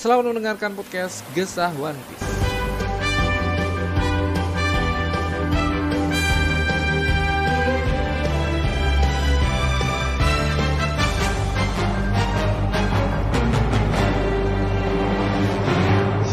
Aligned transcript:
selamat 0.00 0.32
mendengarkan 0.32 0.72
podcast 0.72 1.20
Gesah 1.36 1.76
One 1.76 1.92
Piece. 2.08 2.24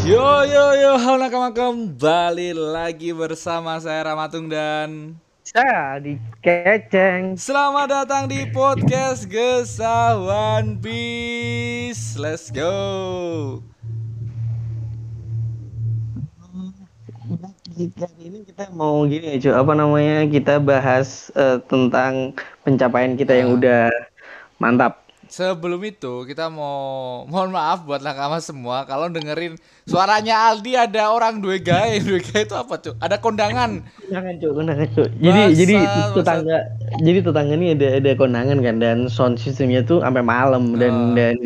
Yo 0.08 0.48
yo 0.48 0.66
yo, 0.72 0.92
halo 0.96 1.20
nakama 1.20 1.52
kembali 1.52 2.56
lagi 2.56 3.12
bersama 3.12 3.76
saya 3.84 4.00
Ramatung 4.00 4.48
dan 4.48 5.20
Saya 5.48 5.96
di 5.96 6.20
keceng. 6.44 7.32
Selamat 7.40 7.88
datang 7.88 8.28
di 8.28 8.44
podcast 8.52 9.24
Gesah 9.24 10.20
One 10.20 10.76
Piece. 10.76 12.20
Let's 12.20 12.52
go. 12.52 12.68
Kali 17.96 18.28
ini 18.28 18.44
kita 18.44 18.68
mau 18.76 19.08
gini 19.08 19.40
ya 19.40 19.48
cuk. 19.48 19.56
Apa 19.56 19.72
namanya? 19.72 20.28
Kita 20.28 20.60
bahas 20.60 21.32
eh, 21.32 21.56
tentang 21.64 22.36
pencapaian 22.68 23.16
kita 23.16 23.32
yang 23.32 23.56
Ah. 23.56 23.56
udah 23.56 23.82
mantap. 24.60 25.07
Sebelum 25.28 25.80
itu 25.84 26.24
kita 26.24 26.48
mau 26.48 27.22
mohon 27.24 27.52
maaf 27.52 27.84
buat 27.84 28.00
nakama 28.00 28.40
semua 28.40 28.82
kalau 28.82 29.06
dengerin 29.06 29.54
suaranya 29.84 30.48
Aldi 30.48 30.72
ada 30.74 31.12
orang 31.12 31.38
dua 31.38 31.60
gay. 31.60 32.00
Dua 32.06 32.16
gay 32.18 32.42
itu 32.42 32.56
apa 32.56 32.74
tuh? 32.76 32.96
Ada 32.98 33.20
kondangan. 33.20 33.84
Kondangan 33.84 34.34
cuk, 34.40 34.52
kondangan 34.52 34.88
cuk. 34.92 35.08
Jadi 35.16 35.40
Bangsat, 35.44 35.58
jadi 35.60 35.74
tetangga 36.16 36.58
jadi 36.98 37.18
tetangga 37.20 37.54
ini 37.54 37.66
ada 37.76 37.88
ada 38.00 38.10
kondangan 38.16 38.58
kan 38.64 38.76
dan 38.80 38.98
sound 39.06 39.36
systemnya 39.36 39.84
tuh 39.84 40.00
sampai 40.00 40.24
malam 40.24 40.76
dan 40.76 40.92
Ah. 40.92 41.12
dan 41.14 41.36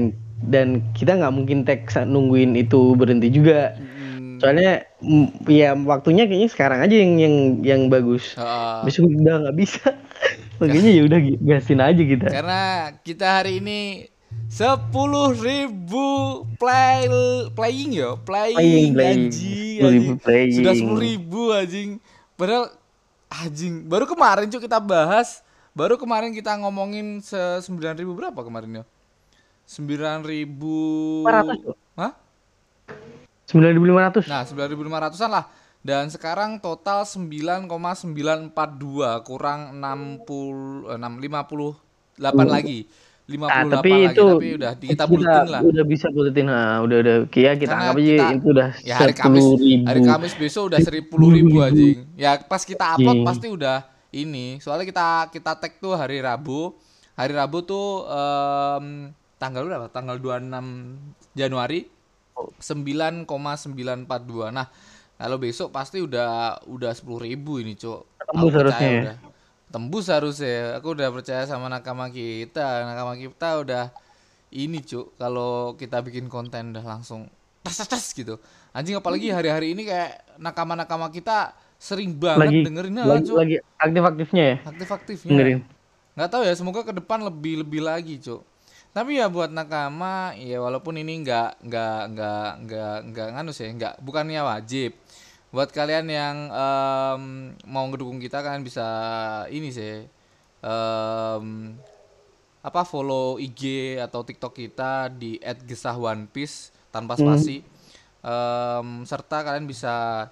dan 0.43 0.67
kita 0.95 1.19
nggak 1.19 1.35
mungkin 1.35 1.63
tag 1.63 1.87
nungguin 2.03 2.55
itu 2.55 2.95
berhenti 2.95 3.31
juga. 3.31 3.75
Hmm, 3.79 4.39
Soalnya 4.43 4.87
ya 5.47 5.75
waktunya 5.75 6.27
kayaknya 6.27 6.51
sekarang 6.51 6.83
aja 6.83 6.95
yang 6.95 7.13
yang 7.19 7.35
yang 7.63 7.81
bagus. 7.87 8.35
ah. 8.39 8.83
Besok 8.83 9.11
udah 9.11 9.47
nggak 9.47 9.57
bisa. 9.59 9.87
Makanya 10.63 10.91
ya 10.95 11.03
udah 11.11 11.21
gasin 11.43 11.81
aja 11.83 12.03
kita. 12.07 12.27
Karena 12.31 12.63
kita 13.03 13.27
hari 13.43 13.59
ini 13.59 14.07
10.000 14.47 15.75
play 16.57 17.01
playing 17.53 17.91
yo, 17.97 18.21
playing, 18.23 18.57
Playing, 18.57 18.93
playing. 18.95 19.21
anjing, 19.29 19.77
10.000 19.81 19.87
anjing. 19.89 20.17
playing. 20.23 20.53
Sudah 20.55 20.75
10.000 20.77 21.59
anjing. 21.59 21.91
Padahal 22.39 22.65
anjing, 23.29 23.75
baru 23.89 24.05
kemarin 24.07 24.47
cuy 24.49 24.61
kita 24.61 24.79
bahas, 24.79 25.41
baru 25.73 25.97
kemarin 25.97 26.31
kita 26.37 26.53
ngomongin 26.61 27.19
se 27.25 27.37
9.000 27.37 28.05
berapa 28.13 28.41
kemarin 28.45 28.83
yo? 28.83 28.85
9.000 29.67 30.23
500, 31.27 31.65
Cuk. 31.65 31.77
Hah? 31.97 32.13
9.500. 33.49 34.29
Nah, 34.29 34.43
9.500-an 34.49 35.31
lah. 35.33 35.45
Dan 35.83 36.07
sekarang 36.07 36.57
total 36.57 37.03
9,942 37.03 38.55
kurang 39.21 39.75
60 39.75 40.87
eh, 40.87 40.97
6 40.97 41.19
58 41.19 42.23
lagi. 42.47 42.87
58 43.23 43.39
Ah, 43.49 43.63
tapi 43.69 43.91
lagi 43.93 44.03
itu 44.09 44.25
tapi 44.25 44.49
udah 44.53 44.73
di- 44.75 44.89
kita 44.89 45.05
buletin 45.07 45.47
lah. 45.49 45.61
Udah 45.61 45.85
bisa 45.85 46.07
buletin. 46.09 46.47
Nah, 46.47 46.83
udah 46.83 46.97
udah 47.01 47.17
Kia 47.27 47.55
kita 47.55 47.67
Karena 47.69 47.83
anggap 47.89 47.97
aja 47.97 48.11
kita- 48.13 48.31
itu 48.33 48.49
udah 48.49 48.69
Ya 48.81 48.95
hari 48.97 49.15
Kamis 49.17 49.43
10.000. 49.45 49.83
hari 49.85 50.01
Kamis 50.05 50.35
besok 50.37 50.63
udah 50.69 50.79
10.000 50.81 51.11
anjing. 51.61 51.99
Ya 52.15 52.31
pas 52.41 52.63
kita 52.63 52.85
upload 52.93 53.15
Anjing. 53.17 53.27
pasti 53.27 53.47
udah 53.49 53.79
ini. 54.13 54.59
Soalnya 54.59 54.85
kita 54.85 55.07
kita 55.31 55.51
tag 55.57 55.73
tuh 55.79 55.95
hari 55.95 56.19
Rabu. 56.19 56.75
Hari 57.13 57.33
Rabu 57.33 57.59
tuh 57.63 58.05
em, 58.05 58.87
tanggal 59.37 59.65
berapa? 59.65 59.87
Tanggal 59.89 60.17
26 60.17 60.99
Januari 61.33 61.87
9,942. 62.59 64.51
Nah, 64.51 64.67
kalau 65.23 65.39
besok 65.39 65.71
pasti 65.71 66.03
udah 66.03 66.59
udah 66.67 66.91
10.000 66.91 67.63
ini, 67.63 67.79
Cuk. 67.79 68.01
Tembus 68.27 68.53
harusnya 68.59 68.89
ya. 68.91 68.99
udah. 68.99 69.17
Tembus 69.71 70.07
harusnya. 70.11 70.83
Aku 70.83 70.99
udah 70.99 71.09
percaya 71.15 71.47
sama 71.47 71.71
nakama 71.71 72.11
kita. 72.11 72.83
Nakama 72.83 73.15
kita 73.15 73.63
udah 73.63 73.85
ini, 74.51 74.83
Cuk. 74.83 75.15
Kalau 75.15 75.79
kita 75.79 76.03
bikin 76.03 76.27
konten 76.27 76.75
udah 76.75 76.83
langsung 76.83 77.31
tas 77.63 77.79
tas 77.79 77.87
tas 77.87 78.11
gitu. 78.11 78.43
Anjing 78.75 78.99
apalagi 78.99 79.31
hari-hari 79.31 79.79
ini 79.79 79.87
kayak 79.87 80.27
nakama-nakama 80.43 81.07
kita 81.15 81.55
sering 81.79 82.19
banget 82.19 82.43
lagi 82.43 82.59
dengerin 82.67 82.95
lagi, 82.99 83.27
Cuk. 83.31 83.37
lagi 83.39 83.57
aktif-aktifnya 83.79 84.43
ya. 84.43 84.57
Aktif-aktifnya. 84.67 85.31
Dengerin. 85.31 85.59
Nggak 86.19 86.29
tahu 86.35 86.43
ya, 86.45 86.55
semoga 86.59 86.81
ke 86.83 86.93
depan 86.99 87.23
lebih 87.23 87.63
lebih 87.63 87.81
lagi, 87.87 88.19
Cuk. 88.19 88.43
Tapi 88.93 89.17
ya 89.17 89.33
buat 89.33 89.49
nakama, 89.49 90.37
ya 90.37 90.61
walaupun 90.61 91.01
ini 91.01 91.25
nggak 91.25 91.65
nggak 91.65 92.01
nggak 92.13 92.51
nggak 92.69 92.97
nggak 93.09 93.29
nganu 93.33 93.53
sih, 93.57 93.69
nggak 93.73 94.05
bukannya 94.05 94.45
wajib. 94.45 94.93
Buat 95.49 95.73
kalian 95.73 96.09
yang 96.13 96.37
em, 96.53 97.23
mau 97.69 97.85
ngedukung 97.89 98.21
kita 98.21 98.45
kalian 98.45 98.65
bisa 98.65 98.85
ini 99.49 99.69
sih 99.73 100.05
em, 100.65 101.47
apa 102.63 102.81
follow 102.85 103.41
IG 103.41 103.97
atau 104.01 104.25
TikTok 104.25 104.53
kita 104.61 105.09
di 105.09 105.41
@gesahOnePiece 105.41 106.73
tanpa 106.93 107.17
spasi. 107.17 107.65
Em, 108.21 108.89
serta 109.09 109.41
kalian 109.41 109.65
bisa 109.65 110.29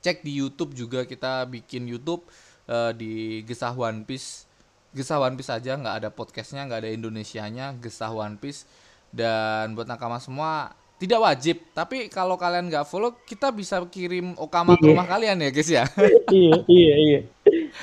cek 0.00 0.22
di 0.24 0.38
YouTube 0.38 0.72
juga 0.72 1.04
kita 1.04 1.44
bikin 1.48 1.84
YouTube 1.88 2.24
eh, 2.68 2.92
di 2.96 3.42
Gesah 3.44 3.74
One 3.74 4.04
Piece. 4.04 4.47
Gesah 4.90 5.18
One 5.18 5.34
Piece 5.34 5.50
aja 5.50 5.72
nggak 5.72 5.96
ada 5.96 6.08
podcastnya, 6.08 6.64
nggak 6.64 6.80
ada 6.82 6.90
Indonesianya, 6.90 7.76
Gesah 7.78 8.10
One 8.10 8.36
Piece. 8.36 8.64
Dan 9.08 9.72
buat 9.72 9.84
nakama 9.84 10.18
semua 10.18 10.72
tidak 10.96 11.22
wajib, 11.22 11.62
tapi 11.72 12.10
kalau 12.10 12.34
kalian 12.34 12.66
nggak 12.66 12.82
follow, 12.82 13.14
kita 13.22 13.48
bisa 13.48 13.78
kirim 13.86 14.34
okama 14.34 14.74
ke 14.74 14.82
Iya. 14.82 14.90
rumah 14.90 15.06
kalian 15.06 15.36
ya 15.38 15.48
guys 15.48 15.70
ya. 15.70 15.84
iya, 16.34 16.54
iya, 16.66 16.94
iya. 16.98 17.18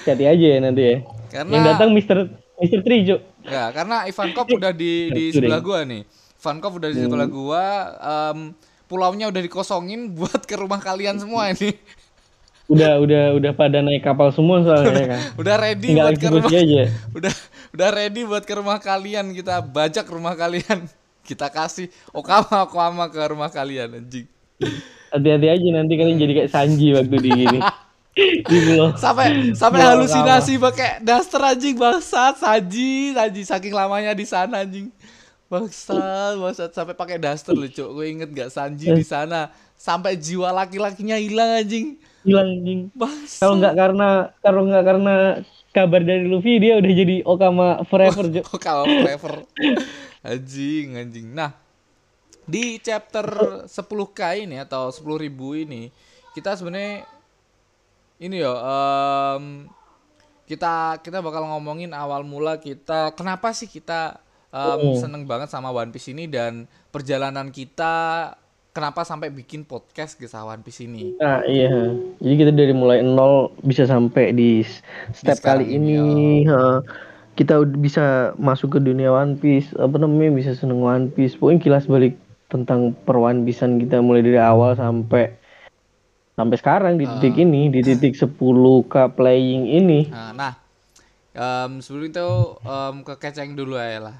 Hati 0.03 0.25
aja 0.27 0.45
ya 0.51 0.59
nanti 0.59 0.83
ya. 0.83 0.95
Karena 1.31 1.53
Yang 1.53 1.65
datang 1.65 1.89
Mister 1.91 2.17
Mister 2.55 2.79
Tri, 2.81 2.97
Cuk. 3.03 3.19
ya 3.41 3.71
karena 3.71 4.03
Ivan 4.03 4.29
Kop 4.31 4.47
udah 4.49 4.71
di 4.71 5.09
di 5.09 5.23
sebelah 5.31 5.59
gua 5.59 5.81
nih. 5.83 6.03
Ivan 6.35 6.57
Kop 6.59 6.73
udah 6.75 6.89
di 6.91 6.97
sebelah 6.99 7.25
gua, 7.25 7.63
em, 7.97 8.51
pulaunya 8.85 9.27
udah 9.27 9.41
dikosongin 9.41 10.11
buat 10.19 10.43
ke 10.43 10.55
rumah 10.55 10.77
kalian 10.77 11.15
semua 11.15 11.49
ini. 11.49 11.71
Udah 12.65 12.97
udah 12.97 13.23
udah 13.37 13.51
pada 13.53 13.77
naik 13.85 14.01
kapal 14.01 14.33
semua 14.33 14.65
soalnya 14.65 15.05
kan. 15.05 15.21
Udah 15.41 15.55
ready 15.61 15.93
Tinggal 15.93 16.09
buat 16.09 16.17
ke 16.17 16.27
rumah. 16.33 16.49
aja. 16.49 16.83
udah 17.17 17.33
udah 17.77 17.89
ready 17.93 18.21
buat 18.25 18.43
ke 18.43 18.53
rumah 18.57 18.77
kalian. 18.81 19.25
Kita 19.37 19.61
bajak 19.61 20.05
rumah 20.09 20.33
kalian. 20.33 20.89
Kita 21.29 21.49
kasih 21.53 21.89
okama 22.09 22.65
okama 22.65 23.05
ke 23.09 23.21
rumah 23.21 23.49
kalian 23.53 24.01
anjing. 24.01 24.25
Hati-hati 25.13 25.47
aja 25.49 25.67
nanti 25.73 25.93
kalian 25.97 26.17
jadi 26.17 26.33
kayak 26.41 26.51
Sanji 26.53 26.93
waktu 26.93 27.17
di 27.21 27.29
gini. 27.33 27.59
sampai 28.95 29.51
sampai 29.51 29.81
halusinasi 29.85 30.57
pakai 30.57 31.01
daster 31.05 31.41
anjing. 31.41 31.77
Bangsat 31.77 32.41
saji 32.41 33.13
saji 33.13 33.41
saking 33.45 33.73
lamanya 33.77 34.17
di 34.17 34.25
sana 34.25 34.65
anjing. 34.65 34.89
Bangsat 35.49 36.37
bangsat. 36.41 36.69
Sampai 36.73 36.97
pakai 36.97 37.21
daster 37.21 37.53
cok 37.53 37.89
gue 37.93 38.05
inget 38.09 38.29
gak 38.33 38.49
Sanji 38.49 38.89
di 38.89 39.05
sana? 39.05 39.53
Sampai 39.77 40.17
jiwa 40.17 40.49
laki-lakinya 40.49 41.17
hilang 41.17 41.61
anjing 41.61 41.97
Hilang 42.25 42.49
anjing. 42.57 42.81
Kalau 43.39 43.53
nggak 43.61 43.73
karena 43.77 44.09
kalau 44.41 44.61
nggak 44.65 44.83
karena 44.83 45.15
kabar 45.69 46.01
dari 46.01 46.25
Luffy 46.25 46.57
dia 46.57 46.79
udah 46.79 46.91
jadi 46.91 47.15
Okama 47.21 47.83
forever, 47.85 48.25
Cuk. 48.31 48.45
Okama 48.57 48.83
forever 48.87 49.33
anjing 50.25 50.97
anjing 50.97 51.27
nah 51.37 51.53
di 52.45 52.81
chapter 52.81 53.25
10k 53.69 54.45
ini 54.45 54.57
atau 54.57 54.89
10.000 54.89 55.29
ini 55.65 55.89
kita 56.33 56.57
sebenarnya 56.57 57.05
ini 58.21 58.41
yo 58.41 58.53
em, 58.55 59.65
kita 60.45 61.01
kita 61.01 61.19
bakal 61.25 61.45
ngomongin 61.49 61.89
awal 61.93 62.21
mula 62.21 62.57
kita 62.57 63.13
kenapa 63.13 63.53
sih 63.53 63.69
kita 63.69 64.17
em, 64.49 64.79
Oh. 64.81 64.95
seneng 64.95 65.27
banget 65.27 65.51
sama 65.51 65.67
One 65.69 65.91
Piece 65.91 66.15
ini 66.15 66.29
dan 66.31 66.63
perjalanan 66.89 67.51
kita 67.51 68.31
kenapa 68.75 69.07
sampai 69.07 69.31
bikin 69.31 69.63
podcast 69.63 70.19
kisah 70.19 70.43
One 70.43 70.59
Piece 70.59 70.83
ini 70.83 71.15
Nah, 71.15 71.39
iya. 71.47 71.71
Jadi 72.19 72.35
kita 72.35 72.51
dari 72.51 72.75
mulai 72.75 72.99
nol 72.99 73.55
bisa 73.63 73.87
sampai 73.87 74.35
di 74.35 74.67
step 75.15 75.39
sekarang 75.39 75.63
kali 75.63 75.79
ini, 75.79 76.43
ha. 76.51 76.83
kita 77.33 77.63
udah 77.63 77.77
bisa 77.79 78.05
masuk 78.35 78.75
ke 78.75 78.79
dunia 78.83 79.15
One 79.15 79.39
Piece 79.39 79.71
apa 79.79 79.95
namanya 79.95 80.35
bisa 80.35 80.51
seneng 80.51 80.83
One 80.83 81.07
Piece 81.07 81.39
pokoknya 81.39 81.63
kilas 81.63 81.87
balik 81.87 82.19
tentang 82.45 82.91
perwan 83.07 83.41
pisan 83.41 83.79
kita 83.79 84.03
mulai 84.03 84.21
dari 84.21 84.37
awal 84.37 84.75
sampai 84.75 85.31
sampai 86.35 86.57
sekarang 86.59 86.93
di 86.99 87.07
Ah. 87.07 87.15
titik 87.15 87.39
ini, 87.39 87.71
di 87.71 87.79
titik 87.79 88.11
10k 88.11 89.15
playing 89.15 89.71
ini. 89.71 90.11
Nah, 90.11 90.35
nah 90.35 90.53
em, 91.31 91.79
sebelum 91.79 92.11
itu 92.11 92.27
em, 92.59 92.95
ke 93.01 93.15
keceng 93.15 93.55
dulu 93.55 93.79
aja 93.79 94.11
lah. 94.11 94.17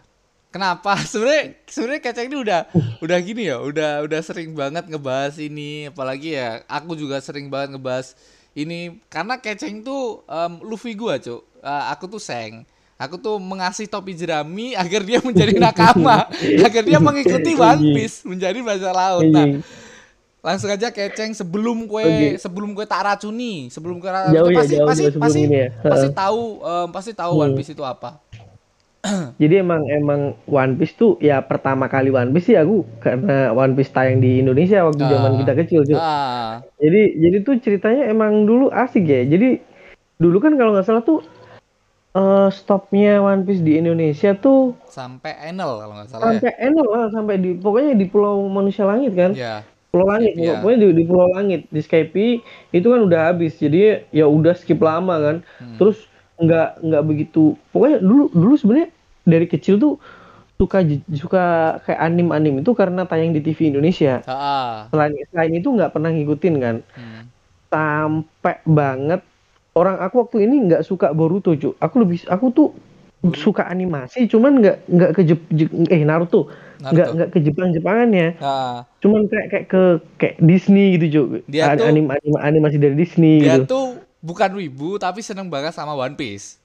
Kenapa? 0.56 0.96
Sebenarnya 1.12 1.60
sebenarnya 1.68 2.02
keceng 2.07 2.28
ini 2.31 2.38
udah 2.40 2.62
udah 3.04 3.18
gini 3.19 3.52
ya, 3.52 3.60
udah 3.60 4.07
udah 4.07 4.19
sering 4.24 4.56
banget 4.56 4.88
ngebahas 4.88 5.36
ini, 5.36 5.92
apalagi 5.92 6.40
ya 6.40 6.63
aku 6.72 6.96
juga 6.96 7.19
sering 7.19 7.52
banget 7.52 7.75
ngebahas 7.75 8.16
ini 8.56 9.04
karena 9.12 9.36
keceng 9.36 9.84
tuh 9.84 10.24
em, 10.24 10.63
Luffy 10.63 10.96
gua, 10.96 11.19
Cuk. 11.19 11.44
Eh, 11.60 11.84
aku 11.92 12.07
tuh 12.07 12.24
Seng. 12.24 12.63
Aku 12.96 13.19
tuh 13.19 13.36
mengasih 13.44 13.92
topi 13.92 14.16
jerami 14.16 14.72
agar 14.80 15.04
dia 15.04 15.19
menjadi 15.19 15.60
nakama, 15.60 16.31
agar 16.72 16.84
dia 16.88 17.04
mengikuti 17.04 17.51
One 17.60 17.92
Piece 17.92 18.24
menjadi 18.24 18.56
bajak 18.63 18.94
laut. 18.96 19.28
Nah, 19.28 19.60
langsung 20.46 20.69
aja 20.69 20.94
keceng 20.94 21.34
sebelum 21.34 21.90
kue 21.90 22.06
Oke. 22.06 22.30
sebelum 22.38 22.78
kue 22.78 22.86
tak 22.86 23.01
racuni 23.01 23.66
sebelum 23.74 23.98
kue 23.98 24.13
Jauh 24.13 24.46
racuni 24.46 24.54
ya, 24.54 24.62
pasti 24.62 24.75
jauh 24.78 24.86
pasti 24.86 25.01
ya 25.01 25.10
sebelum 25.10 25.24
pasti 25.25 25.40
ini 25.42 25.58
ya. 25.58 25.69
pasti 25.81 26.08
tahu 26.13 26.42
pasti 26.94 27.12
tahu 27.18 27.34
One 27.42 27.54
Piece 27.58 27.74
itu 27.74 27.81
apa 27.81 28.22
Jadi 29.42 29.54
emang 29.57 29.81
emang 29.86 30.22
One 30.46 30.74
Piece 30.75 30.94
tuh 30.94 31.16
ya 31.19 31.40
pertama 31.40 31.86
kali 31.86 32.10
One 32.10 32.30
Piece 32.30 32.48
sih 32.48 32.57
aku 32.57 32.84
karena 33.00 33.52
One 33.52 33.74
Piece 33.74 33.90
tayang 33.90 34.18
di 34.18 34.40
Indonesia 34.40 34.81
waktu 34.81 35.04
zaman 35.04 35.31
Ah. 35.31 35.38
kita 35.40 35.54
kecil, 35.56 35.81
Cuk. 35.84 35.96
ah 35.96 36.60
Jadi 36.75 37.02
jadi 37.16 37.38
tuh 37.42 37.56
ceritanya 37.57 38.04
emang 38.06 38.44
dulu 38.44 38.68
asik 38.68 39.04
ya. 39.04 39.22
Jadi 39.24 39.62
dulu 40.16 40.38
kan 40.38 40.56
kalau 40.56 40.72
nggak 40.72 40.84
salah 40.84 41.02
tuh 41.02 41.22
eh 42.12 42.50
stopnya 42.50 43.19
One 43.19 43.44
Piece 43.44 43.60
di 43.60 43.75
Indonesia 43.75 44.31
tuh 44.34 44.72
sampai 44.86 45.36
Enel 45.46 45.68
kalau 45.75 45.94
nggak 45.94 46.08
salah 46.08 46.24
ya 46.25 46.40
sampai 46.40 46.51
Enel 46.58 46.88
lah 46.88 47.06
sampai 47.10 47.36
di 47.36 47.50
pokoknya 47.54 47.92
di 47.94 48.06
Pulau 48.06 48.48
Manusia 48.48 48.84
Langit 48.84 49.12
kan. 49.13 49.36
ya 49.36 49.62
Pulau 49.92 50.08
Langit, 50.08 50.36
Iya. 50.36 50.60
pokoknya 50.60 50.78
di, 50.80 50.88
di 50.92 51.04
Pulau 51.04 51.28
Langit 51.30 51.62
di 51.68 51.80
Skype 51.80 52.16
itu 52.69 52.84
kan 52.86 53.00
udah 53.01 53.19
habis. 53.30 53.56
Jadi 53.56 54.08
ya 54.10 54.25
udah 54.25 54.51
skip 54.51 54.80
lama 54.80 55.16
kan. 55.18 55.36
Hmm. 55.56 55.75
Terus 55.75 56.08
nggak 56.36 56.84
nggak 56.84 57.04
begitu. 57.06 57.56
Pokoknya 57.72 58.00
dulu 58.00 58.28
dulu 58.31 58.56
sebenarnya 58.56 58.92
dari 59.25 59.45
kecil 59.45 59.75
tuh 59.75 59.98
suka 60.56 60.80
suka 61.12 61.44
kayak 61.83 62.00
anim-anim 62.00 62.63
itu 62.63 62.72
karena 62.72 63.04
tayang 63.04 63.30
di 63.30 63.42
TV 63.42 63.68
Indonesia. 63.68 64.24
ah. 64.24 64.88
Selain 64.88 65.12
selain 65.27 65.51
itu 65.51 65.68
nggak 65.68 65.92
pernah 65.92 66.10
ngikutin 66.10 66.56
kan. 66.57 66.75
Hmm. 66.94 67.22
Sampai 67.68 68.63
banget 68.63 69.19
orang 69.74 70.00
aku 70.00 70.16
waktu 70.22 70.48
ini 70.48 70.63
nggak 70.63 70.81
suka 70.81 71.12
Boruto, 71.12 71.51
Cuk. 71.51 71.75
Aku 71.75 71.95
lebih 72.00 72.24
aku 72.25 72.45
tuh 72.50 72.69
suka 73.25 73.66
animasi 73.66 74.30
cuman 74.30 74.62
nggak 74.62 74.77
nggak 74.86 75.12
ke 75.12 75.22
Jep- 75.25 75.50
Je- 75.50 75.74
eh 75.89 76.06
Naruto 76.06 76.45
nggak 76.77 77.07
nggak 77.10 77.30
ke 77.33 77.39
Jepang-Jepangannya 77.42 78.38
Ah, 78.38 78.86
cuman 79.01 79.25
kayak 79.25 79.48
kayak 79.50 79.66
ke 79.66 79.81
kayak 80.16 80.36
Disney 80.39 80.94
gitu 80.94 81.06
Cuk. 81.10 81.27
Dia 81.50 81.74
An- 81.74 81.81
tuh- 81.81 81.89
anim, 81.89 82.06
anim- 82.06 82.38
animasi 82.38 82.77
dari 82.77 82.94
Disney 82.94 83.42
dia 83.42 83.57
gitu 83.57 83.66
tuh 83.66 83.86
bukan 84.22 84.54
wibu 84.54 84.95
tapi 84.95 85.19
seneng 85.19 85.50
banget 85.50 85.74
sama 85.74 85.98
One 85.98 86.13
Piece 86.13 86.62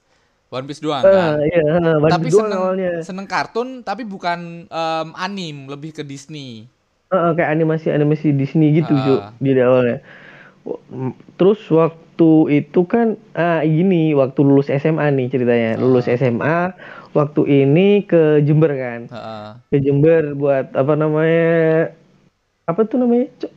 One 0.51 0.67
Piece 0.67 0.83
doang 0.83 0.99
Ah, 1.01 1.39
kan 1.39 1.47
iya, 1.47 1.63
ah, 1.79 1.95
One 1.97 2.11
tapi 2.11 2.27
Piece 2.27 2.35
doang 2.35 2.51
seneng 2.51 2.59
awalnya 2.59 2.91
seneng 3.01 3.27
kartun 3.27 3.69
tapi 3.81 4.03
bukan 4.03 4.67
em, 4.67 5.07
anim 5.15 5.71
lebih 5.71 5.95
ke 5.95 6.03
Disney 6.03 6.67
ah, 7.09 7.31
kayak 7.31 7.49
animasi 7.49 7.87
animasi 7.87 8.35
Disney 8.35 8.75
gitu 8.75 8.91
Ah. 8.91 9.01
Cuk, 9.01 9.21
di 9.39 9.49
awalnya 9.55 9.97
terus 11.39 11.57
waktu 11.71 12.29
itu 12.53 12.85
kan 12.85 13.17
ah 13.33 13.65
gini 13.65 14.13
waktu 14.13 14.39
lulus 14.45 14.69
SMA 14.69 15.09
nih 15.09 15.27
ceritanya 15.31 15.71
lulus 15.79 16.05
Ah. 16.05 16.19
SMA 16.19 16.59
waktu 17.11 17.41
ini 17.47 18.03
ke 18.03 18.43
Jember 18.43 18.75
kan 18.75 18.99
ah. 19.09 19.57
ke 19.71 19.79
Jember 19.79 20.35
buat 20.35 20.75
apa 20.75 20.93
namanya 20.93 21.95
apa 22.67 22.81
tuh 22.85 23.01
namanya 23.01 23.25
Cuk? 23.39 23.51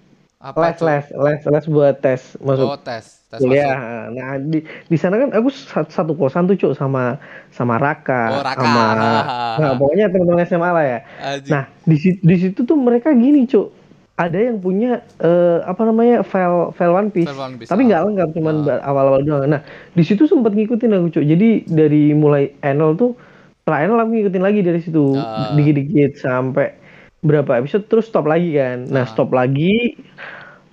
Apa 0.44 0.60
les 0.60 0.76
les 0.78 1.04
les 1.16 1.40
les 1.42 1.64
buat 1.66 1.96
tes 1.96 2.20
masuk 2.38 2.66
oh 2.66 2.76
tes 2.76 3.00
tes 3.26 3.40
kuliah 3.40 3.72
masuk 3.72 4.08
nah 4.12 4.30
di 4.36 4.58
di 4.84 4.96
sana 4.96 5.16
kan 5.16 5.32
aku 5.32 5.48
sa- 5.48 5.88
satu 5.88 6.12
kosan 6.12 6.44
tuh 6.44 6.54
cuk 6.54 6.72
sama 6.72 7.16
sama 7.48 7.74
Raka, 7.76 8.22
Oh, 8.30 8.42
Raka. 8.42 8.60
sama 8.60 8.84
Ah. 8.84 9.56
nah, 9.62 9.72
pokoknya 9.74 10.06
teman-teman 10.06 10.44
SMA 10.44 10.68
lah 10.68 10.84
ya 10.84 10.98
Anjing. 11.18 11.48
nah 11.48 11.64
di 11.82 11.96
situ 11.96 12.18
di 12.20 12.36
situ 12.36 12.60
tuh 12.62 12.76
mereka 12.76 13.08
gini 13.10 13.44
cuk 13.44 13.72
ada 14.14 14.38
yang 14.38 14.60
punya 14.60 15.00
eh, 15.18 15.58
apa 15.60 15.82
namanya 15.82 16.22
file 16.22 16.70
file 16.70 16.92
One 16.92 17.08
Piece, 17.08 17.26
File 17.26 17.40
One 17.42 17.56
Piece, 17.56 17.66
tapi 17.66 17.82
ah. 17.82 17.86
nggak 17.88 18.00
lengkap 18.04 18.28
cuman 18.30 18.54
ba- 18.62 18.82
awal-awal 18.82 19.20
doang 19.22 19.48
nah 19.48 19.64
di 19.90 20.02
situ 20.02 20.24
sempat 20.24 20.52
ngikutin 20.52 20.92
aku 20.92 21.08
cuk 21.10 21.24
jadi 21.24 21.48
dari 21.64 22.12
mulai 22.12 22.52
Enol 22.60 22.94
tuh 22.94 23.16
setelah 23.58 23.80
Enol 23.82 23.98
aku 23.98 24.10
ngikutin 24.12 24.44
lagi 24.44 24.60
dari 24.60 24.78
situ 24.78 25.16
Ah. 25.16 25.50
dikit-dikit 25.50 26.14
sampai 26.14 26.83
berapa 27.24 27.56
episode 27.56 27.84
terus 27.84 28.04
stop 28.04 28.24
lagi 28.24 28.52
kan 28.52 28.84
nah 28.84 29.02
Ah. 29.02 29.08
stop 29.08 29.32
lagi 29.32 29.96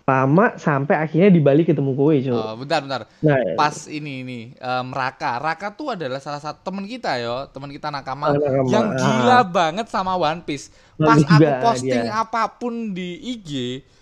lama 0.01 0.59
sampai 0.59 0.99
akhirnya 0.99 1.29
di 1.29 1.39
Bali 1.39 1.63
ketemu 1.63 1.91
kowe 1.93 2.11
cuk 2.11 2.35
Oh, 2.35 2.55
bentar 2.57 2.83
bentar 2.83 3.01
Nah, 3.21 3.55
pas 3.55 3.87
ini 3.87 4.19
ini 4.19 4.39
em, 4.53 4.87
Raka 4.91 5.39
Raka 5.39 5.71
tuh 5.71 5.95
adalah 5.95 6.19
salah 6.19 6.37
satu 6.37 6.59
teman 6.61 6.83
kita 6.83 7.15
yo 7.15 7.47
teman 7.47 7.71
kita 7.71 7.87
nakama 7.87 8.29
nakama. 8.29 8.67
yang 8.67 8.85
Ah. 8.85 8.97
gila 8.97 9.39
banget 9.45 9.87
sama 9.87 10.11
One 10.13 10.43
Piece 10.43 10.67
pas 10.93 11.15
aku 11.17 11.39
posting 11.63 12.03
dia. 12.03 12.11
apa 12.17 12.43
pun 12.51 12.91
di 12.91 13.09
IG 13.31 13.51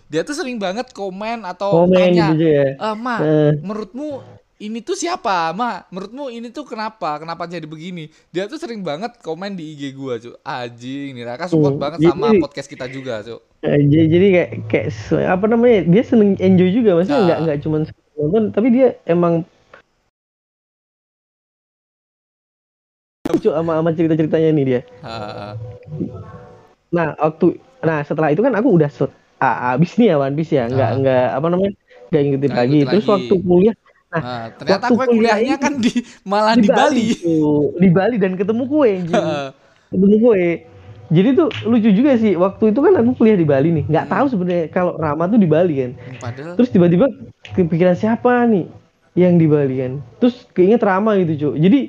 dia 0.03 0.25
tuh 0.25 0.33
sering 0.33 0.57
banget 0.57 0.89
komen 0.89 1.45
atau 1.45 1.85
komen 1.85 1.93
tanya 1.93 2.33
gitu 2.33 2.47
ya. 2.49 2.67
"Eh, 2.73 2.95
ma 2.97 3.15
Eh. 3.19 3.53
menurutmu 3.55 4.25
ini 4.59 4.79
tuh 4.79 4.91
siapa 4.91 5.55
ma 5.55 5.87
menurutmu 5.87 6.27
ini 6.27 6.51
tuh 6.51 6.67
kenapa 6.67 7.15
kenapa 7.15 7.47
jadi 7.47 7.63
begini 7.63 8.11
dia 8.27 8.43
tuh 8.43 8.59
sering 8.59 8.83
banget 8.83 9.15
komen 9.17 9.55
di 9.55 9.71
IG 9.71 9.95
gua 9.95 10.19
cuy 10.19 10.35
anjing 10.41 11.15
nih 11.15 11.23
Raka 11.23 11.47
support 11.47 11.75
Hmm, 11.75 11.81
banget 11.81 11.97
jadi- 12.03 12.11
sama 12.11 12.27
podcast 12.37 12.67
kita 12.67 12.85
juga 12.87 13.23
cuy 13.23 13.39
jadi, 13.59 14.05
jadi 14.07 14.27
kayak 14.31 14.49
kayak 14.67 14.87
apa 15.27 15.45
namanya? 15.45 15.83
Dia 15.83 15.99
seneng 16.01 16.39
enjoy 16.39 16.71
juga, 16.71 16.95
maksudnya 16.95 17.19
Nah. 17.19 17.25
nggak 17.27 17.39
nggak 17.43 17.57
cuma 17.59 17.77
nonton, 18.15 18.43
tapi 18.51 18.67
dia 18.71 18.87
emang 19.03 19.43
lucu 23.29 23.49
sama 23.51 23.71
sama 23.77 23.89
cerita-ceritanya 23.91 24.49
nih 24.49 24.65
dia. 24.65 24.81
Ah, 24.99 25.53
Nah, 26.89 27.13
waktu 27.15 27.59
nah 27.79 27.99
setelah 28.01 28.31
itu 28.31 28.39
kan 28.39 28.55
aku 28.55 28.73
udah 28.73 28.87
se- 28.87 29.11
a- 29.37 29.75
abis 29.75 29.99
nih 29.99 30.09
ya 30.09 30.15
One 30.17 30.33
Piece 30.33 30.55
ya, 30.55 30.65
nggak 30.65 30.89
Ah. 30.89 30.97
nggak 30.97 31.25
apa 31.35 31.47
namanya? 31.47 31.73
nggak 32.09 32.21
ngikutin 32.25 32.53
lagi. 32.55 32.79
Terus 32.87 33.05
lagi. 33.05 33.11
waktu 33.13 33.33
kuliah 33.39 33.75
nah, 34.09 34.21
ah. 34.21 34.45
ternyata 34.57 34.89
waktu 34.89 34.93
gue 34.93 35.05
kuliah 35.05 35.37
kuliahnya 35.37 35.55
kan 35.61 35.73
di 35.77 35.91
malah 36.25 36.53
di, 36.57 36.69
Bali, 36.69 37.07
tuh, 37.17 37.77
di 37.77 37.89
Bali 37.93 38.15
dan 38.17 38.33
ketemu 38.33 38.63
kue 38.65 38.91
ketemu 39.89 40.17
kue. 40.21 40.45
Jadi 41.09 41.29
tuh 41.33 41.49
lucu 41.65 41.89
juga 41.89 42.13
sih. 42.21 42.37
Waktu 42.37 42.69
itu 42.69 42.79
kan 42.85 42.93
aku 43.01 43.11
kuliah 43.17 43.33
di 43.33 43.47
Bali 43.47 43.69
nih. 43.73 43.85
Nggak 43.89 44.05
Hmm. 44.05 44.13
tahu 44.13 44.25
sebenarnya 44.29 44.65
kalau 44.69 44.93
Rama 44.93 45.25
tuh 45.25 45.41
di 45.41 45.49
Bali 45.49 45.73
kan. 45.81 45.91
padahal 46.21 46.53
Terus 46.53 46.69
tiba-tiba 46.69 47.05
kepikiran 47.57 47.97
siapa 47.97 48.45
nih 48.45 48.69
yang 49.17 49.41
di 49.41 49.49
Bali 49.49 49.75
kan. 49.81 49.91
Terus 50.21 50.45
keinget 50.53 50.85
Rama 50.85 51.17
gitu, 51.17 51.33
Cuk. 51.49 51.53
Jadi 51.57 51.79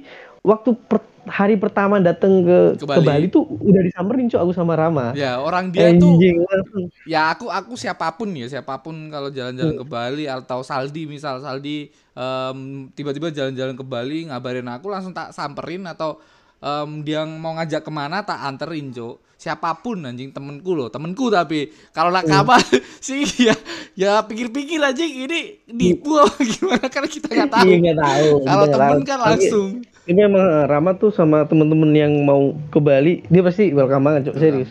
waktu 0.40 0.70
per- 0.88 1.09
hari 1.30 1.54
pertama 1.54 1.96
datang 1.98 2.42
ke, 2.42 2.58
Ke 2.74 2.82
ke 2.82 2.84
Bali. 2.84 3.06
Bali. 3.06 3.26
tuh 3.28 3.46
udah 3.46 3.80
disamperin, 3.80 4.26
Cuk, 4.26 4.40
aku 4.40 4.52
sama 4.52 4.74
Rama. 4.74 5.14
ya 5.14 5.38
orang 5.38 5.70
dia 5.70 5.94
tuh 5.94 6.10
Anjing 6.12 6.36
langsung. 6.40 6.84
ya 7.04 7.30
aku 7.30 7.46
aku 7.46 7.72
siapa 7.74 8.10
pun 8.12 8.28
ya 8.32 8.46
siapa 8.46 8.76
pun 8.78 9.08
kalau 9.08 9.28
jalan-jalan 9.28 9.74
ke 9.74 9.86
Bali 9.86 10.24
atau 10.26 10.60
Saldi 10.60 11.06
misal 11.06 11.38
Saldi 11.38 11.86
em, 12.12 12.58
tiba-tiba 12.90 13.30
jalan-jalan 13.30 13.72
ke 13.72 13.82
Bali 13.82 14.26
ngabarin 14.26 14.66
aku 14.68 14.86
langsung 14.86 15.10
tak 15.10 15.30
samperin 15.30 15.86
atau 15.86 16.18
em, 16.58 17.00
dia 17.00 17.22
mau 17.24 17.54
ngajak 17.54 17.80
ke 17.80 17.90
mana 17.90 18.20
tak 18.20 18.36
anterin 18.38 18.90
cok 18.90 19.16
siapa 19.34 19.72
pun 19.74 19.96
anjing 20.02 20.28
temenku 20.28 20.70
loh 20.70 20.88
temenku 20.88 21.28
tapi 21.28 21.64
kalau 21.90 22.10
nakama 22.10 22.60
sih 23.00 23.24
ya 23.40 23.56
ya 23.94 24.20
pikir-pikir 24.20 24.76
aja 24.78 25.00
ini 25.00 25.64
nipu 25.66 26.12
apa 26.14 26.36
gimana 26.42 26.86
karena 26.86 27.08
kita 27.08 27.26
nggak 27.26 27.48
tahu 27.50 27.64
Iya 27.64 27.76
nggak 27.80 27.98
tahu. 27.98 28.28
kalau 28.44 28.66
temen 28.66 28.76
tahu. 28.92 29.00
kan 29.02 29.16
Tapi 29.16 29.24
langsung 29.30 29.68
Ini 30.10 30.26
emang 30.26 30.42
Rama 30.66 30.90
tuh 30.98 31.14
sama 31.14 31.46
temen-temen 31.46 31.86
yang 31.94 32.10
mau 32.26 32.50
ke 32.66 32.82
Bali, 32.82 33.22
dia 33.30 33.46
pasti 33.46 33.70
welcome 33.70 34.02
banget, 34.02 34.34
Cuk. 34.34 34.42
Serius. 34.42 34.70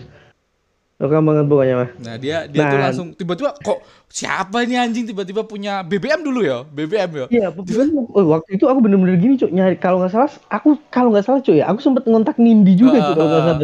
Welcome 0.99 1.31
banget 1.31 1.45
pokoknya 1.47 1.75
mah. 1.79 1.89
Nah 1.95 2.15
dia 2.19 2.43
dia 2.43 2.59
tuh 2.67 2.75
Nah. 2.75 2.83
langsung 2.91 3.07
tiba-tiba 3.15 3.55
kok 3.55 3.79
siapa 4.11 4.67
nih 4.67 4.83
anjing 4.83 5.07
tiba-tiba 5.07 5.47
punya 5.47 5.79
BBM 5.79 6.27
dulu 6.27 6.43
ya 6.43 6.67
BBM 6.67 7.11
ya 7.15 7.25
Iya, 7.31 7.47
pokoknya 7.55 7.87
oh, 8.11 8.35
waktu 8.35 8.59
itu 8.59 8.67
aku 8.67 8.83
bener-bener 8.83 9.15
gini, 9.15 9.39
Cuk. 9.39 9.47
Nyari 9.47 9.79
kalau 9.79 10.03
nggak 10.03 10.11
salah, 10.11 10.27
aku 10.51 10.75
kalau 10.91 11.15
nggak 11.15 11.23
salah, 11.23 11.39
Cuk 11.39 11.55
ya, 11.55 11.71
aku 11.71 11.79
sempet 11.79 12.03
ngontak 12.03 12.35
Nindi 12.35 12.75
juga, 12.75 12.99
Cuk, 12.99 13.15
kalau 13.15 13.29
nggak 13.31 13.43
salah. 13.47 13.57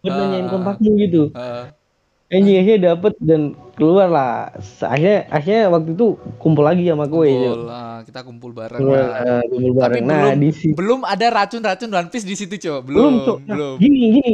Buat 0.00 0.12
Ah. 0.14 0.16
nanyain 0.16 0.48
kontakmu 0.48 0.90
gitu. 0.96 1.22
Heeh. 1.36 1.64
Anjing 2.28 2.60
akhirnya 2.60 2.92
dapet 2.92 3.16
dan 3.24 3.56
keluar 3.72 4.08
lah. 4.12 4.52
Akhirnya 4.84 5.24
akhirnya 5.32 5.64
waktu 5.72 5.96
itu 5.96 6.06
kumpul 6.36 6.60
lagi 6.60 6.84
sama 6.84 7.08
Cuk. 7.08 7.24
Kumpul, 7.24 7.60
ah, 7.72 7.98
kita 8.04 8.20
kumpul 8.20 8.50
bareng 8.52 8.80
Kumpul, 8.84 9.00
lah. 9.00 9.16
eh, 9.24 9.42
kumpul 9.48 9.72
Tapi 9.72 9.80
bareng. 9.80 10.02
Nah, 10.04 10.20
belum 10.28 10.38
di 10.44 10.50
situ 10.52 10.74
belum 10.76 11.00
ada 11.08 11.26
racun-racun 11.32 11.88
One 11.88 12.08
Piece 12.12 12.28
di 12.28 12.36
situ, 12.36 12.54
Cok. 12.60 12.80
belum, 12.84 13.12
Belum. 13.24 13.38
Nah, 13.48 13.56
belum. 13.56 13.74
Gini, 13.80 13.98
gini. 14.20 14.32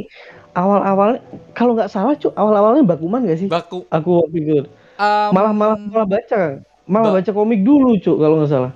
Awal-awal 0.55 1.11
kalau 1.55 1.79
nggak 1.79 1.91
salah, 1.91 2.19
Cuk, 2.19 2.35
awal-awalnya 2.35 2.83
Bakuman 2.83 3.23
gak 3.31 3.39
sih? 3.39 3.47
Baku 3.47 3.87
Aku 3.91 4.27
waktu 4.27 4.37
itu. 4.43 4.59
Malah 5.31 5.55
malah 5.55 5.79
malah 5.79 6.09
baca. 6.11 6.63
Malah 6.91 7.11
Ba- 7.11 7.17
baca 7.23 7.31
komik 7.31 7.63
dulu, 7.63 7.95
Cuk, 8.03 8.19
kalau 8.19 8.43
nggak 8.43 8.51
salah. 8.51 8.73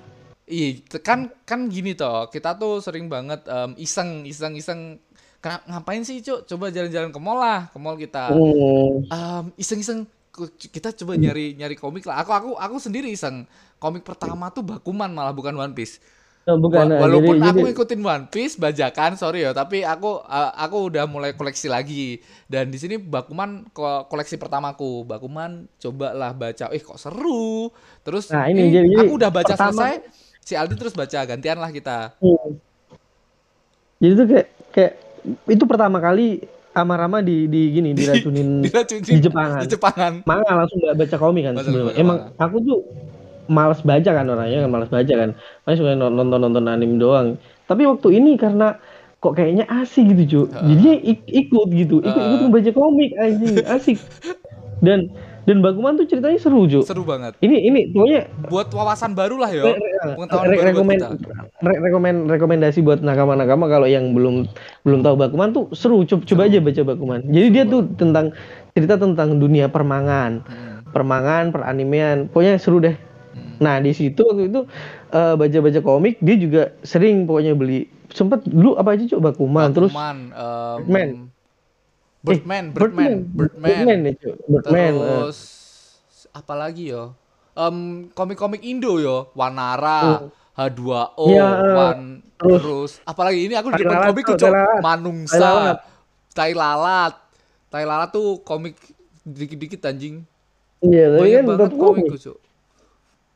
Iya, 0.48 0.80
kan 1.04 1.28
kan 1.44 1.68
gini 1.68 1.92
toh. 1.92 2.30
Kita 2.30 2.56
tuh 2.56 2.80
sering 2.80 3.10
banget 3.10 3.44
em, 3.44 3.76
iseng 3.76 4.24
iseng 4.24 4.56
iseng 4.56 4.96
kenapa 5.38 5.62
ngapain 5.66 6.02
sih 6.02 6.18
cuk? 6.18 6.44
Coba 6.44 6.68
jalan-jalan 6.68 7.10
ke 7.10 7.18
mall 7.18 7.38
lah 7.38 7.70
ke 7.70 7.78
mall 7.78 7.94
kita. 7.94 8.30
Hmm. 8.34 9.06
Em, 9.06 9.44
iseng-iseng 9.54 10.06
kita 10.58 10.94
coba 10.94 11.18
nyari 11.18 11.54
nyari 11.54 11.74
komik 11.74 12.06
lah. 12.06 12.22
Aku 12.22 12.30
aku 12.30 12.50
aku 12.54 12.76
sendiri 12.78 13.10
iseng. 13.10 13.42
Komik 13.78 14.02
pertama 14.02 14.50
tuh 14.50 14.62
Bakuman 14.62 15.10
malah 15.10 15.30
bukan 15.30 15.54
One 15.54 15.74
Piece. 15.74 15.98
Oh, 16.48 16.56
bukan. 16.56 16.88
Wa- 16.88 17.04
walaupun 17.04 17.36
jadi, 17.36 17.44
aku 17.44 17.58
jadi, 17.58 17.66
ngikutin 17.70 18.00
One 18.00 18.26
Piece 18.26 18.54
bajakan 18.56 19.14
sorry 19.14 19.44
ya 19.44 19.52
tapi 19.52 19.84
aku 19.84 20.18
uh, 20.18 20.52
aku 20.56 20.90
udah 20.90 21.04
mulai 21.04 21.34
koleksi 21.34 21.66
lagi. 21.66 22.18
Dan 22.46 22.70
di 22.70 22.78
sini 22.78 22.96
Bakuman 22.96 23.66
ko- 23.70 24.06
koleksi 24.06 24.38
pertamaku. 24.38 25.02
Bakuman 25.04 25.66
cobalah 25.76 26.30
baca. 26.32 26.70
Eh 26.70 26.80
kok 26.80 26.96
seru. 26.96 27.70
Terus 28.02 28.30
Nah, 28.30 28.46
ini 28.46 28.66
eh, 28.66 28.70
jadi- 28.78 28.90
jadi 28.90 29.04
aku 29.06 29.14
udah 29.14 29.30
baca 29.30 29.54
pertama- 29.54 29.74
selesai 29.90 29.94
si 30.40 30.56
Aldi 30.56 30.74
terus 30.80 30.94
baca 30.96 31.18
gantian 31.26 31.58
lah 31.58 31.68
kita. 31.68 32.16
Hmm. 32.18 32.56
Jadi 33.98 34.12
tuh 34.14 34.26
kayak 34.30 34.46
kayak 34.70 34.92
itu 35.46 35.64
pertama 35.64 35.98
kali 35.98 36.42
Amarama 36.72 37.18
di 37.18 37.48
di 37.48 37.74
gini 37.74 37.90
diracunin 37.90 38.60
Diracunin 38.64 39.02
di 39.02 39.18
Jepangan. 39.18 39.60
di 39.62 39.68
Jepangan 39.68 40.12
Manga 40.22 40.52
langsung 40.54 40.78
nggak 40.78 40.96
baca 40.96 41.16
komik 41.16 41.42
kan 41.48 41.54
baca 41.58 41.70
Emang 41.96 42.18
aku 42.36 42.56
tuh 42.62 42.80
malas 43.48 43.80
baca 43.80 44.10
kan 44.12 44.28
orangnya 44.28 44.62
kan 44.62 44.70
malas 44.70 44.90
baca 44.92 45.08
kan. 45.08 45.30
Makanya 45.64 45.76
suka 45.80 45.90
nonton 45.96 46.38
nonton 46.38 46.64
anime 46.68 47.00
doang. 47.00 47.40
Tapi 47.64 47.88
waktu 47.88 48.20
ini 48.20 48.36
karena 48.36 48.76
kok 49.18 49.34
kayaknya 49.34 49.64
asik 49.66 50.12
gitu 50.12 50.22
cu. 50.28 50.40
Jadinya 50.52 50.94
ik- 51.00 51.24
ikut 51.26 51.68
gitu. 51.72 51.96
Ikut 52.04 52.12
ikut 52.12 52.38
Heeh. 52.38 52.44
membaca 52.44 52.70
komik 52.76 53.10
anjing 53.16 53.56
asik. 53.64 53.98
Dan 54.84 55.08
dan 55.48 55.64
Bakuman 55.64 55.96
tuh 55.96 56.04
ceritanya 56.04 56.36
seru 56.36 56.68
cu. 56.68 56.84
seru 56.84 57.08
banget. 57.08 57.40
Ini 57.40 57.56
ini 57.64 57.80
pokoknya 57.88 58.28
buat 58.52 58.68
wawasan 58.68 59.16
baru 59.16 59.40
lah 59.40 59.48
ya 59.48 59.64
re- 59.64 59.80
re- 59.80 60.12
pengetahuan 60.12 60.44
re- 60.44 60.48
baru 60.52 60.60
buat 60.60 60.68
rekomen, 60.68 60.98
kita. 61.00 61.08
re- 61.64 61.80
rekomen 61.80 62.14
rekomendasi 62.28 62.78
buat 62.84 63.00
nakama-nakama 63.00 63.64
kalau 63.66 63.88
yang 63.88 64.12
belum 64.12 64.44
belum 64.84 65.00
tahu 65.00 65.16
Bakuman 65.16 65.56
tuh 65.56 65.72
seru. 65.72 66.04
Coba, 66.04 66.28
coba 66.28 66.42
aja 66.44 66.60
baca 66.60 66.82
Bakuman. 66.84 67.20
Jadi 67.24 67.48
dia 67.48 67.64
tuh 67.64 67.88
tentang 67.96 68.36
cerita 68.76 69.00
tentang 69.00 69.40
dunia 69.40 69.66
permangan. 69.66 70.44
Hmm. 70.44 70.66
permangan 70.88 71.52
peranimean 71.52 72.28
pokoknya 72.28 72.56
seru 72.56 72.80
deh. 72.80 72.96
Nah 73.60 73.76
di 73.76 73.92
situ 73.92 74.24
waktu 74.24 74.48
itu 74.48 74.64
eh, 75.10 75.34
baca-baca 75.36 75.80
komik 75.80 76.16
dia 76.20 76.36
juga 76.36 76.62
sering 76.80 77.24
pokoknya 77.24 77.52
beli. 77.52 77.88
Sempet 78.08 78.40
dulu 78.48 78.72
apa 78.76 78.96
aja 78.96 79.04
coba 79.12 79.32
Bakuman 79.36 79.68
terus 79.72 79.92
Bakuman, 79.92 80.32
em, 80.88 81.27
Birdman. 82.30 82.64
Eh, 82.64 82.72
Birdman, 82.72 83.12
Birdman 83.26 83.64
Birdman, 83.64 83.98
ya. 84.04 84.14
Birdman 84.44 84.92
eh. 84.92 85.00
Terus 85.00 85.38
apa 86.30 86.54
lagi 86.54 86.84
yo? 86.88 87.04
Em, 87.52 87.76
komik-komik 88.12 88.62
Indo 88.62 88.96
yo, 88.96 89.32
Wanara, 89.32 90.30
H2O, 90.54 91.14
Oh. 91.14 91.26
Iya, 91.26 91.46
eh, 91.46 91.74
Wan, 91.74 91.98
terus- 92.34 92.62
terus, 92.62 92.92
apalagi 93.02 93.46
ini 93.46 93.54
aku 93.54 93.70
di 93.72 93.82
depan 93.82 94.10
komik 94.10 94.24
tuh, 94.24 94.34
tuh, 94.34 94.46
Cok. 94.46 94.78
Manungsa. 94.78 95.48
Tai 96.30 96.52
Lalat. 96.52 97.14
Tai 97.66 97.82
Lalat 97.82 98.10
tuh 98.10 98.42
komik 98.42 98.78
dikit-dikit 99.22 99.82
anjing. 99.84 100.22
iya 100.78 101.10
tapi 101.10 101.26
kan 101.28 101.42
banget 101.44 101.58
tetap 101.60 101.72
komik 101.74 102.04
komik, 102.06 102.20
Cok. 102.20 102.38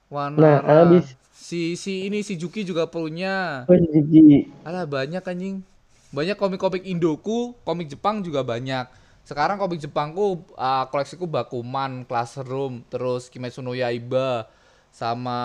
Wanara. 0.08 0.38
Nah, 0.38 0.58
habis- 0.62 1.14
si 1.32 1.74
si 1.74 2.06
ini 2.06 2.22
si 2.22 2.36
Juki 2.36 2.62
juga 2.62 2.86
punya. 2.86 3.66
Oh, 3.66 3.74
Jiji. 3.74 4.46
Alah 4.62 4.84
banyak 4.84 5.18
anjing. 5.20 5.66
Banyak 6.12 6.36
komik-komik 6.36 6.84
Indoku, 6.84 7.56
komik 7.64 7.88
Jepang 7.88 8.20
juga 8.20 8.44
banyak. 8.44 8.84
Sekarang 9.24 9.56
komik 9.56 9.80
Jepangku 9.80 10.44
uh, 10.54 10.84
koleksiku 10.92 11.24
Bakuman, 11.24 12.04
Classroom, 12.04 12.84
terus 12.92 13.32
Kimetsu 13.32 13.64
no 13.64 13.72
Yaiba 13.72 14.44
sama 14.92 15.38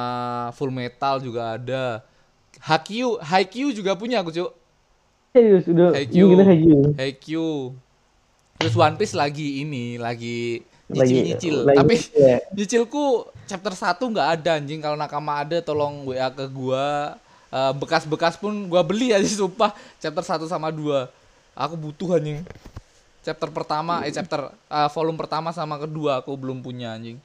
Full 0.60 0.74
Metal 0.74 1.24
juga 1.24 1.56
ada. 1.56 2.04
Haikyuu, 2.60 3.22
Haikyuu 3.22 3.72
juga 3.72 3.96
punya 3.96 4.20
aku, 4.20 4.34
Cuk. 4.34 4.52
serius 5.32 5.70
udah 5.70 5.94
Haikyuu. 5.94 6.36
Haikyuu 6.42 6.84
Haikyuu. 6.98 7.56
Terus 8.58 8.74
One 8.74 8.98
Piece 8.98 9.14
lagi 9.14 9.62
ini, 9.62 10.02
lagi 10.02 10.66
nyicil-nyicil. 10.90 11.56
lagi- 11.62 11.78
Tapi 11.78 11.96
iya. 12.18 12.38
nyicilku 12.50 13.30
chapter 13.46 13.72
1 13.72 14.02
nggak 14.10 14.30
ada 14.42 14.58
anjing. 14.58 14.82
Kalau 14.82 14.98
nakama 14.98 15.46
ada 15.46 15.62
tolong 15.62 16.10
WA 16.10 16.28
ke 16.34 16.50
gua. 16.50 17.14
Eh, 17.48 17.74
bekas-bekas 17.80 18.36
pun 18.36 18.52
gua 18.68 18.84
beli 18.84 19.16
aja 19.16 19.28
sumpah 19.40 19.72
chapter 20.04 20.24
1 20.24 20.52
sama 20.52 20.68
2. 20.72 21.08
Aku 21.56 21.80
butuh 21.80 22.20
anjing. 22.20 22.44
Chapter 23.24 23.52
pertama 23.52 24.04
eh 24.08 24.12
chapter 24.12 24.52
eh, 24.52 24.90
volume 24.92 25.20
pertama 25.20 25.52
sama 25.56 25.80
kedua 25.80 26.20
aku 26.24 26.36
belum 26.36 26.60
punya 26.60 26.96
anjing. 26.96 27.20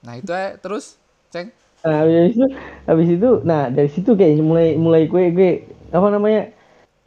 Nah, 0.00 0.16
itu 0.16 0.30
ya 0.32 0.56
terus 0.56 0.96
ceng 1.28 1.52
Nah, 1.80 2.04
habis 2.04 2.36
itu, 2.36 2.44
habis 2.84 3.08
itu, 3.08 3.30
nah 3.40 3.72
dari 3.72 3.88
situ 3.88 4.12
kayak 4.12 4.36
mulai 4.44 4.76
mulai 4.76 5.08
gue 5.08 5.32
gue 5.32 5.50
apa 5.88 6.12
namanya? 6.12 6.52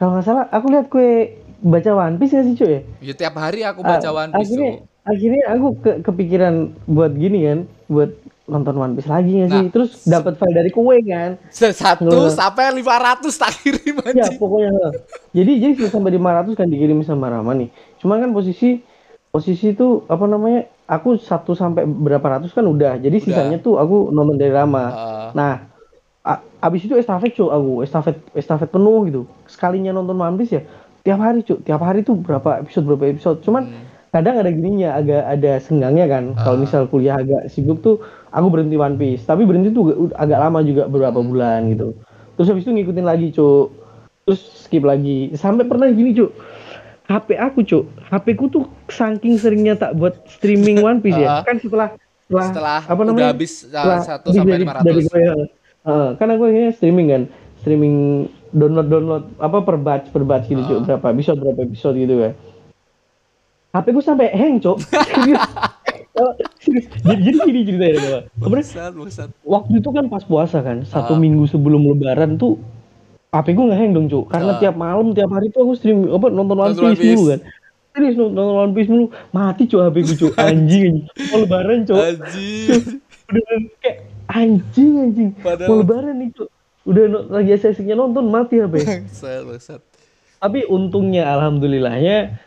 Kalau 0.02 0.18
nggak 0.18 0.26
salah, 0.26 0.44
aku 0.50 0.66
lihat 0.74 0.90
gue 0.90 1.38
baca 1.62 1.90
One 1.94 2.18
Piece 2.18 2.34
nggak 2.34 2.46
sih 2.50 2.54
cuy? 2.58 2.70
ya? 2.74 2.80
ya 2.98 3.14
tiap 3.14 3.38
hari 3.38 3.62
aku 3.62 3.86
baca 3.86 4.02
Ah, 4.02 4.26
One 4.26 4.34
Piece 4.34 4.50
akhirnya, 4.50 4.72
akhirnya 5.06 5.44
aku 5.54 5.66
ke, 5.78 5.90
kepikiran 6.02 6.74
buat 6.90 7.14
gini 7.14 7.38
kan, 7.46 7.58
buat 7.86 8.10
nonton 8.44 8.74
One 8.74 8.92
Piece 8.92 9.06
lagi 9.06 9.30
nggak 9.34 9.50
sih? 9.50 9.62
Nah, 9.62 9.72
Terus 9.72 9.90
dapat 10.04 10.36
file 10.36 10.54
dari 10.54 10.68
kue 10.68 11.00
kan? 11.02 11.40
Satu 11.48 12.04
Nggak. 12.04 12.34
sampai 12.34 12.64
500 12.74 13.32
tak 13.34 13.52
kirim 13.56 13.94
Ya 14.04 14.24
anjing. 14.24 14.36
pokoknya. 14.36 14.70
Jadi 15.32 15.52
jadi 15.58 15.88
sampai 15.88 16.10
500 16.12 16.52
kan 16.54 16.66
dikirim 16.66 17.00
sama 17.00 17.28
Rama 17.28 17.52
nih. 17.52 17.68
Cuma 17.96 18.16
kan 18.16 18.30
posisi 18.30 18.84
posisi 19.28 19.72
itu 19.72 20.04
apa 20.06 20.24
namanya? 20.24 20.68
Aku 20.84 21.16
satu 21.16 21.52
sampai 21.52 21.82
berapa 21.82 22.20
ratus 22.20 22.52
kan 22.52 22.62
udah. 22.62 22.96
Jadi 22.96 23.16
sisanya 23.18 23.56
tuh 23.56 23.76
aku 23.76 24.10
nonton 24.10 24.36
dari 24.36 24.52
Rama. 24.52 24.84
Heeh. 24.84 25.28
Nah, 25.32 25.54
a- 26.22 26.44
abis 26.60 26.84
itu 26.84 26.94
estafet 26.94 27.32
cuy 27.32 27.48
aku 27.48 27.80
estafet 27.80 28.16
estafet 28.30 28.68
penuh 28.68 29.04
gitu. 29.04 29.20
Sekalinya 29.46 29.90
nonton 29.90 30.14
One 30.14 30.36
Piece 30.36 30.52
ya 30.52 30.62
tiap 31.00 31.16
hari 31.18 31.40
cuy. 31.40 31.56
Tiap 31.58 31.80
hari 31.80 32.00
tuh 32.00 32.14
berapa 32.14 32.60
episode 32.60 32.84
berapa 32.84 33.08
episode. 33.08 33.40
Cuman 33.40 33.64
Hmm. 33.64 33.84
kadang 34.10 34.36
ada 34.36 34.46
gininya 34.46 34.94
agak 34.94 35.22
ada 35.26 35.52
senggangnya 35.58 36.04
kan. 36.06 36.24
Kalau 36.36 36.56
misal 36.56 36.84
kuliah 36.86 37.16
agak 37.16 37.48
sibuk 37.48 37.80
tuh 37.80 38.04
aku 38.34 38.46
berhenti 38.50 38.74
One 38.74 38.94
Piece. 38.94 39.22
Tapi 39.22 39.46
berhenti 39.46 39.70
tuh 39.70 40.10
ag- 40.10 40.16
agak 40.18 40.38
lama 40.40 40.58
juga 40.60 40.82
beberapa 40.84 41.18
bulan 41.18 41.70
gitu. 41.70 41.94
Terus 42.34 42.50
habis 42.50 42.62
itu 42.62 42.74
ngikutin 42.74 43.06
lagi 43.06 43.30
cuy. 43.30 43.70
Terus 44.24 44.40
skip 44.60 44.82
lagi. 44.82 45.30
Sampai 45.32 45.62
pernah 45.62 45.86
gini 45.86 46.10
cuy. 46.10 46.28
HP 47.04 47.28
aku 47.36 47.62
cuy. 47.62 47.82
HP 48.04 48.26
ku 48.34 48.48
tuh 48.48 48.64
saking 48.86 49.36
seringnya 49.36 49.74
tak 49.74 49.94
buat 49.94 50.18
streaming 50.26 50.80
One 50.80 50.98
Piece 50.98 51.14
ya. 51.14 51.30
Ah. 51.34 51.42
Kan 51.42 51.56
setelah 51.56 51.94
setelah, 52.24 52.46
Setelah 52.48 52.78
apa 52.82 53.00
namanya? 53.04 53.30
habis 53.30 53.52
uh, 53.64 54.00
setelah 54.00 54.00
1 54.00 54.34
sampai 54.34 54.52
dari, 54.56 54.64
500. 54.64 54.82
dari 54.82 55.00
gue 55.04 55.20
ya. 55.20 55.34
Heeh, 55.84 56.08
kan 56.16 56.26
aku 56.26 56.42
akhirnya 56.48 56.72
streaming 56.72 57.06
kan 57.06 57.22
streaming 57.60 57.96
download 58.50 58.88
download 58.88 59.24
apa 59.36 59.58
per 59.60 59.76
batch 59.76 60.08
per 60.08 60.24
batch 60.24 60.48
gitu 60.48 60.64
Cuk. 60.64 60.78
berapa 60.88 61.06
episode 61.10 61.38
berapa 61.38 61.60
episode 61.62 61.96
gitu 61.96 62.14
kan 62.18 62.32
HP 63.74 63.86
gue 63.90 64.00
sampai 64.00 64.26
hang 64.32 64.56
serius. 64.64 65.44
Jadi, 66.14 66.78
jadi 67.02 67.38
gini 67.42 67.60
ceritanya 67.64 67.98
Pak. 67.98 68.22
Bangsat. 68.40 68.92
waktu 69.42 69.72
itu 69.76 69.88
kan 69.90 70.04
pas 70.06 70.22
puasa 70.22 70.58
kan 70.60 70.82
satu 70.84 71.12
Ah. 71.12 71.18
minggu 71.18 71.44
sebelum 71.44 71.82
lebaran 71.84 72.36
tuh 72.36 72.62
HP 73.28 73.50
gue 73.50 73.64
nggak 73.64 73.80
hang 73.80 73.92
dong 73.92 74.06
cuk 74.06 74.24
karena 74.28 74.52
Ah. 74.52 74.58
tiap 74.58 74.74
malam 74.74 75.10
tiap 75.10 75.26
hari 75.28 75.50
tuh 75.50 75.60
aku 75.60 75.74
stream 75.74 76.06
apa 76.06 76.26
nonton 76.28 76.54
One 76.54 76.70
Piece 76.94 77.18
dulu 77.18 77.24
kan 77.28 77.40
serius 77.90 78.14
nonton 78.14 78.46
One 78.56 78.72
Piece 78.72 78.86
dulu 78.86 79.04
mati 79.30 79.62
cuk 79.64 79.80
HP 79.82 79.96
gue 80.04 80.16
cuk 80.20 80.32
anjing 80.40 80.94
mau 81.28 81.38
lebaran 81.40 81.82
cuk 81.82 81.98
Anjir. 81.98 82.78
bener 83.26 83.58
kayak 83.76 83.96
anjing 84.28 84.92
anjing 85.00 85.28
Padahal- 85.36 85.66
mau 85.66 85.76
lebaran 85.76 86.14
nih 86.16 86.30
cuk 86.32 86.48
udah 86.84 87.04
no- 87.06 87.26
lagi 87.28 87.50
asik-asiknya 87.50 87.96
nonton 87.96 88.24
mati 88.28 88.54
HP 88.56 88.74
Bangsat, 88.78 89.40
bangsat. 89.42 89.80
tapi 90.36 90.62
untungnya 90.64 91.26
alhamdulillahnya 91.28 92.38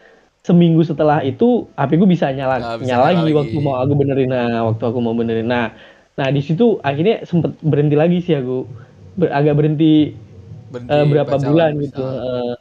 seminggu 0.48 0.82
setelah 0.92 1.18
itu 1.30 1.46
HP 1.80 1.92
gue 2.02 2.10
bisa 2.16 2.28
nyala 2.38 2.56
Ah, 2.64 2.76
bisa 2.80 2.88
nyala 2.88 3.04
lagi 3.12 3.22
lagi. 3.28 3.38
waktu 3.40 3.58
mau 3.66 3.76
aku 3.84 3.94
benerin 4.02 4.30
nah 4.36 4.48
waktu 4.68 4.84
aku 4.90 5.00
mau 5.06 5.16
benerin 5.20 5.48
nah 5.54 5.66
nah 6.20 6.28
di 6.36 6.42
situ 6.48 6.64
akhirnya 6.90 7.16
sempet 7.30 7.52
berhenti 7.62 7.96
lagi 8.04 8.18
sih 8.26 8.36
aku 8.42 8.58
Ber- 9.20 9.34
agak 9.34 9.54
berhenti 9.60 10.14
Berhenti 10.72 10.92
eh, 10.94 11.06
berapa 11.12 11.36
bulan 11.48 11.72
Piece. 11.80 11.86
gitu 11.92 12.02
Ah. 12.04 12.16
Eh, 12.28 12.54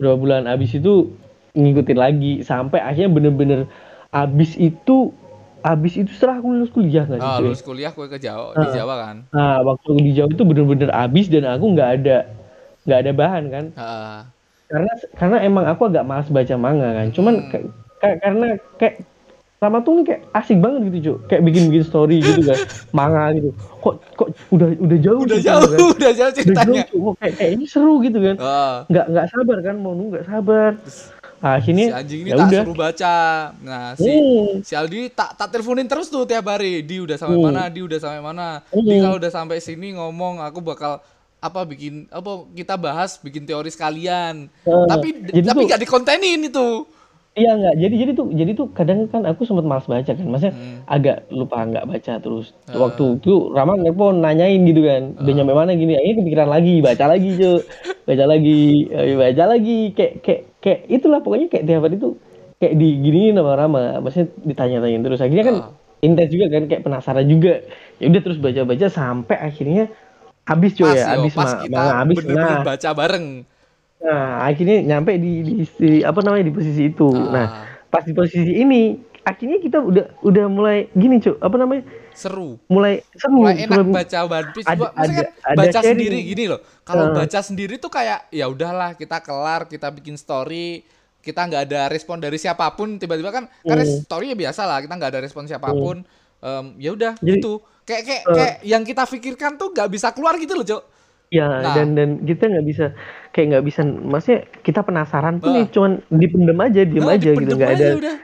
berapa 0.00 0.16
bulan 0.22 0.42
abis 0.52 0.70
itu 0.80 0.92
ngikutin 1.56 1.98
lagi 2.04 2.32
sampai 2.46 2.78
akhirnya 2.80 3.10
bener-bener 3.16 3.60
abis 4.14 4.50
itu 4.60 4.96
abis 5.60 5.92
itu 6.00 6.10
setelah 6.16 6.40
aku 6.40 6.48
lulus 6.56 6.72
kuliah 6.72 7.04
nggak 7.08 7.20
sih 7.20 7.30
Ah, 7.30 7.36
cuy? 7.36 7.44
lulus 7.44 7.62
kuliah 7.68 7.92
gue 7.92 8.06
ke 8.08 8.18
Jawa, 8.26 8.56
di 8.56 8.66
Jawa 8.72 8.94
kan. 9.04 9.16
Nah, 9.30 9.62
waktu 9.62 9.88
di 10.06 10.10
Jawa 10.16 10.28
itu 10.34 10.44
bener-bener 10.46 10.90
abis 10.90 11.26
dan 11.30 11.44
aku 11.46 11.64
nggak 11.74 11.90
ada 12.00 12.16
nggak 12.86 12.98
ada 13.02 13.12
bahan 13.14 13.44
kan. 13.54 13.64
Heeh. 13.76 14.39
Karena 14.70 14.92
karena 15.12 15.36
emang 15.40 15.64
aku 15.66 15.82
agak 15.84 16.04
malas 16.04 16.28
baca 16.28 16.54
manga 16.54 16.88
kan. 16.94 17.06
Cuman 17.10 17.34
Hmm. 17.36 17.50
ka- 17.50 17.68
ka- 17.98 18.18
karena 18.20 18.46
kayak 18.78 18.94
sama 19.58 19.76
tuh 19.78 19.92
nih 19.92 20.04
kayak 20.06 20.20
asik 20.32 20.56
banget 20.56 20.80
gitu, 20.88 20.98
Cuk. 21.04 21.18
Kayak 21.26 21.42
bikin-bikin 21.44 21.84
story 21.84 22.16
gitu 22.18 22.40
kan. 22.42 22.56
Manga 22.96 23.28
gitu. 23.30 23.50
Kok 23.76 23.94
kok 24.14 24.28
udah 24.48 24.68
udah 24.74 24.98
jauh 24.98 25.20
Udah 25.20 25.36
ceritanya 25.36 25.52
jauh, 25.52 25.68
kan. 25.68 25.78
udah 25.90 25.90
jauh 26.10 26.16
Udah 26.24 26.30
ceritanya. 26.32 26.64
jauh, 26.80 26.88
Cuk. 26.88 27.00
Kok 27.02 27.14
kayak, 27.18 27.34
kayak 27.36 27.50
ini 27.52 27.64
seru 27.66 27.94
gitu 28.00 28.18
kan. 28.22 28.36
Ah, 28.38 28.76
Nggak 28.86 29.06
nggak 29.10 29.26
sabar 29.28 29.58
kan 29.60 29.74
mau 29.76 29.92
nunggu 29.92 30.10
nggak 30.14 30.26
sabar. 30.26 30.70
Nah, 31.40 31.56
akhirnya 31.56 31.86
si 31.86 31.94
anjing 31.94 32.20
ini 32.20 32.28
ya 32.28 32.36
tak 32.36 32.46
udah. 32.46 32.62
suruh 32.62 32.76
baca. 32.78 33.16
Nah, 33.58 33.86
si 33.96 34.10
Hmm. 34.12 34.48
si 34.60 34.72
Aldi 34.72 34.98
tak 35.10 35.30
tak 35.34 35.48
teleponin 35.50 35.84
terus 35.84 36.08
tuh 36.08 36.24
tiap 36.24 36.44
hari. 36.46 36.80
Di 36.80 36.96
udah 36.98 37.16
sampai 37.16 37.34
Hmm. 37.34 37.46
mana? 37.46 37.62
Di 37.66 37.80
udah 37.80 37.98
sampai 37.98 38.20
mana? 38.22 38.46
Di 38.66 38.76
Hmm. 38.76 39.02
kalau 39.02 39.16
udah 39.16 39.32
sampai 39.34 39.56
sini 39.58 39.92
ngomong 39.92 40.38
aku 40.38 40.60
bakal 40.62 41.00
apa 41.40 41.64
bikin 41.64 42.04
apa 42.12 42.44
kita 42.52 42.76
bahas 42.76 43.16
bikin 43.18 43.48
teori 43.48 43.72
sekalian. 43.72 44.52
Eh, 44.62 44.84
tapi 44.86 45.08
jadi 45.32 45.46
tapi 45.48 45.64
nggak 45.66 45.80
dikontenin 45.80 46.40
itu. 46.46 46.84
Iya 47.30 47.54
nggak, 47.54 47.74
jadi 47.78 47.94
jadi 47.94 48.12
tuh 48.12 48.26
jadi 48.34 48.52
tuh 48.58 48.66
kadang 48.74 49.06
kan 49.06 49.22
aku 49.22 49.46
sempat 49.46 49.62
malas 49.62 49.86
baca 49.86 50.02
kan, 50.02 50.26
maksudnya 50.26 50.50
Hmm. 50.50 50.82
agak 50.84 51.30
lupa 51.30 51.62
nggak 51.62 51.86
baca 51.86 52.12
terus. 52.18 52.50
Waktu 52.66 53.22
itu 53.22 53.54
Rama 53.54 53.78
nelpon 53.78 54.18
nanyain 54.18 54.58
gitu 54.66 54.82
kan, 54.82 55.14
udah 55.14 55.32
nyampe 55.32 55.54
mana 55.54 55.72
gini, 55.72 55.94
akhirnya 55.94 56.16
kepikiran 56.20 56.50
lagi, 56.50 56.74
baca 56.82 57.04
lagi 57.06 57.28
cuy, 57.38 57.58
baca 58.02 58.24
lagi, 58.26 58.60
baca 59.14 59.44
lagi, 59.46 59.78
kayak 59.94 60.12
kayak 60.26 60.40
kayak 60.58 60.80
itulah 60.90 61.22
pokoknya 61.22 61.46
kayak 61.46 61.64
tiap 61.70 61.86
hari 61.86 61.96
tuh 61.96 62.12
kayak 62.58 62.74
diginiin 62.76 63.38
sama 63.38 63.52
Rama, 63.54 63.80
maksudnya 64.02 64.28
ditanya-tanyain 64.44 65.02
terus. 65.06 65.20
Akhirnya 65.22 65.44
kan 65.46 65.56
Ah. 65.56 65.70
intens 66.02 66.30
juga 66.34 66.46
kan, 66.50 66.62
kayak 66.66 66.82
penasaran 66.82 67.26
juga. 67.30 67.62
Ya 68.02 68.06
udah 68.10 68.20
terus 68.20 68.42
baca-baca 68.42 68.86
sampai 68.90 69.36
akhirnya 69.38 69.86
habis 70.50 70.70
cuy 70.74 70.90
ya, 70.90 71.14
habis 71.14 71.32
pas 71.32 71.46
ma- 71.48 71.62
kita 71.62 71.80
habis. 71.94 72.16
bener-bener 72.18 72.50
Nah, 72.52 72.64
baca 72.66 72.90
bareng. 72.92 73.26
Nah, 74.00 74.28
akhirnya 74.42 74.78
nyampe 74.82 75.12
di, 75.14 75.32
di, 75.40 75.54
di- 75.62 76.02
apa 76.02 76.18
namanya 76.18 76.44
di 76.44 76.52
posisi 76.52 76.82
itu. 76.84 77.06
Ah. 77.06 77.30
Nah, 77.30 77.46
pas 77.86 78.00
di 78.00 78.10
posisi 78.10 78.52
ini, 78.56 78.96
akhirnya 79.20 79.58
kita 79.58 79.78
udah 79.78 80.04
udah 80.20 80.46
mulai 80.48 80.88
gini, 80.90 81.20
Cuk. 81.20 81.36
Apa 81.38 81.54
namanya? 81.54 81.84
Seru. 82.10 82.56
Mulai 82.66 83.04
seru. 83.12 83.38
Mulai 83.38 83.54
enak 83.62 83.76
mulai- 83.78 83.96
baca 84.02 84.18
One 84.26 84.48
Piece. 84.50 84.66
ada- 84.66 84.90
maksudnya 84.90 85.04
ada- 85.20 85.32
kan 85.36 85.46
ada 85.46 85.56
baca 85.56 85.70
sharing. 85.70 85.88
sendiri 85.94 86.18
gini 86.26 86.44
loh. 86.46 86.60
Kalau 86.82 87.04
Ah. 87.06 87.14
baca 87.14 87.38
sendiri 87.40 87.74
tuh 87.76 87.88
kayak 87.88 88.20
ya 88.28 88.46
udahlah 88.46 88.90
kita 88.94 89.20
kelar, 89.20 89.64
kita 89.64 89.88
bikin 89.90 90.16
story, 90.16 90.80
kita 91.20 91.44
nggak 91.44 91.62
ada 91.64 91.80
respon 91.86 92.16
dari 92.16 92.34
siapa 92.34 92.66
pun. 92.72 92.96
Tiba-tiba 92.96 93.30
kan 93.30 93.44
karena 93.60 93.84
Hmm. 93.84 94.00
story 94.00 94.26
ya 94.26 94.36
biasa 94.38 94.64
lah, 94.64 94.80
kita 94.80 94.94
nggak 94.94 95.10
ada 95.10 95.20
respon 95.20 95.44
siapa 95.44 95.68
pun. 95.68 96.02
Em, 96.40 96.66
ya 96.78 96.90
udah 96.90 97.12
gitu. 97.20 97.60
Kayak 97.90 98.02
kayak 98.06 98.22
eh, 98.22 98.34
kayak 98.36 98.54
yang 98.62 98.82
kita 98.82 99.02
pikirkan 99.04 99.52
tuh 99.56 99.68
nggak 99.70 99.88
bisa 99.88 100.08
keluar 100.10 100.34
gitu 100.36 100.54
loh, 100.54 100.62
Cok. 100.64 100.82
Ya, 101.28 101.46
Nah. 101.48 101.74
dan 101.74 101.88
dan 101.92 102.08
kita 102.20 102.46
nggak 102.46 102.64
bisa 102.64 102.86
kayak 103.30 103.46
nggak 103.48 103.64
bisa 103.64 103.80
maksudnya 103.84 104.40
kita 104.62 104.80
penasaran 104.80 105.38
tuh 105.38 105.50
nih 105.52 105.66
cuman 105.68 105.98
dipendem 106.08 106.58
aja, 106.60 106.80
diem 106.82 107.02
Nah, 107.02 107.14
aja 107.14 107.30
gitu, 107.32 107.52
nggak 107.52 107.72
ada 107.72 107.86
udah. 107.96 108.16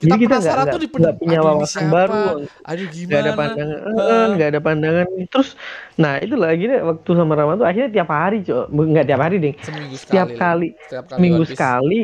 Jadi 0.00 0.08
Kita 0.08 0.16
kita 0.16 0.16
nggak- 0.16 0.30
penasaran 0.32 0.64
nggak- 0.64 0.80
tuh 0.80 1.18
punya 1.20 1.38
wawasan 1.40 1.84
baru. 1.86 2.22
Aduh 2.64 2.86
nggak 2.88 3.20
ada 3.20 3.32
pandangan, 3.36 3.78
eh, 3.84 4.26
nggak 4.32 4.48
ada 4.48 4.60
pandangan. 4.60 5.06
Terus, 5.28 5.48
nah 5.94 6.12
itulah 6.16 6.48
akhirnya 6.48 6.78
waktu 6.82 7.10
sama 7.12 7.32
Rama 7.36 7.52
tuh 7.54 7.66
akhirnya 7.68 7.90
tiap 7.92 8.08
hari, 8.08 8.38
cok, 8.40 8.64
nggak 8.66 9.04
tiap 9.04 9.20
hari 9.20 9.36
deh, 9.38 9.54
Seminggu 9.60 9.94
setiap 9.94 10.26
sekali 10.26 10.40
kali, 10.40 10.68
Setiap 10.80 11.04
kali 11.06 11.20
Piece. 11.20 11.50
sekali, 11.52 12.00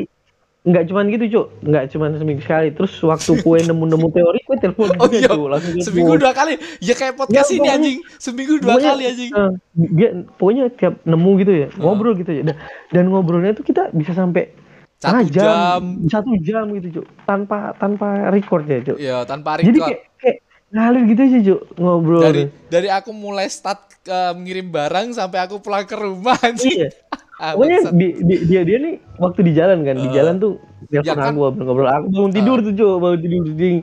nggak 0.67 0.83
cuman 0.85 1.07
gitu, 1.07 1.25
cok, 1.29 1.47
nggak 1.63 1.85
cuman 1.89 2.09
seminggu 2.15 2.41
sekali. 2.43 2.67
Terus 2.69 2.91
waktu 2.99 3.31
kue 3.39 3.59
nemu-nemu 3.63 4.07
teori, 4.11 4.39
kue 4.43 4.57
telepon 4.59 4.91
Oh 4.97 5.07
iya, 5.07 5.25
Cok, 5.25 5.47
langsung 5.47 5.71
seminggu 5.79 6.13
telepon. 6.13 6.23
dua 6.27 6.33
kali. 6.35 6.53
Ya 6.77 6.93
kayak 6.93 7.15
podcast 7.15 7.47
Ya, 7.47 7.55
ini 7.55 7.67
anjing. 7.67 7.97
Seminggu 8.17 8.59
dua 8.59 8.75
Pokoknya, 8.75 8.89
kali 8.91 9.03
anjing. 9.07 9.31
dia 9.95 10.09
pokoknya 10.35 10.63
tiap 10.69 10.93
nemu 11.01 11.31
gitu 11.39 11.53
ya, 11.55 11.67
ngobrol 11.75 12.13
gitu 12.13 12.31
ya. 12.31 12.43
Dan, 12.43 12.55
dan 12.91 13.03
ngobrolnya 13.07 13.51
tuh 13.53 13.63
kita 13.63 13.89
bisa 13.91 14.11
sampai 14.11 14.51
Satu 14.97 15.29
jam. 15.29 16.01
satu 16.09 16.33
jam 16.41 16.73
gitu, 16.73 16.99
cok, 16.99 17.05
tanpa 17.23 17.71
tanpa 17.77 18.27
record 18.27 18.65
ya, 18.65 18.81
cok. 18.83 18.97
Ya 18.97 19.17
tanpa 19.23 19.57
Jadi 19.57 19.71
record. 19.71 19.87
kayak, 19.87 20.01
kayak 20.17 20.37
ngalir 20.67 21.03
gitu 21.07 21.21
aja, 21.21 21.39
cok, 21.47 21.61
ngobrol. 21.77 22.21
dari 22.21 22.43
dari 22.67 22.89
aku 22.89 23.13
mulai 23.13 23.45
start 23.45 23.79
eh, 24.03 24.33
ngirim 24.33 24.67
barang 24.67 25.13
sampai 25.13 25.39
aku 25.39 25.61
pulang 25.61 25.85
ke 25.85 25.93
rumah 25.93 26.33
anjing. 26.41 26.81
Iya. 26.81 26.89
Ah, 27.37 27.53
Pokoknya 27.53 27.93
di, 27.93 28.07
di- 28.17 28.43
dia 28.45 28.65
dia 28.65 28.77
nih 28.77 28.97
waktu 29.15 29.45
di 29.45 29.53
jalan 29.53 29.85
kan, 29.85 29.95
di 29.95 30.09
Eh, 30.09 30.11
jalan 30.11 30.35
tuh 30.37 30.57
ya 30.89 31.05
telepon 31.05 31.13
kan? 31.15 31.29
aku 31.29 31.37
ngobrol-ngobrol. 31.37 31.85
Aku 31.87 32.05
bangun 32.09 32.31
tidur 32.33 32.57
tuh, 32.59 32.73
Cok, 32.73 32.95
bangun 32.97 33.19
tidur 33.21 33.43
ding. 33.53 33.77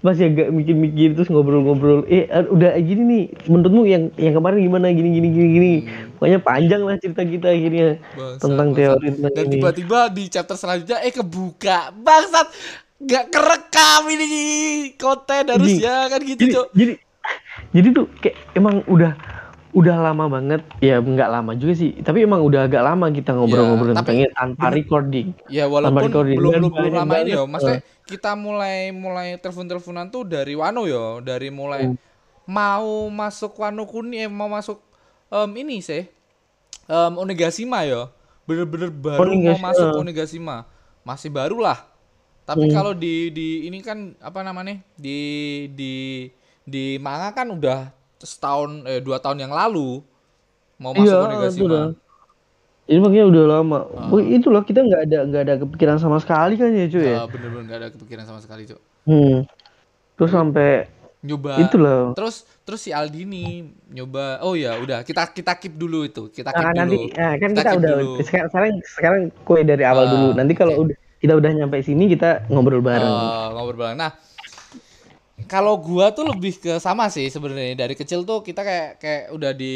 Masih 0.00 0.24
agak 0.26 0.48
mikir-mikir 0.48 1.12
terus 1.12 1.26
ngobrol-ngobrol. 1.26 2.06
Eh, 2.06 2.24
eh, 2.24 2.46
udah 2.46 2.78
gini 2.78 3.02
nih, 3.02 3.22
menurutmu 3.44 3.82
yang 3.84 4.14
yang 4.14 4.32
kemarin 4.32 4.62
gimana 4.62 4.86
gini 4.88 5.10
gini 5.10 5.28
gini 5.28 5.48
gini. 5.50 5.72
Pokoknya 6.14 6.38
panjang 6.38 6.82
lah 6.82 6.96
cerita 6.96 7.22
kita 7.22 7.48
akhirnya 7.50 7.88
Hmm. 7.90 8.16
Bangsat, 8.16 8.42
tentang 8.46 8.68
teori 8.72 9.06
tentang 9.10 9.32
Dan 9.34 9.46
tiba-tiba 9.50 9.98
di 10.08 10.24
chapter 10.26 10.54
selanjutnya 10.54 10.98
eh 11.00 11.10
kebuka. 11.10 11.90
Bangsat. 11.92 12.46
Gak 13.00 13.26
kerekam 13.28 14.02
ini 14.06 14.28
konten 14.94 15.48
harusnya 15.48 16.06
kan 16.06 16.20
gitu, 16.20 16.36
jadi, 16.38 16.52
Cok. 16.52 16.66
jadi 16.76 16.92
jadi 17.72 17.88
tuh 17.90 18.06
kayak 18.20 18.36
emang 18.52 18.84
udah 18.84 19.16
udah 19.70 19.96
lama 20.02 20.26
banget 20.26 20.60
ya 20.78 20.98
nggak 20.98 21.30
lama 21.30 21.54
juga 21.54 21.72
sih 21.72 21.94
tapi 21.96 22.22
emang 22.22 22.42
udah 22.42 22.66
agak 22.66 22.82
lama 22.82 23.06
kita 23.08 23.30
ngobrol-ngobrol 23.30 23.90
Ya, 23.90 24.02
tentangnya 24.02 24.28
tanpa 24.34 24.66
recording 24.68 25.28
Ya 25.46 25.64
walaupun 25.64 26.10
recording. 26.10 26.36
belum 26.36 26.52
belum 26.52 26.70
belum 26.72 26.92
lama 26.96 27.14
ini 27.18 27.30
ya, 27.30 27.42
maksudnya 27.44 27.80
kita 28.02 28.34
mulai 28.34 28.90
mulai 28.90 29.38
telepon-teleponan 29.38 30.10
tuh 30.10 30.26
dari 30.26 30.58
Wano 30.58 30.84
ya, 30.84 31.22
dari 31.22 31.48
mulai 31.48 31.86
Hmm. 31.86 31.96
mau 32.44 33.06
masuk 33.06 33.54
Wano 33.54 33.86
Kuni, 33.86 34.20
eh, 34.20 34.26
mau 34.26 34.50
masuk 34.50 34.82
em, 35.28 35.50
ini 35.56 35.78
sih, 35.78 36.02
em, 36.84 37.12
Onigashima 37.14 37.86
ya, 37.86 38.10
bener-bener 38.42 38.90
baru 38.90 39.22
mau 39.22 39.30
Onigashima. 39.54 39.66
masuk 39.70 39.88
Onigashima, 39.94 40.56
masih 41.00 41.30
baru 41.30 41.62
lah. 41.62 41.78
Tapi 42.42 42.66
Hmm. 42.66 42.74
kalau 42.74 42.90
di 42.90 43.30
di 43.30 43.48
ini 43.64 43.78
kan 43.78 44.18
apa 44.18 44.42
namanya 44.42 44.82
di 44.96 45.18
di 45.70 46.26
di 46.60 46.98
manga 46.98 47.30
kan 47.30 47.46
udah 47.46 47.94
setahun 48.22 48.84
eh 48.84 49.00
dua 49.00 49.16
tahun 49.16 49.40
yang 49.40 49.52
lalu 49.52 50.04
mau 50.76 50.92
masuk 50.92 51.06
Iya, 51.06 51.16
Onigashima. 51.22 51.80
Ini 52.84 52.98
makanya 52.98 53.26
udah 53.28 53.44
lama. 53.48 53.78
Ah. 53.94 54.10
Oh, 54.10 54.18
itulah 54.18 54.60
kita 54.60 54.82
nggak 54.82 55.02
ada 55.04 55.18
nggak 55.22 55.42
ada 55.44 55.54
kepikiran 55.58 55.96
sama 55.96 56.18
sekali 56.18 56.54
kan 56.54 56.68
ya 56.70 56.86
cuy 56.86 57.04
ya. 57.04 57.16
Ah, 57.16 57.26
bener-bener 57.26 57.62
nggak 57.64 57.78
ada 57.78 57.88
kepikiran 57.88 58.24
sama 58.24 58.40
sekali, 58.40 58.66
Cok. 58.66 58.80
Hmm. 59.04 59.46
Terus 60.16 60.30
sampai 60.30 60.70
nyoba 61.20 61.60
itulah. 61.60 62.16
terus 62.16 62.48
terus 62.64 62.80
si 62.80 62.96
Aldini 62.96 63.60
nyoba 63.86 64.40
oh 64.40 64.56
ya 64.56 64.72
udah 64.74 65.04
kita 65.04 65.28
kita 65.28 65.52
keep 65.54 65.76
dulu 65.76 66.08
itu 66.08 66.32
kita 66.32 66.48
keep 66.48 66.64
Nah, 66.64 66.72
dulu 66.72 66.80
nanti 66.80 66.96
nah, 67.12 67.32
kan 67.36 67.50
kita, 67.52 67.60
keep 67.62 67.76
udah 67.76 67.92
dulu. 67.92 68.12
sekarang 68.24 68.48
sekarang 68.48 68.70
sekarang 68.88 69.20
kue 69.38 69.60
dari 69.60 69.84
awal 69.84 70.04
Ah, 70.04 70.10
dulu. 70.10 70.28
Nanti 70.32 70.52
kalau 70.54 70.72
oke. 70.74 70.82
udah 70.82 70.96
kita 71.20 71.32
udah 71.36 71.50
nyampe 71.52 71.76
sini 71.78 72.08
kita 72.08 72.48
ngobrol 72.48 72.80
bareng. 72.80 73.04
Eh, 73.06 73.46
ngobrol 73.52 73.78
bareng 73.78 73.98
nah 74.00 74.10
kalau 75.46 75.78
gua 75.78 76.10
tuh 76.10 76.28
lebih 76.28 76.58
ke 76.58 76.76
sama 76.82 77.08
sih 77.08 77.28
sebenarnya. 77.30 77.86
Dari 77.86 77.94
kecil 77.94 78.26
tuh 78.26 78.42
kita 78.44 78.60
kayak 78.60 78.90
kayak 78.98 79.24
udah 79.32 79.52
di 79.54 79.74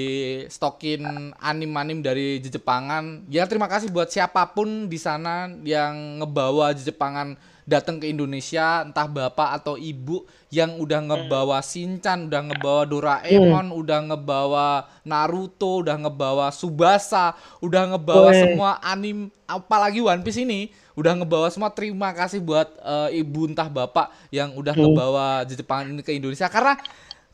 stokin 0.50 1.33
anim-anim 1.38 2.03
dari 2.03 2.42
Jepangan 2.42 3.29
ya 3.33 3.48
terima 3.48 3.70
kasih 3.70 3.88
buat 3.88 4.11
siapa 4.11 4.53
pun 4.53 4.90
di 4.90 4.98
sana 5.00 5.48
yang 5.62 6.20
ngebawa 6.20 6.77
Jepangan 6.77 7.38
datang 7.64 7.96
ke 7.96 8.12
Indonesia 8.12 8.85
entah 8.85 9.09
bapak 9.09 9.57
atau 9.61 9.81
ibu 9.81 10.29
yang 10.53 10.77
udah 10.77 11.00
ngebawa 11.00 11.64
Shinchan 11.64 12.29
udah 12.29 12.53
ngebawa 12.53 12.83
Doraemon 12.85 13.72
udah 13.72 14.00
ngebawa 14.12 14.68
Naruto 15.09 15.81
udah 15.81 15.96
ngebawa 15.96 16.53
Subasa 16.53 17.33
udah 17.64 17.96
ngebawa 17.96 18.31
semua 18.37 18.70
anim 18.85 19.33
apalagi 19.48 20.05
One 20.05 20.20
Piece 20.20 20.44
ini 20.44 20.68
udah 20.94 21.12
ngebawa 21.18 21.50
semua 21.50 21.70
terima 21.70 22.14
kasih 22.14 22.38
buat 22.38 22.70
eh, 22.78 23.20
ibu 23.20 23.50
entah 23.50 23.66
bapak 23.66 24.11
yang 24.30 24.54
udah 24.54 24.74
ngebawa 24.74 25.26
Jepangan 25.44 25.90
ini 25.90 26.02
ke 26.02 26.14
Indonesia. 26.14 26.46
Karena 26.46 26.78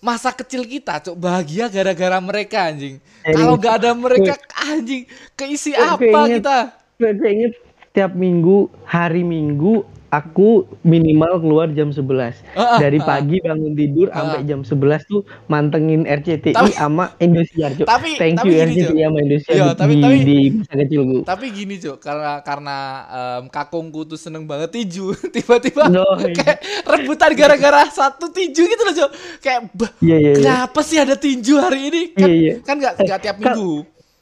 masa 0.01 0.33
kecil 0.33 0.65
kita 0.65 0.97
cok 1.05 1.17
bahagia 1.17 1.69
gara-gara 1.69 2.17
mereka 2.19 2.73
anjing. 2.73 2.97
Eh, 3.21 3.37
kalau 3.37 3.61
nggak 3.61 3.75
ada 3.85 3.91
mereka 3.93 4.35
anjing 4.65 5.05
keisi 5.37 5.77
Gue- 5.77 5.81
gue 5.81 6.09
apa 6.09 6.21
inget. 6.25 6.37
kita? 6.41 6.59
Gue 6.97 7.11
gue 7.17 7.31
inget 7.31 7.53
tiap 7.93 8.13
minggu 8.17 8.71
hari 8.87 9.21
Minggu 9.21 9.85
aku 10.11 10.49
minimal 10.83 11.39
keluar 11.39 11.71
jam 11.71 11.89
11 11.89 12.43
Ah, 12.53 12.75
ah, 12.75 12.79
dari 12.79 12.99
ah. 12.99 13.07
pagi 13.07 13.39
bangun 13.39 13.73
tidur 13.73 14.11
sampai 14.11 14.43
jam 14.43 14.61
11 14.61 14.75
tuh 15.05 15.23
mantengin 15.47 16.03
RCTI 16.03 16.51
Tapi- 16.51 16.75
sama 16.75 17.15
Indosiar 17.17 17.71
Cuk. 17.73 17.87
Tapi- 17.87 18.19
thank 18.19 18.37
tapi 18.37 18.47
you 18.47 18.55
gini, 18.57 18.67
RCTI 18.67 18.85
Cuk. 18.85 18.99
sama 19.01 19.19
Indosiar 19.21 19.55
Iya, 19.55 19.65
di, 19.65 19.75
tapi- 19.77 19.95
di, 19.95 20.03
tapi- 20.03 20.21
di 20.21 20.39
masa 20.53 20.75
kecilku 20.77 21.19
tapi 21.23 21.47
gini 21.49 21.75
cok 21.77 21.97
karena 21.97 22.33
karena 22.43 22.77
em, 23.09 23.45
kakungku 23.49 24.01
tuh 24.05 24.19
seneng 24.19 24.45
banget 24.45 24.71
tinju 24.73 25.07
tiba-tiba 25.35 25.87
No, 25.87 26.03
iya. 26.19 26.35
kayak 26.35 26.59
rebutan 26.85 27.31
gara-gara 27.33 27.87
satu 27.89 28.29
tinju 28.29 28.63
gitu 28.63 28.83
loh 28.83 28.95
cok 28.97 29.11
kayak 29.39 29.61
bah, 29.73 29.91
Iya, 30.01 30.17
iya, 30.17 30.31
iya. 30.33 30.37
kenapa 30.37 30.81
sih 30.81 30.99
ada 30.99 31.15
tinju 31.15 31.55
hari 31.57 31.81
ini 31.87 32.03
kan 32.11 32.27
Iya, 32.27 32.35
iya. 32.35 32.55
kan 32.61 32.75
nggak 32.77 32.95
nggak 32.99 33.21
tiap 33.21 33.37
Kal- 33.37 33.55
minggu 33.55 33.73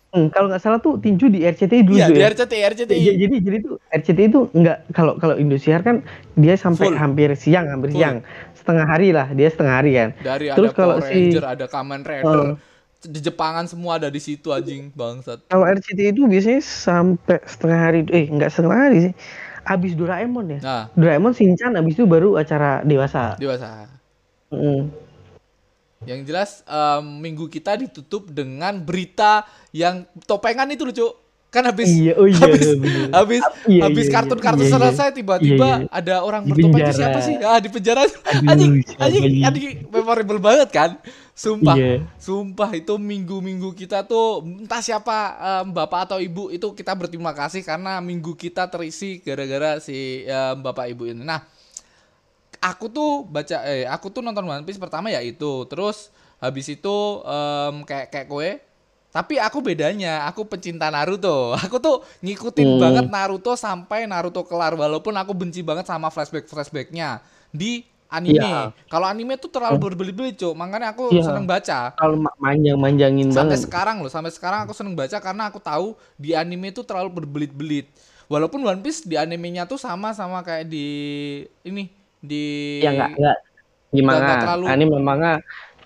Hmm, 0.08 0.32
kalau 0.32 0.48
nggak 0.48 0.64
salah 0.64 0.80
tuh 0.80 0.96
tinju 0.96 1.28
di 1.28 1.44
RCTI 1.44 1.84
dulu 1.84 2.00
iya 2.00 2.08
Cuk, 2.08 2.16
di 2.16 2.22
ya. 2.24 2.28
RCTI 2.32 2.62
RCTI 2.72 2.96
Jadi, 2.96 3.16
jadi 3.20 3.34
jadi 3.44 3.56
tuh 3.60 3.74
RCTI 3.92 4.26
itu 4.32 4.40
nggak 4.56 4.78
kalau 4.96 5.20
kalau 5.20 5.36
Indosiar 5.36 5.84
kan 5.84 6.00
dia 6.32 6.56
sampai 6.56 6.88
Full. 6.88 6.96
hampir 6.96 7.28
siang 7.36 7.68
hampir 7.68 7.92
Full. 7.92 8.00
siang. 8.00 8.24
Setengah 8.56 8.88
hari 8.88 9.12
lah 9.12 9.28
dia 9.36 9.52
setengah 9.52 9.74
hari 9.76 10.00
kan. 10.00 10.08
Dari 10.24 10.48
terus 10.56 10.72
ada 10.72 10.78
kalau 10.80 10.96
Power 10.96 11.12
si 11.12 11.20
Ranger 11.28 11.44
ada 11.44 11.66
Kamen 11.68 12.00
Rider 12.08 12.56
di 13.04 13.20
Jepangan 13.22 13.64
semua 13.70 14.00
ada 14.00 14.08
di 14.08 14.18
situ 14.18 14.48
anjing 14.50 14.90
bangsat. 14.96 15.44
Kalau 15.52 15.68
RCTI 15.68 16.10
itu 16.10 16.24
biasanya 16.24 16.62
sampai 16.64 17.38
setengah 17.44 17.78
hari 17.78 18.00
eh 18.08 18.26
nggak 18.32 18.50
setengah 18.50 18.78
hari 18.80 18.98
sih. 19.10 19.14
Abis 19.68 19.92
Doraemon 19.92 20.56
ya. 20.56 20.60
Nah. 20.64 20.84
Doraemon 20.96 21.36
Shinchan 21.36 21.76
abis 21.76 22.00
itu 22.00 22.08
baru 22.08 22.40
acara 22.40 22.80
dewasa. 22.80 23.36
Dewasa. 23.36 23.92
Mm. 24.48 24.88
Yang 26.04 26.22
jelas 26.22 26.62
em, 26.62 27.02
minggu 27.18 27.46
kita 27.46 27.74
ditutup 27.74 28.28
dengan 28.28 28.78
berita 28.78 29.42
yang 29.72 30.06
topengan 30.24 30.70
itu 30.70 30.86
lucu 30.86 31.08
kan 31.48 31.64
habis 31.64 31.88
Iya, 31.88 32.12
oh 32.20 32.28
iya, 32.28 32.36
habis 32.44 32.66
bener. 32.76 33.08
habis 33.08 33.42
Iya, 33.64 33.82
habis 33.88 34.06
iya, 34.06 34.12
kartun-kartun 34.12 34.62
iya, 34.62 34.68
iya. 34.68 34.74
selesai 34.76 35.08
tiba-tiba 35.10 35.68
Iya, 35.68 35.78
iya. 35.80 35.88
ada 35.88 36.14
orang 36.20 36.44
bertopeng 36.44 36.84
itu 36.84 36.92
siapa 36.92 37.18
sih 37.24 37.34
ah 37.40 37.56
di 37.56 37.68
penjara 37.72 38.04
anjing 38.52 38.84
anjing 39.00 39.22
anjing 39.42 39.64
memorable 39.88 40.38
banget 40.38 40.68
kan 40.68 40.90
Sumpah, 41.32 41.78
Iya. 41.78 42.02
sumpah 42.18 42.66
itu 42.74 42.98
minggu-minggu 42.98 43.70
kita 43.72 44.02
tuh 44.02 44.42
entah 44.42 44.82
siapa 44.82 45.16
em, 45.62 45.70
bapak 45.70 46.10
atau 46.10 46.18
ibu 46.18 46.50
itu 46.50 46.74
kita 46.74 46.90
berterima 46.98 47.30
kasih 47.30 47.62
karena 47.62 48.02
minggu 48.02 48.34
kita 48.34 48.66
terisi 48.66 49.22
gara-gara 49.22 49.78
si 49.78 50.26
em, 50.26 50.58
bapak 50.58 50.90
ibu 50.90 51.06
ini. 51.06 51.22
Nah, 51.22 51.46
aku 52.60 52.86
tuh 52.88 53.10
baca 53.24 53.62
eh 53.64 53.84
aku 53.84 54.08
tuh 54.08 54.20
nonton 54.20 54.42
One 54.42 54.62
Piece 54.62 54.76
pertama 54.76 55.08
ya 55.08 55.20
itu, 55.20 55.64
terus 55.66 56.10
habis 56.38 56.66
itu 56.66 56.96
em, 57.22 57.82
kayak 57.82 58.06
kayak 58.08 58.26
kue. 58.26 58.50
Tapi 59.08 59.40
aku 59.40 59.64
bedanya, 59.64 60.28
aku 60.28 60.44
pecinta 60.44 60.92
Naruto. 60.92 61.50
Aku 61.64 61.80
tuh 61.80 62.04
ngikutin 62.20 62.68
Hmm. 62.68 62.78
banget 62.78 63.06
Naruto 63.08 63.56
sampai 63.56 64.04
Naruto 64.04 64.44
kelar 64.44 64.76
walaupun 64.76 65.16
aku 65.16 65.32
benci 65.32 65.64
banget 65.64 65.88
sama 65.88 66.12
flashback-flashbacknya 66.12 67.24
di 67.48 67.82
anime. 68.08 68.36
Iya. 68.36 68.76
Kalau 68.86 69.08
anime 69.08 69.36
tuh 69.36 69.48
terlalu 69.48 69.80
berbelit-belit, 69.80 70.36
Cuk. 70.36 70.52
Makanya 70.52 70.92
aku 70.92 71.08
Iya. 71.10 71.24
seneng 71.24 71.48
baca 71.48 71.92
Kalau 71.92 72.20
ma- 72.20 72.36
manjang-manjangin 72.38 73.32
sampai 73.32 73.56
banget. 73.56 73.64
sekarang 73.64 73.96
loh 74.00 74.12
sampai 74.12 74.28
sekarang 74.28 74.60
aku 74.64 74.72
seneng 74.72 74.92
baca 74.92 75.16
karena 75.18 75.42
aku 75.48 75.58
tahu 75.58 75.86
di 76.14 76.32
anime 76.32 76.68
itu 76.68 76.84
terlalu 76.84 77.08
berbelit-belit 77.14 77.88
walaupun 78.28 78.60
One 78.60 78.80
Piece 78.80 79.02
di 79.02 79.16
animenya 79.16 79.64
tuh 79.64 79.76
sama 79.76 80.12
sama 80.12 80.40
kayak 80.40 80.68
di 80.68 80.84
ini 81.62 81.88
di 82.18 82.78
Ya 82.80 82.90
enggak 82.92 83.10
enggak 83.16 83.38
gimana? 83.88 84.18
nggak 84.20 84.38
terlalu- 84.42 84.66
Anime 84.68 84.98
manga 84.98 85.32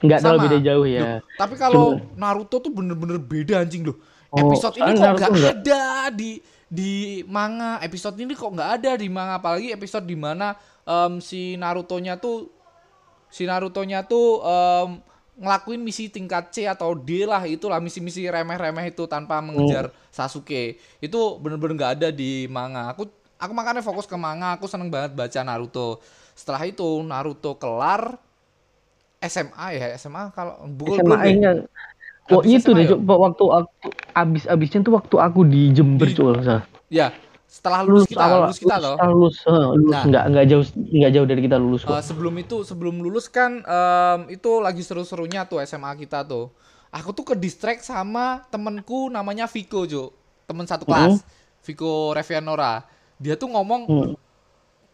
enggak 0.03 0.19
terlalu 0.19 0.39
Sama. 0.39 0.47
beda 0.49 0.59
jauh 0.61 0.87
ya. 0.87 1.01
Loh, 1.01 1.19
tapi 1.39 1.55
kalau 1.55 1.85
Naruto 2.15 2.57
tuh 2.59 2.73
bener-bener 2.73 3.19
beda 3.19 3.63
anjing 3.63 3.87
loh. 3.87 3.97
Oh, 4.29 4.41
episode 4.43 4.75
ini 4.75 4.97
soalnya 4.97 4.99
kok 4.99 5.13
nggak 5.13 5.31
nggak- 5.31 5.57
ada 5.61 5.83
di 6.11 6.31
di 6.67 6.93
manga. 7.25 7.79
Episode 7.79 8.17
ini 8.17 8.33
kok 8.33 8.49
nggak 8.49 8.71
ada 8.81 8.91
di 8.97 9.07
manga. 9.07 9.39
Apalagi 9.39 9.71
episode 9.71 10.03
di 10.03 10.17
mana 10.17 10.57
em, 10.83 11.21
si 11.21 11.55
Naruto-nya 11.55 12.17
tuh 12.17 12.49
si 13.29 13.45
Naruto-nya 13.45 14.03
tuh 14.03 14.41
em, 14.41 14.89
ngelakuin 15.33 15.81
misi 15.81 16.09
tingkat 16.09 16.49
C 16.51 16.65
atau 16.65 16.93
D 16.93 17.25
lah 17.25 17.41
itulah 17.45 17.77
misi-misi 17.77 18.25
remeh-remeh 18.25 18.89
itu 18.89 19.05
tanpa 19.07 19.39
mengejar 19.39 19.89
Sasuke. 20.09 20.77
Itu 20.99 21.39
bener-bener 21.39 21.77
nggak 21.77 21.93
ada 22.01 22.09
di 22.09 22.49
manga. 22.49 22.91
Aku 22.91 23.05
aku 23.37 23.53
makanya 23.53 23.81
fokus 23.81 24.05
ke 24.05 24.17
manga. 24.17 24.57
Aku 24.57 24.65
seneng 24.67 24.89
banget 24.89 25.13
baca 25.13 25.41
Naruto 25.45 26.01
setelah 26.33 26.63
itu 26.63 26.85
Naruto 27.03 27.55
kelar 27.55 28.17
SMA 29.19 29.67
ya 29.73 29.87
SMA 29.95 30.33
kalau 30.33 30.59
bukan 30.69 30.99
SMA 30.99 31.17
belum 31.17 31.37
nya 31.39 31.53
Oh 32.31 32.39
itu 32.41 32.71
deh, 32.71 32.87
ya? 32.87 32.95
Cuk. 32.95 33.03
waktu 33.03 33.45
aku 33.45 33.89
abis-abisnya 34.15 34.79
tuh 34.81 34.95
waktu 34.95 35.17
aku 35.19 35.41
di 35.43 35.75
Jember, 35.75 36.07
Di- 36.07 36.15
salah. 36.15 36.63
ya 36.87 37.11
setelah 37.45 37.83
lulus, 37.83 38.07
kita 38.07 38.23
awal- 38.23 38.47
lulus 38.47 38.59
kita 38.59 38.77
lulus, 38.79 38.87
loh 38.87 38.97
lulus, 39.11 39.37
eh, 39.43 39.67
lulus 39.75 39.91
Nah. 39.93 40.03
nggak 40.07 40.25
nggak 40.31 40.45
jauh 40.47 40.65
nggak 40.73 41.13
jauh 41.13 41.27
dari 41.27 41.41
kita 41.43 41.57
lulus 41.59 41.81
kok. 41.83 41.93
Eh, 41.93 42.01
sebelum 42.01 42.35
itu 42.37 42.57
sebelum 42.63 42.95
lulus 42.97 43.27
kan 43.27 43.59
em, 43.59 44.21
itu 44.31 44.51
lagi 44.59 44.81
seru-serunya 44.81 45.45
tuh 45.45 45.59
SMA 45.61 45.93
kita 45.97 46.23
tuh 46.23 46.49
aku 46.89 47.11
tuh 47.11 47.25
ke 47.27 47.35
distract 47.35 47.83
sama 47.83 48.47
temenku 48.49 49.11
namanya 49.11 49.45
Viko 49.45 49.83
Jo 49.85 50.15
temen 50.45 50.65
satu 50.65 50.87
kelas 50.87 51.27
Viko 51.61 52.11
Revianora 52.11 52.87
dia 53.17 53.35
tuh 53.35 53.51
ngomong 53.51 53.83
Hmm. 53.85 54.15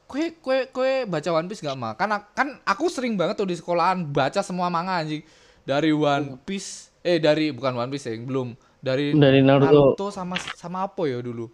Kue 0.08 0.32
kue 0.40 0.72
kue 0.72 1.04
baca 1.04 1.28
One 1.36 1.46
Piece 1.52 1.60
gak 1.60 1.76
mah 1.76 1.92
kan 1.92 2.08
kan 2.32 2.56
aku 2.64 2.88
sering 2.88 3.14
banget 3.20 3.36
tuh 3.36 3.44
di 3.44 3.54
sekolahan 3.54 4.08
baca 4.08 4.40
semua 4.40 4.72
manga 4.72 5.04
anjing. 5.04 5.20
Dari 5.68 5.92
One 5.92 6.40
Piece 6.48 6.88
eh 7.04 7.20
dari 7.20 7.52
bukan 7.52 7.76
One 7.76 7.92
Piece 7.92 8.08
ya 8.08 8.16
yang 8.16 8.24
belum. 8.24 8.48
Dari 8.80 9.12
Dari 9.12 9.44
Naruto. 9.44 10.08
sama 10.08 10.40
sama 10.56 10.88
apa 10.88 11.04
ya 11.04 11.20
dulu? 11.20 11.52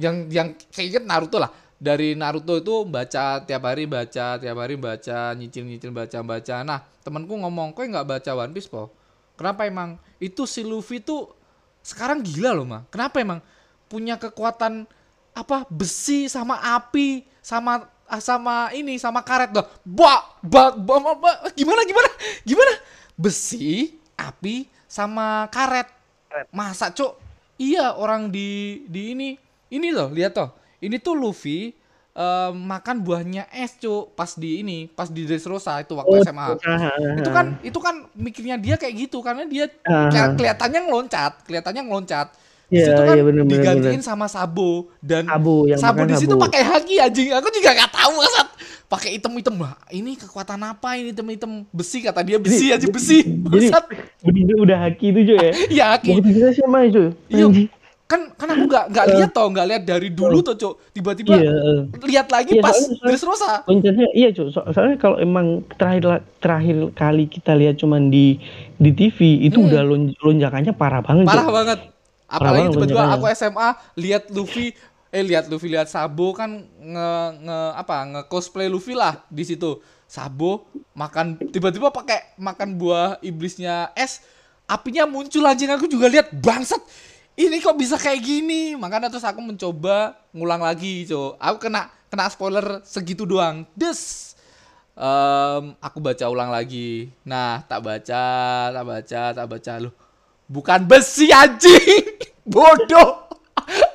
Yang 0.00 0.16
yang 0.32 0.48
keinget 0.72 1.04
Naruto 1.04 1.36
lah. 1.36 1.52
Dari 1.76 2.16
Naruto 2.16 2.56
itu 2.56 2.88
baca 2.88 3.44
tiap 3.44 3.62
hari 3.68 3.84
baca 3.84 4.40
tiap 4.40 4.56
hari 4.56 4.80
baca 4.80 5.36
nyicil 5.36 5.68
nyicil 5.68 5.92
baca 5.92 6.24
baca. 6.24 6.56
Nah 6.64 6.80
temanku 7.04 7.36
ngomong 7.36 7.76
kok 7.76 7.84
nggak 7.84 8.08
baca 8.08 8.30
One 8.40 8.56
Piece 8.56 8.72
po? 8.72 8.88
Kenapa 9.36 9.68
emang? 9.68 10.00
Itu 10.16 10.48
si 10.48 10.64
Luffy 10.64 11.04
tuh 11.04 11.28
sekarang 11.80 12.20
gila 12.20 12.52
loh 12.52 12.68
mah 12.68 12.84
kenapa 12.92 13.24
emang 13.24 13.40
punya 13.88 14.20
kekuatan 14.20 14.84
apa 15.40 15.64
besi 15.72 16.28
sama 16.28 16.60
api 16.76 17.24
sama 17.40 17.88
ah, 18.04 18.20
sama 18.20 18.68
ini 18.76 19.00
sama 19.00 19.24
karet 19.24 19.48
loh 19.56 19.64
ba 19.80 20.20
ba, 20.44 20.76
ba, 20.76 20.96
ba, 21.00 21.12
ba- 21.16 21.40
gimana 21.56 21.80
gimana? 21.88 22.10
Gimana? 22.44 22.72
Besi 23.16 23.96
api 24.16 24.68
sama 24.84 25.48
karet. 25.48 25.88
Masa 26.52 26.92
cok 26.92 27.16
iya 27.56 27.96
orang 27.96 28.28
di 28.28 28.80
di 28.86 29.12
ini 29.16 29.28
ini 29.68 29.88
loh 29.90 30.08
lihat 30.08 30.32
toh 30.36 30.48
ini 30.80 30.96
tuh 30.96 31.18
Luffy 31.18 31.74
eh, 32.14 32.50
makan 32.54 33.02
buahnya 33.02 33.50
es 33.50 33.74
cuk 33.76 34.14
pas 34.14 34.32
di 34.38 34.62
ini 34.62 34.86
pas 34.86 35.10
di 35.10 35.26
Dressrosa 35.26 35.82
itu 35.82 35.92
waktu 35.98 36.14
Oh, 36.16 36.22
SMA 36.22 36.46
ah, 36.54 36.56
itu 37.18 37.30
kan 37.34 37.46
itu 37.60 37.78
kan 37.82 37.94
mikirnya 38.14 38.56
dia 38.62 38.78
kayak 38.78 38.94
gitu 39.10 39.20
karena 39.20 39.42
dia 39.44 39.68
kayak 39.84 40.38
kelihatannya 40.38 40.80
ngeloncat 40.86 41.32
kelihatannya 41.44 41.82
ngeloncat 41.90 42.28
Iya, 42.72 42.86
situ 42.86 43.02
kan 43.02 43.14
iya, 43.14 43.22
bener, 43.22 43.42
digantiin 43.44 43.98
bener. 43.98 44.06
sama 44.06 44.26
Sabo 44.26 44.70
dan 44.98 45.26
Sabu, 45.26 45.66
yang 45.66 45.76
Sabo 45.76 46.02
di 46.02 46.14
situ 46.14 46.34
pakai 46.34 46.62
haki 46.62 46.94
anjing 46.96 47.28
aku 47.30 47.50
juga 47.50 47.70
nggak 47.72 47.92
tahu 47.92 48.14
asat 48.22 48.48
pakai 48.86 49.10
item-item 49.12 49.54
Wah, 49.56 49.74
ini 49.88 50.14
kekuatan 50.14 50.58
apa 50.60 50.94
ini 50.94 51.10
item-item 51.10 51.66
besi 51.68 51.98
kata 52.00 52.22
dia 52.22 52.38
besi 52.38 52.70
aja 52.70 52.86
besi 52.86 53.22
Jadi 54.24 54.38
bener 54.40 54.56
udah 54.56 54.78
haki 54.84 55.10
itu 55.10 55.20
cuy 55.26 55.38
ya. 55.38 55.50
ya 55.78 55.84
haki 55.92 56.10
kita 56.16 56.50
SMA 56.52 56.80
cuy. 56.88 57.08
Iya, 57.28 57.46
kan 58.04 58.26
kan 58.34 58.48
aku 58.48 58.66
nggak 58.66 58.84
nggak 58.90 59.06
lihat 59.08 59.30
toh 59.30 59.46
nggak 59.46 59.66
lihat 59.66 59.82
dari 59.84 60.10
dulu 60.10 60.38
tuh 60.40 60.54
cok 60.54 60.74
tiba-tiba 60.90 61.30
Iya. 61.32 61.46
eh. 61.46 61.80
lihat 62.04 62.26
lagi 62.28 62.52
Iya, 62.52 62.60
pas 62.60 62.74
soalnya- 62.74 62.98
Dressrosa 63.04 63.50
Loncatnya 63.64 64.08
iya 64.12 64.28
cuy. 64.30 64.46
So- 64.48 64.66
soalnya 64.68 64.94
kalau 64.96 65.16
emang 65.16 65.46
terakhir 65.72 66.02
terakhir 66.36 66.90
kali 66.92 67.26
kita 67.26 67.54
lihat 67.54 67.78
cuman 67.78 68.10
di 68.10 68.42
di 68.76 68.90
TV 68.90 69.18
itu 69.40 69.58
udah 69.60 69.82
lon- 69.82 70.14
lonjakannya 70.16 70.70
parah 70.72 70.98
banget. 71.00 71.22
Hmm. 71.22 71.30
parah 71.30 71.44
Cuk. 71.44 71.54
banget 71.54 71.80
apalagi 72.30 72.70
tiba-tiba 72.70 73.10
aku 73.10 73.26
SMA 73.34 73.68
lihat 73.98 74.30
Luffy 74.30 74.70
eh 75.10 75.26
lihat 75.26 75.50
Luffy 75.50 75.66
lihat 75.66 75.90
Sabo 75.90 76.30
kan 76.30 76.62
nge 76.78 77.10
nge 77.42 77.58
apa 77.74 77.94
nge 78.06 78.20
cosplay 78.30 78.70
Luffy 78.70 78.94
lah 78.94 79.26
di 79.26 79.42
situ. 79.42 79.82
Sabo 80.10 80.66
makan 80.94 81.38
tiba-tiba 81.50 81.90
pakai 81.90 82.34
makan 82.38 82.78
buah 82.78 83.18
iblisnya 83.22 83.90
es 83.98 84.22
apinya 84.70 85.06
muncul 85.06 85.42
anjing. 85.42 85.70
Aku 85.74 85.90
juga 85.90 86.06
lihat 86.06 86.30
bangsat 86.30 86.82
ini 87.40 87.56
kok 87.62 87.78
bisa 87.78 87.96
kayak 87.96 88.20
gini? 88.20 88.76
Makanya 88.76 89.08
terus 89.08 89.24
aku 89.24 89.40
mencoba 89.40 90.18
ngulang 90.36 90.60
lagi 90.60 91.08
cok. 91.08 91.40
Aku 91.40 91.56
kena 91.56 91.88
kena 92.12 92.28
spoiler 92.28 92.84
segitu 92.84 93.24
doang. 93.24 93.64
Des. 93.72 94.34
Em, 94.98 95.72
aku 95.80 96.02
baca 96.02 96.24
ulang 96.28 96.52
lagi. 96.52 97.08
Nah, 97.24 97.64
tak 97.64 97.80
baca, 97.80 98.24
tak 98.68 98.84
baca, 98.84 99.22
tak 99.32 99.46
baca. 99.46 99.72
Loh, 99.80 99.94
bukan 100.50 100.84
besi 100.84 101.32
anjing. 101.32 102.09
Bodoh. 102.50 103.30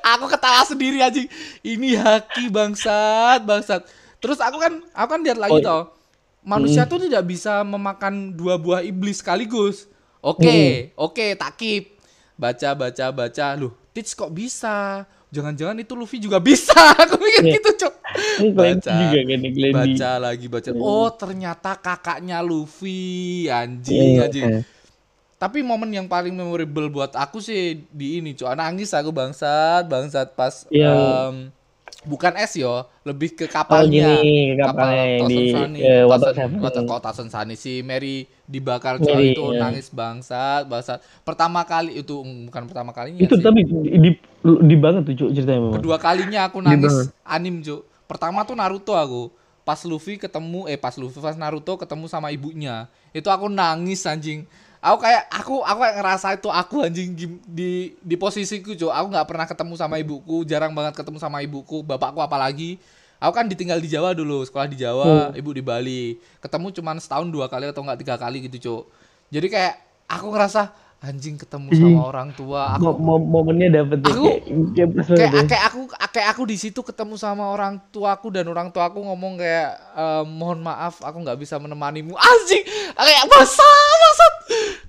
aku 0.00 0.24
ketawa 0.26 0.64
sendiri 0.64 1.04
anjing. 1.04 1.28
Ini 1.60 2.00
haki 2.00 2.48
bangsat, 2.48 3.44
bangsat. 3.44 3.84
Terus 4.16 4.40
aku 4.40 4.56
kan 4.56 4.80
aku 4.90 5.08
kan 5.12 5.20
lihat 5.20 5.36
lagi 5.36 5.60
Oh, 5.60 5.62
toh. 5.62 5.82
Manusia 6.40 6.86
tuh 6.86 7.02
tidak 7.02 7.26
bisa 7.26 7.60
memakan 7.60 8.30
dua 8.32 8.54
buah 8.56 8.80
iblis 8.80 9.18
sekaligus. 9.18 9.90
Oke, 10.22 10.90
oke, 10.94 11.34
tak 11.34 11.58
keep. 11.58 11.98
Baca, 12.38 12.70
baca, 12.72 13.06
baca. 13.10 13.46
Loh, 13.54 13.74
Tits 13.90 14.14
kok 14.14 14.30
bisa? 14.30 15.02
Jangan-jangan 15.26 15.74
itu 15.76 15.92
Luffy 15.98 16.22
juga 16.22 16.38
bisa. 16.38 16.72
Aku 17.02 17.18
mikir 17.18 17.42
Iya. 17.42 17.54
gitu, 17.58 17.70
Cok. 17.82 17.94
Juga 18.38 18.62
kan. 18.62 18.78
Baca 19.74 20.10
lagi 20.22 20.46
baca. 20.46 20.68
Oh, 20.76 21.10
ternyata 21.10 21.74
kakaknya 21.74 22.38
Luffy, 22.40 23.50
anjing, 23.50 24.16
Iya, 24.16 24.30
anjing. 24.30 24.46
iya. 24.46 24.60
Tapi 25.36 25.60
momen 25.60 25.92
yang 25.92 26.08
paling 26.08 26.32
memorable 26.32 26.88
buat 26.88 27.12
aku 27.12 27.44
sih 27.44 27.84
di 27.92 28.24
ini, 28.24 28.32
cuy. 28.32 28.48
Nangis 28.56 28.96
aku 28.96 29.12
bangsat, 29.12 29.84
bangsat 29.84 30.32
pas 30.32 30.64
Yang- 30.72 30.96
em, 30.96 31.36
bukan 32.08 32.32
es 32.40 32.56
yo, 32.56 32.88
lebih 33.04 33.36
ke 33.36 33.44
Oh 33.44 33.52
kapalnya. 33.52 34.16
gini 34.16 34.56
kapalnya 34.56 35.04
yang 35.20 35.28
di 35.28 35.36
eh, 35.82 36.02
kok 36.88 37.02
Sani 37.28 37.54
si 37.58 37.84
Mary 37.84 38.24
dibakar 38.48 38.96
cuy 38.96 39.36
itu 39.36 39.44
iya. 39.52 39.60
nangis 39.68 39.92
bangsat, 39.92 40.64
bangsat. 40.70 41.04
Pertama 41.26 41.66
kali 41.68 42.00
itu 42.00 42.16
mm, 42.16 42.48
bukan 42.48 42.62
pertama 42.72 42.90
kalinya 42.96 43.26
Itu 43.26 43.36
sih. 43.36 43.44
tapi 43.44 43.60
di, 43.66 44.10
di, 44.40 44.74
banget 44.78 45.04
tuh 45.04 45.14
Cuk, 45.20 45.28
ceritanya 45.36 45.60
memang. 45.60 45.76
Kedua 45.82 45.96
kalinya 46.00 46.40
aku 46.48 46.58
nangis 46.64 47.12
anim, 47.26 47.60
Cuk. 47.60 47.84
Pertama 48.06 48.46
tuh 48.46 48.56
Naruto 48.56 48.94
aku. 48.96 49.28
Pas 49.66 49.82
Luffy 49.82 50.14
ketemu 50.14 50.70
eh 50.70 50.78
pas 50.78 50.94
Luffy 50.94 51.18
pas 51.18 51.34
Naruto 51.34 51.74
ketemu 51.74 52.06
sama 52.06 52.30
ibunya. 52.30 52.86
Itu 53.10 53.34
aku 53.34 53.50
nangis 53.50 54.06
anjing. 54.06 54.46
Aku 54.86 55.02
kayak 55.02 55.26
aku 55.28 55.54
aku 55.60 55.78
kayak 55.82 55.96
ngerasa 55.98 56.26
itu 56.32 56.46
aku 56.46 56.76
anjing 56.80 57.10
di 57.42 57.70
di 57.98 58.14
posisiku, 58.14 58.70
Cuk. 58.72 58.86
Aku 58.88 59.06
nggak 59.10 59.26
pernah 59.26 59.42
ketemu 59.42 59.74
sama 59.74 59.98
ibuku, 59.98 60.46
jarang 60.46 60.70
banget 60.70 60.94
ketemu 60.94 61.18
sama 61.18 61.42
ibuku, 61.42 61.82
bapakku 61.82 62.22
apalagi. 62.22 62.78
Aku 63.18 63.32
kan 63.32 63.50
ditinggal 63.50 63.80
di 63.80 63.88
Jawa 63.88 64.12
dulu, 64.12 64.44
sekolah 64.44 64.68
di 64.68 64.76
Jawa, 64.76 65.34
ibu 65.34 65.50
di 65.50 65.58
Bali. 65.58 66.04
Ketemu 66.38 66.70
cuman 66.70 67.00
setahun 67.00 67.26
dua 67.26 67.50
kali 67.50 67.66
atau 67.66 67.82
enggak 67.82 67.98
tiga 67.98 68.14
kali 68.14 68.46
gitu, 68.46 68.56
Cuk. 68.62 68.82
Jadi 69.32 69.46
kayak 69.50 69.74
aku 70.06 70.30
ngerasa 70.30 70.70
anjing 70.96 71.36
ketemu 71.36 71.68
sama 71.72 72.00
orang 72.04 72.28
tua 72.32 72.72
aku 72.72 72.88
Mo- 72.88 73.20
mo- 73.20 73.26
momennya 73.36 73.68
dapet 73.70 74.00
Aku- 74.00 74.32
kayak, 74.72 74.88
kayak 75.04 75.28
banget 75.28 75.48
kayak 75.52 75.64
aku 75.68 75.80
kayak 75.92 76.28
aku 76.32 76.42
di 76.48 76.56
situ 76.56 76.80
ketemu 76.80 77.14
sama 77.14 77.52
orang 77.52 77.76
tuaku 77.92 78.32
dan 78.32 78.48
orang 78.48 78.72
tuaku 78.72 79.04
ngomong 79.04 79.36
kayak 79.36 79.76
"Eh, 79.92 80.24
mohon 80.24 80.56
maaf 80.58 81.04
aku 81.04 81.20
nggak 81.20 81.36
bisa 81.36 81.60
menemanimu 81.60 82.16
anjing 82.16 82.64
kayak 82.96 83.24
basah 83.28 83.76
basah 84.00 84.30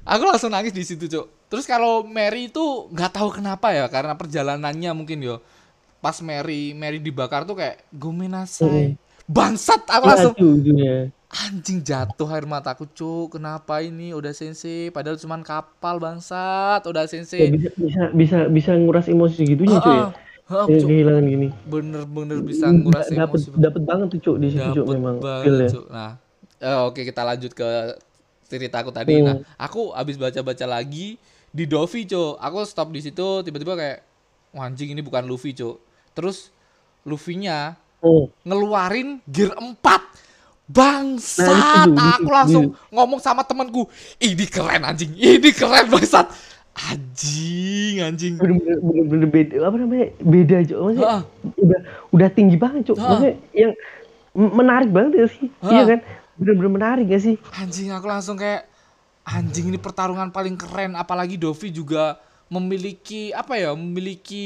aku 0.08 0.24
langsung 0.24 0.50
nangis 0.50 0.72
di 0.72 0.88
situ 0.88 1.06
cok 1.06 1.52
terus 1.52 1.68
kalau 1.68 2.08
Mary 2.08 2.48
itu 2.48 2.88
nggak 2.90 3.12
tahu 3.14 3.30
kenapa 3.36 3.76
ya 3.76 3.86
karena 3.92 4.16
perjalanannya 4.16 4.92
mungkin 4.96 5.20
yo 5.20 5.36
pas 6.00 6.16
Mary 6.24 6.72
Mary 6.72 6.98
dibakar 6.98 7.44
tuh 7.44 7.60
kayak 7.60 7.84
gomenasai 7.92 8.96
bangsat 9.28 9.84
aku 9.92 10.04
langsung 10.08 10.34
tuh 10.34 10.56
ujungnya. 10.56 11.12
anjing 11.28 11.84
jatuh 11.84 12.32
air 12.32 12.48
mataku 12.48 12.88
cuk 12.88 13.36
kenapa 13.36 13.84
ini 13.84 14.16
udah 14.16 14.32
sensei 14.32 14.88
padahal 14.88 15.20
cuman 15.20 15.44
kapal 15.44 16.00
bangsat 16.00 16.88
udah 16.88 17.04
Ya, 17.04 17.12
sensei 17.12 17.52
bisa 17.52 17.70
bisa 17.76 18.02
bisa 18.16 18.38
bisa 18.48 18.72
nguras 18.80 19.12
emosi 19.12 19.44
cuy 19.44 19.68
ya. 19.68 20.08
Heeh, 20.48 20.64
Kayak 20.64 20.80
Cuk. 20.80 20.88
kehilangan 20.88 21.24
gini. 21.28 21.48
bener-bener 21.68 22.40
bisa 22.40 22.72
nguras 22.72 23.12
Dapat 23.12 23.20
emosi 23.20 23.48
dapat 23.60 23.82
banget 23.84 24.08
tuh 24.16 24.20
cuk 24.24 24.36
di 24.40 24.48
situ 24.56 24.68
cuk 24.72 24.88
Dapet 24.88 24.96
memang 24.96 25.16
banget. 25.20 25.68
Cuk. 25.76 25.86
Nah, 25.92 26.12
eh, 26.64 26.80
oke 26.88 27.02
kita 27.04 27.22
lanjut 27.28 27.52
ke 27.52 27.68
ceritaku 28.48 28.90
tadi. 28.90 29.20
Hmm. 29.20 29.26
Nah, 29.28 29.36
aku 29.60 29.92
habis 29.92 30.16
baca-baca 30.16 30.66
lagi 30.66 31.20
di 31.52 31.64
Dovi, 31.68 32.08
Cuk. 32.08 32.40
Aku 32.40 32.64
stop 32.64 32.90
di 32.90 33.04
situ 33.04 33.44
tiba-tiba 33.44 33.76
kayak 33.76 34.00
"Wah, 34.56 34.66
anjing 34.66 34.92
ini 34.92 35.04
bukan 35.04 35.28
Luffy, 35.28 35.52
Cuk. 35.52 35.78
Terus 36.16 36.50
Luffy-nya 37.04 37.76
Oh, 37.98 38.30
ngeluarin 38.46 39.18
gear 39.26 39.58
4. 39.58 39.82
Bangsat, 40.68 41.48
Nah, 41.48 41.74
itu, 41.82 41.90
itu, 41.90 41.98
aku 41.98 42.22
itu. 42.22 42.30
langsung 42.30 42.66
ngomong 42.92 43.18
sama 43.18 43.42
temanku, 43.42 43.88
ini 44.20 44.46
keren 44.46 44.84
anjing, 44.84 45.16
ini 45.16 45.50
keren 45.50 45.88
bangsat. 45.88 46.28
Anjing, 46.78 48.06
anjing. 48.06 48.34
bener-bener 48.38 49.26
beda 49.26 49.56
apa 49.66 49.76
namanya 49.82 50.08
beda 50.22 50.56
cuk 50.62 50.78
maksudnya 50.78 51.08
Heeh. 51.10 51.22
udah 51.58 51.80
udah 52.14 52.30
tinggi 52.30 52.54
banget 52.54 52.82
cuk 52.86 52.98
Heeh. 53.00 53.08
maksudnya 53.10 53.34
yang 53.56 53.72
menarik 54.38 54.90
banget 54.94 55.12
ya 55.16 55.26
sih 55.26 55.48
Heeh. 55.50 55.72
iya 55.74 55.84
kan 55.90 56.00
bener-bener 56.38 56.72
menarik 56.72 57.06
gak 57.10 57.22
sih? 57.22 57.36
Anjing 57.58 57.90
aku 57.92 58.08
langsung 58.08 58.38
kayak 58.38 58.70
anjing 59.28 59.68
ini 59.74 59.80
pertarungan 59.82 60.30
paling 60.32 60.56
keren. 60.56 60.94
Apalagi 60.96 61.36
Dovi 61.36 61.74
juga 61.74 62.18
memiliki 62.48 63.36
apa 63.36 63.60
ya 63.60 63.76
memiliki 63.76 64.46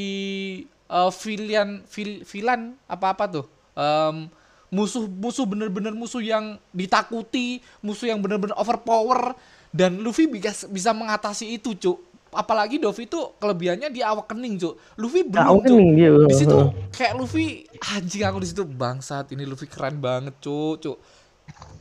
eh 0.92 1.12
villain 1.22 1.86
vil, 1.88 2.26
villain 2.26 2.74
apa-apa 2.90 3.24
tuh. 3.30 3.46
Em, 3.78 4.28
musuh 4.72 5.06
musuh 5.08 5.44
bener-bener 5.44 5.92
musuh 5.92 6.24
yang 6.24 6.56
ditakuti 6.72 7.60
musuh 7.84 8.10
yang 8.10 8.20
bener-bener 8.24 8.56
overpower. 8.58 9.36
Dan 9.72 10.04
Luffy 10.04 10.28
bisa 10.28 10.68
bisa 10.68 10.92
mengatasi 10.92 11.56
itu 11.56 11.72
cuk. 11.78 11.96
Apalagi 12.32 12.80
Dovi 12.80 13.08
tuh 13.08 13.36
kelebihannya 13.40 13.92
di 13.92 14.04
awak 14.04 14.32
kening 14.32 14.60
cuk. 14.60 14.76
Luffy 15.00 15.24
belum 15.28 15.48
Awak 15.48 15.64
cuk. 15.68 15.80
di 16.28 16.36
situ 16.36 16.58
kayak 16.92 17.14
Luffy 17.16 17.68
anjing 17.96 18.24
aku 18.28 18.38
di 18.44 18.48
situ 18.52 18.64
bangsat 18.68 19.32
ini 19.32 19.44
Luffy 19.48 19.68
keren 19.68 20.00
banget 20.00 20.36
cuk 20.44 20.80
cuk 20.80 20.98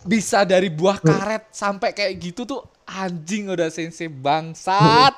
bisa 0.03 0.45
dari 0.45 0.69
buah 0.69 0.99
karet 0.99 1.53
sampai 1.53 1.93
kayak 1.93 2.17
gitu 2.19 2.45
tuh 2.45 2.61
anjing 2.85 3.53
udah 3.53 3.69
sensei 3.69 4.09
bangsat. 4.09 5.15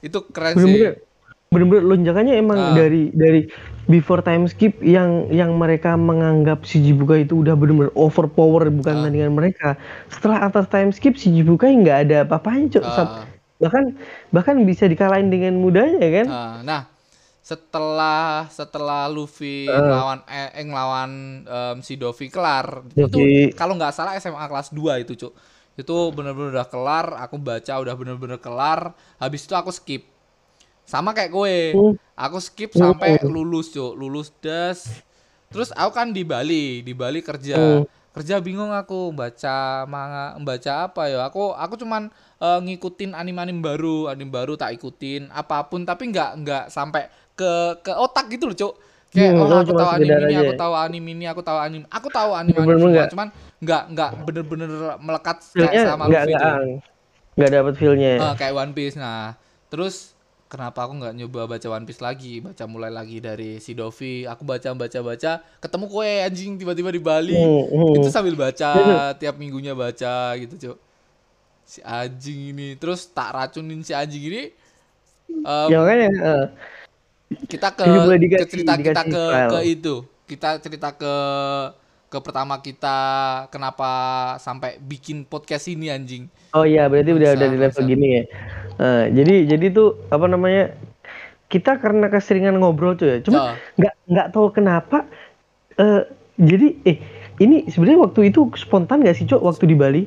Itu 0.00 0.28
keren 0.28 0.54
bener-bener 0.54 0.94
sih. 0.96 1.10
Bener-bener 1.52 1.84
lonjakannya 1.84 2.34
emang 2.36 2.58
Ah. 2.58 2.72
dari 2.72 3.12
dari 3.12 3.44
before 3.84 4.24
time 4.24 4.48
skip 4.48 4.80
yang 4.80 5.28
yang 5.28 5.52
mereka 5.54 5.94
menganggap 5.94 6.64
si 6.64 6.80
Jibuka 6.80 7.20
itu 7.20 7.44
udah 7.44 7.52
bener-bener 7.52 7.92
overpower 7.92 8.72
bukan 8.72 8.94
Ah. 8.94 9.02
tandingan 9.04 9.32
mereka. 9.32 9.76
Setelah 10.08 10.48
atas 10.48 10.68
time 10.68 10.92
skip 10.92 11.14
si 11.14 11.28
Jibuka 11.28 11.68
nggak 11.68 11.98
ada 12.08 12.16
apa-apanya 12.24 12.80
cuk 12.80 12.84
Ah. 12.84 12.94
Sat- 12.96 13.16
bahkan 13.62 13.84
bahkan 14.32 14.56
bisa 14.64 14.88
dikalahin 14.88 15.30
dengan 15.30 15.54
mudahnya 15.54 16.08
kan? 16.10 16.26
Ah, 16.26 16.56
nah 16.64 16.80
setelah 17.42 18.46
setelah 18.48 19.06
Luffy 19.06 19.66
Ah. 19.66 19.82
ngelawan 19.82 20.18
eh, 20.24 20.50
eh, 20.54 20.64
ngelawan 20.64 21.10
em, 21.42 21.76
si 21.80 21.94
Dovi 21.94 22.26
kelar 22.26 22.86
Dovi. 22.88 23.50
itu 23.50 23.52
kalau 23.52 23.74
nggak 23.74 23.90
salah 23.90 24.14
SMA 24.14 24.40
kelas 24.40 24.70
2 24.70 25.02
itu 25.02 25.18
cuk 25.18 25.34
itu 25.74 25.94
bener-bener 26.10 26.54
udah 26.54 26.68
kelar 26.68 27.18
aku 27.18 27.36
baca 27.36 27.74
udah 27.76 27.92
bener-bener 27.92 28.38
kelar 28.38 28.90
habis 29.16 29.42
itu 29.42 29.52
aku 29.52 29.68
skip 29.68 30.06
sama 30.84 31.10
kayak 31.10 31.30
gue 31.30 31.54
Hmm. 31.72 31.94
aku 32.14 32.38
skip 32.38 32.70
sampai 32.72 33.18
lulus 33.24 33.70
cuk 33.70 33.92
lulus 33.92 34.30
das 34.38 34.86
terus 35.48 35.68
aku 35.72 35.90
kan 35.92 36.08
di 36.08 36.22
Bali 36.22 36.80
di 36.80 36.92
Bali 36.92 37.20
kerja 37.20 37.58
Hmm. 37.58 37.84
kerja 38.12 38.38
bingung 38.38 38.70
aku 38.70 39.08
baca 39.10 39.82
manga 39.84 40.36
baca 40.38 40.86
apa 40.86 41.08
ya 41.08 41.24
aku 41.24 41.50
aku 41.50 41.74
cuman 41.76 42.06
eh, 42.38 42.60
ngikutin 42.60 43.14
anime-anime 43.14 43.58
baru 43.58 44.06
anime 44.06 44.30
baru 44.30 44.54
tak 44.54 44.76
ikutin 44.76 45.26
apa 45.28 45.64
pun 45.64 45.82
tapi 45.82 46.06
nggak 46.06 46.30
nggak 46.38 46.64
sampai 46.68 47.08
ke 47.38 47.52
ke 47.80 47.92
otak 47.96 48.26
gitu 48.30 48.44
loh 48.50 48.56
cuk 48.56 48.74
kayak 49.12 49.32
Hmm, 49.36 49.44
oh 49.44 49.60
aku 49.60 49.72
tahu 49.76 49.90
anime 49.92 50.16
ini 50.24 50.34
aku 50.40 50.52
tahu 50.56 50.72
anime 50.72 51.08
ini 51.12 51.24
aku 51.28 51.40
tahu 51.44 51.58
anime 51.60 51.84
aku 51.92 52.08
tahu 52.08 52.30
anime 52.32 52.56
anime 52.56 52.64
Bener-bener 52.64 52.80
semua 52.80 52.92
nggak- 52.96 53.10
cuman 53.12 53.28
nggak 53.62 53.82
nggak 53.92 54.10
bener-bener 54.24 54.70
melekat 55.04 55.36
kayak 55.52 55.84
sama 55.84 56.04
nggak 56.08 56.22
Luffy 56.24 56.32
nggak 56.32 56.42
tuh 56.42 56.52
nggak 57.32 57.50
dapet 57.52 57.74
feelnya 57.80 58.12
Eh, 58.20 58.34
kayak 58.36 58.54
One 58.56 58.72
Piece. 58.76 58.96
Nah, 59.00 59.32
terus 59.72 60.12
kenapa 60.52 60.84
aku 60.84 61.00
nggak 61.00 61.16
nyoba 61.16 61.48
baca 61.48 61.66
One 61.72 61.88
Piece 61.88 62.04
lagi? 62.04 62.44
Baca 62.44 62.64
mulai 62.68 62.92
lagi 62.92 63.24
dari 63.24 63.56
si 63.56 63.72
Dovi. 63.72 64.28
Aku 64.28 64.44
baca 64.44 64.68
baca 64.76 64.98
baca, 65.00 65.32
ketemu 65.64 65.84
kue 65.88 66.10
anjing 66.20 66.60
tiba-tiba 66.60 66.92
di 66.92 67.00
Bali. 67.00 67.32
Hmm, 67.40 67.64
hmm. 67.72 67.94
Itu 67.96 68.08
sambil 68.12 68.36
baca, 68.36 68.72
tiap 69.16 69.40
minggunya 69.40 69.72
baca 69.72 70.36
gitu, 70.36 70.54
Cuk. 70.60 70.78
Si 71.64 71.80
anjing 71.80 72.52
ini 72.52 72.76
terus 72.76 73.08
tak 73.08 73.32
racunin 73.32 73.80
si 73.80 73.96
anjing 73.96 74.24
ini. 74.28 74.42
em, 75.32 75.68
ya 75.72 75.76
makanya 75.80 76.08
eh, 76.12 76.44
kita 77.42 77.68
ke, 77.70 77.82
boleh 77.82 78.16
ke 78.16 78.24
dikasih- 78.24 78.48
cerita 78.48 78.72
kita 78.74 79.02
dikasih 79.02 79.10
ke 79.10 79.22
file. 79.24 79.50
ke 79.50 79.58
itu. 79.66 79.94
Kita 80.24 80.48
cerita 80.58 80.88
ke 80.92 81.14
ke 82.06 82.18
pertama 82.20 82.58
kita 82.58 82.98
kenapa 83.48 83.90
sampai 84.36 84.76
bikin 84.78 85.24
podcast 85.24 85.64
ini 85.66 85.88
anjing. 85.88 86.28
oh 86.52 86.60
iya 86.62 86.84
berarti 86.84 87.08
udah 87.10 87.30
udah 87.32 87.48
di 87.48 87.58
level 87.58 87.84
gini 87.86 88.06
ya 88.12 88.22
Eh, 88.74 89.04
jadi 89.10 89.34
jadi 89.46 89.66
tuh 89.70 90.00
apa 90.08 90.24
namanya 90.26 90.72
kita 91.46 91.76
karena 91.76 92.08
keseringan 92.08 92.56
ngobrol 92.56 92.92
tuh 92.92 93.04
ya 93.06 93.16
cuma 93.20 93.56
nggak 93.74 93.94
nggak 94.06 94.26
tahu 94.28 94.48
kenapa 94.50 95.04
eh 95.74 96.04
jadi 96.34 96.76
eh 96.82 96.96
ini 97.38 97.64
sebenarnya 97.66 98.00
waktu 98.02 98.28
itu 98.28 98.48
spontan 98.54 99.00
gak 99.00 99.12
sih 99.14 99.24
cok 99.24 99.40
waktu 99.40 99.64
di 99.66 99.76
Bali 99.76 100.04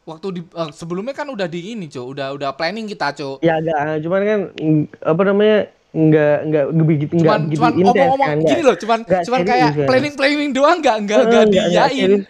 Waktu 0.00 0.26
di 0.32 0.42
eh, 0.44 0.70
sebelumnya 0.70 1.12
kan 1.12 1.26
udah 1.28 1.46
di 1.46 1.70
ini, 1.70 1.86
Cuk. 1.86 2.02
Udah 2.08 2.34
udah 2.34 2.50
planning 2.52 2.82
kita, 2.84 3.10
Cuk. 3.12 3.38
ya 3.40 3.58
agak 3.58 4.00
cuman 4.00 4.20
kan 4.20 4.40
mm, 4.52 4.82
apa 5.02 5.22
namanya 5.24 5.58
nggak 5.90 6.36
nggak 6.46 6.64
begitu 6.86 7.12
nggak 7.18 7.38
begitu 7.50 7.58
cuman 7.58 7.72
intens 7.82 8.14
kan 8.22 8.36
gini 8.38 8.62
loh 8.62 8.76
cuman 8.78 8.98
nggak 9.02 9.22
cuman 9.26 9.40
kayak 9.42 9.70
kan. 9.74 9.86
planning 9.90 10.14
planning 10.14 10.50
doang 10.54 10.78
nggak 10.78 10.96
nggak 11.02 11.18
Eh, 11.18 11.26
nggak 11.26 11.46
diain 11.50 11.90
serius. 11.98 12.24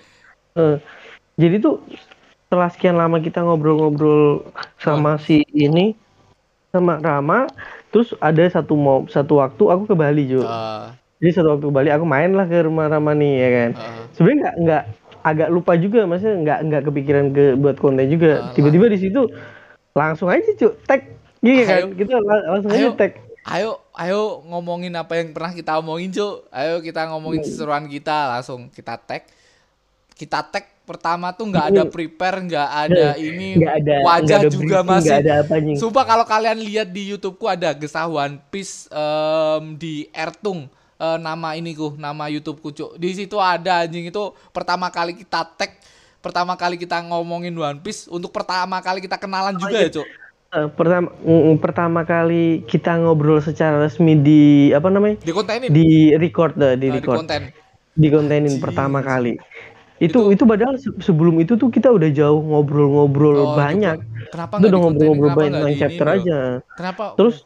Eh, 0.56 0.76
jadi 1.36 1.56
tuh 1.60 1.74
setelah 2.48 2.68
sekian 2.72 2.96
lama 2.96 3.20
kita 3.20 3.44
ngobrol-ngobrol 3.44 4.48
sama 4.80 5.20
si 5.20 5.44
ini 5.52 5.92
sama 6.72 6.98
Rama 6.98 7.46
terus 7.92 8.16
ada 8.18 8.42
satu 8.48 8.74
mau 8.74 9.04
satu 9.06 9.38
waktu 9.44 9.62
aku 9.62 9.84
ke 9.92 9.94
Bali 9.94 10.24
juga 10.24 10.48
Eh, 10.50 10.86
jadi 11.20 11.30
satu 11.36 11.48
waktu 11.54 11.64
ke 11.68 11.74
Bali 11.76 11.90
aku 11.92 12.06
main 12.08 12.32
lah 12.32 12.48
ke 12.48 12.64
rumah 12.64 12.88
Rama 12.88 13.12
nih 13.12 13.32
ya 13.36 13.48
kan. 13.52 13.70
Eh, 13.76 14.02
sebenarnya 14.16 14.38
nggak 14.40 14.54
nggak 14.64 14.82
agak 15.20 15.48
lupa 15.52 15.72
juga 15.76 16.08
maksudnya 16.08 16.36
nggak 16.40 16.58
nggak 16.64 16.82
kepikiran 16.88 17.26
ke 17.36 17.44
buat 17.60 17.76
konten 17.76 18.08
juga. 18.08 18.40
Ah, 18.40 18.56
tiba-tiba 18.56 18.88
di 18.88 18.98
situ 18.98 19.28
langsung 19.92 20.32
aja 20.32 20.48
cuy 20.56 20.72
tag. 20.88 21.00
Iya 21.44 21.62
kan? 21.68 21.82
Kita 21.92 22.16
la- 22.24 22.46
langsung 22.56 22.72
aja 22.72 22.88
tag 22.96 23.12
ayo 23.48 23.80
ayo 23.96 24.44
ngomongin 24.44 24.92
apa 24.96 25.16
yang 25.16 25.32
pernah 25.32 25.52
kita 25.56 25.80
omongin 25.80 26.12
Cuk. 26.12 26.48
Ayo 26.52 26.84
kita 26.84 27.08
ngomongin 27.08 27.44
seruan 27.44 27.88
kita 27.88 28.36
langsung 28.36 28.68
kita 28.68 29.00
tag. 29.00 29.24
Kita 30.16 30.44
tag 30.44 30.68
pertama 30.84 31.30
tuh 31.30 31.46
nggak 31.46 31.66
ada 31.70 31.82
prepare 31.86 32.42
nggak 32.50 32.68
ada 32.90 33.14
ini 33.14 33.62
nggak 33.62 33.74
ada 33.78 33.94
wajah 34.02 34.38
ada 34.42 34.50
juga 34.50 34.82
briefing, 34.82 34.90
masih. 34.90 35.14
ada 35.22 35.32
apanya 35.46 35.72
Sumpah 35.78 36.02
kalau 36.02 36.26
kalian 36.26 36.58
lihat 36.66 36.90
di 36.90 37.14
YouTubeku 37.14 37.46
ada 37.46 37.70
gesah 37.70 38.10
One 38.10 38.42
Piece 38.50 38.90
em, 38.90 39.78
di 39.78 40.10
Ertung 40.10 40.66
eh, 40.98 41.18
nama 41.22 41.54
iniku, 41.54 41.94
nama 41.94 42.26
YouTubeku 42.26 42.74
cuk. 42.74 42.90
Di 42.98 43.08
situ 43.16 43.38
ada 43.38 43.86
anjing. 43.86 44.10
Itu 44.10 44.34
pertama 44.50 44.90
kali 44.90 45.14
kita 45.14 45.46
tag, 45.54 45.78
pertama 46.18 46.58
kali 46.58 46.74
kita 46.74 47.00
ngomongin 47.06 47.54
One 47.54 47.80
Piece 47.80 48.10
untuk 48.10 48.34
pertama 48.34 48.82
kali 48.82 48.98
kita 49.00 49.16
kenalan 49.16 49.54
juga 49.56 49.78
ya 49.78 49.90
cuk. 49.94 50.08
Eh, 50.50 50.66
pertama 50.74 51.14
pertama 51.62 52.00
kali 52.02 52.66
kita 52.66 52.98
ngobrol 52.98 53.38
secara 53.38 53.86
resmi 53.86 54.18
di 54.18 54.40
apa 54.74 54.90
namanya 54.90 55.14
Di 55.22 55.30
kontenin, 55.30 55.70
di 55.70 56.10
record 56.18 56.58
dah 56.58 56.74
di 56.74 56.90
Nah, 56.90 56.98
di 56.98 56.98
record 56.98 57.22
konten. 57.22 57.42
di 57.94 58.08
kontenin 58.10 58.54
pertama 58.58 58.98
kali 58.98 59.38
itu 60.02 60.18
itu 60.34 60.44
padahal 60.48 60.74
se- 60.74 60.98
sebelum 61.06 61.38
itu 61.38 61.54
tuh 61.54 61.70
kita 61.70 61.94
udah 61.94 62.10
jauh 62.10 62.42
ngobrol-ngobrol 62.42 63.36
Oh, 63.36 63.54
itu, 63.54 63.62
banyak. 63.62 63.96
Kenapa 64.34 64.54
itu 64.58 64.66
udah 64.66 64.80
ngobrol-ngobrol 64.82 65.30
banyak 65.38 65.52
tentang 65.54 65.74
chapter 65.78 66.06
ini, 66.10 66.14
aja? 66.18 66.38
Kenapa? 66.74 67.04
terus 67.14 67.36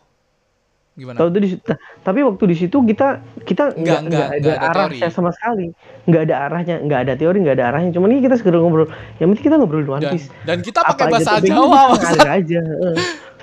gimana? 0.95 1.17
tahu 1.17 1.29
di 1.35 1.59
tapi 2.01 2.21
waktu 2.21 2.45
di 2.47 2.57
situ 2.57 2.77
kita 2.81 3.07
kita 3.43 3.75
nggak 3.75 3.79
nggak, 3.79 4.01
nggak 4.05 4.27
ada, 4.27 4.39
nggak 4.39 4.57
ada 4.57 4.69
arahnya 4.71 4.99
teori. 5.03 5.11
sama 5.11 5.31
sekali 5.31 5.67
nggak 6.05 6.23
ada 6.23 6.35
arahnya 6.41 6.75
nggak 6.81 7.01
ada 7.03 7.13
teori 7.15 7.39
nggak 7.41 7.57
ada 7.57 7.65
arahnya 7.69 7.91
cuman 7.91 8.09
ini 8.09 8.21
kita 8.23 8.37
sekedar 8.37 8.59
ngobrol 8.59 8.87
yang 9.19 9.29
penting 9.29 9.45
kita 9.45 9.57
ngobrol 9.57 9.83
One 9.85 10.01
Dan, 10.01 10.13
Piece 10.13 10.27
dan 10.43 10.59
kita 10.61 10.81
pakai 10.81 11.05
aja 11.05 11.13
bahasa 11.13 11.31
topiknya 11.35 11.57
Jawa, 11.57 11.83
kita 11.93 12.31
aja. 12.33 12.61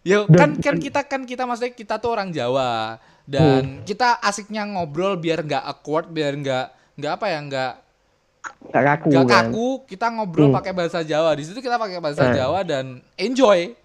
Ya 0.02 0.26
kan 0.26 0.58
kan 0.58 0.76
kita 0.76 1.06
kan 1.06 1.22
kita 1.24 1.46
maksudnya 1.46 1.72
kita 1.72 2.02
tuh 2.02 2.10
orang 2.10 2.34
Jawa 2.34 2.98
dan 3.24 3.86
kita 3.86 4.18
asiknya 4.18 4.66
ngobrol 4.66 5.14
biar 5.16 5.46
nggak 5.46 5.62
awkward, 5.62 6.10
biar 6.10 6.34
nggak 6.34 6.66
nggak 6.98 7.12
apa 7.14 7.26
ya 7.28 7.40
nggak 7.44 7.74
Gak 8.68 8.84
kaku 8.84 9.08
nggak 9.08 9.26
kan. 9.26 9.46
kaku. 9.46 9.68
Kita 9.86 10.06
ngobrol 10.10 10.50
Hmm. 10.50 10.58
pakai 10.58 10.74
bahasa 10.74 11.00
Jawa. 11.02 11.38
Di 11.38 11.46
situ 11.46 11.62
kita 11.62 11.78
pakai 11.78 12.02
bahasa 12.02 12.26
Eh. 12.26 12.34
Jawa 12.34 12.66
dan 12.66 13.06
enjoy 13.14 13.70
Hmm, 13.70 13.81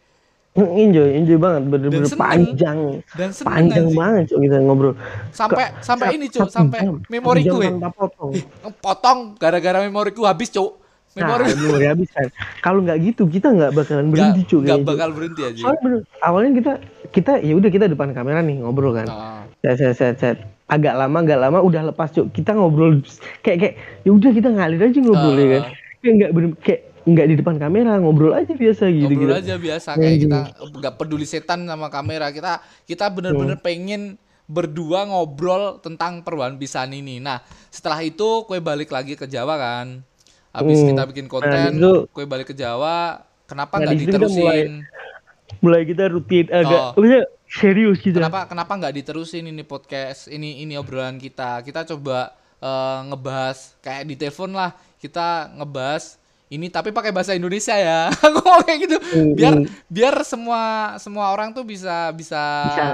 Enjoy, 0.56 1.08
enjoy 1.12 1.36
banget, 1.36 1.62
bener-bener 1.68 2.08
panjang, 2.16 2.78
dan 3.12 3.28
seneng 3.28 3.48
panjang 3.52 3.86
anjing. 3.92 3.98
banget 4.00 4.22
cuk 4.32 4.38
kita 4.40 4.56
ngobrol. 4.64 4.94
Sampai 5.28 5.68
Kok 5.68 5.84
sampai 5.84 6.06
ini 6.16 6.26
cuy, 6.32 6.48
sampai 6.48 6.80
memoriku 7.12 7.56
ya. 7.60 7.76
potong. 7.92 8.32
Potong 8.80 9.18
gara-gara 9.36 9.84
memoriku 9.84 10.24
habis 10.24 10.48
cuy. 10.48 10.72
Nah, 11.16 11.32
Memori 11.32 11.44
memori 11.64 11.86
habis 11.88 12.08
kan. 12.12 12.28
Kalau 12.60 12.80
nggak 12.84 12.98
gitu 13.04 13.24
kita 13.28 13.48
nggak 13.52 13.72
bakalan 13.72 14.08
berhenti 14.12 14.44
cuy. 14.48 14.64
nggak 14.64 14.84
bakal 14.84 15.08
berhenti 15.12 15.42
aja. 15.44 15.60
Soalnya 15.60 15.80
bener, 15.84 16.00
awalnya 16.20 16.50
kita 16.56 16.72
kita 17.12 17.32
ya 17.40 17.52
udah 17.56 17.70
kita 17.72 17.84
depan 17.88 18.12
kamera 18.12 18.40
nih 18.44 18.56
ngobrol 18.60 18.92
kan. 18.96 19.08
Ah. 19.08 19.44
Set, 19.64 19.76
set, 19.80 19.92
set, 19.96 20.14
set. 20.20 20.36
Agak 20.68 20.96
lama, 20.96 21.20
agak 21.24 21.38
lama 21.40 21.58
udah 21.64 21.88
lepas 21.88 22.12
cuk. 22.12 22.32
Kita 22.32 22.52
ngobrol 22.56 23.00
kayak 23.40 23.58
kayak 23.60 23.74
ya 24.04 24.10
udah 24.12 24.30
kita 24.32 24.48
ngalir 24.52 24.80
aja 24.88 24.98
ngobrol 25.04 25.36
ya 25.36 25.46
kan. 25.48 25.62
Ah. 25.64 25.72
Kayak 26.00 26.12
nggak 26.16 26.30
bener 26.32 26.50
kayak 26.60 26.80
nggak 27.06 27.26
di 27.28 27.34
depan 27.36 27.54
kamera 27.56 27.96
ngobrol 27.96 28.34
aja 28.34 28.50
biasa 28.50 28.90
gitu 28.90 29.06
ngobrol 29.08 29.30
gitu. 29.30 29.40
aja 29.40 29.54
biasa 29.56 29.90
Ya, 29.92 29.96
kayak 29.96 30.16
gitu. 30.18 30.26
kita 30.26 30.40
nggak 30.76 30.94
peduli 30.96 31.22
setan 31.22 31.60
sama 31.62 31.86
kamera 31.86 32.28
kita 32.28 32.58
kita 32.82 33.06
Hmm. 33.06 33.14
bener-bener 33.14 33.56
pengen 33.56 34.02
berdua 34.44 35.06
ngobrol 35.06 35.78
tentang 35.78 36.20
perubahan 36.20 36.54
pisan 36.54 36.90
ini 36.90 37.18
nah 37.18 37.38
setelah 37.68 37.98
itu 38.00 38.42
kue 38.42 38.58
balik 38.58 38.90
lagi 38.90 39.14
ke 39.14 39.24
Jawa 39.24 39.54
kan 39.54 40.02
habis 40.50 40.76
Hmm. 40.76 40.88
kita 40.88 41.02
bikin 41.06 41.26
konten 41.26 41.72
itu- 41.72 42.10
kue 42.10 42.24
balik 42.24 42.50
ke 42.50 42.54
Jawa 42.54 43.22
kenapa 43.44 43.78
Nah, 43.78 43.86
nggak 43.86 43.96
kita 43.96 44.10
diterusin 44.18 44.70
Mulai 45.56 45.86
kita 45.86 46.10
rutin 46.10 46.46
agak 46.48 46.74
Oh. 46.74 46.90
maksudnya 46.92 47.22
serius 47.48 47.98
gitu. 48.00 48.18
kenapa 48.18 48.44
kenapa 48.44 48.72
nggak 48.74 48.94
diterusin 48.96 49.46
ini 49.46 49.62
podcast 49.62 50.26
ini 50.26 50.58
ini 50.60 50.74
obrolan 50.74 51.16
kita 51.16 51.62
kita 51.62 51.86
coba 51.86 52.34
eh, 52.56 52.98
ngebahas 53.04 53.78
kayak 53.78 54.04
di 54.04 54.14
telepon 54.16 54.50
lah 54.50 54.72
kita 54.96 55.54
ngebahas 55.54 56.18
ini 56.46 56.70
tapi 56.70 56.94
pakai 56.94 57.10
bahasa 57.10 57.34
Indonesia 57.34 57.74
ya 57.74 58.06
aku 58.24 58.38
mau 58.38 58.62
kayak 58.62 58.78
gitu 58.86 58.96
biar 59.34 59.54
hmm. 59.58 59.66
biar 59.90 60.14
semua 60.22 60.60
semua 60.96 61.34
orang 61.34 61.50
tuh 61.50 61.66
bisa 61.66 62.14
bisa 62.14 62.38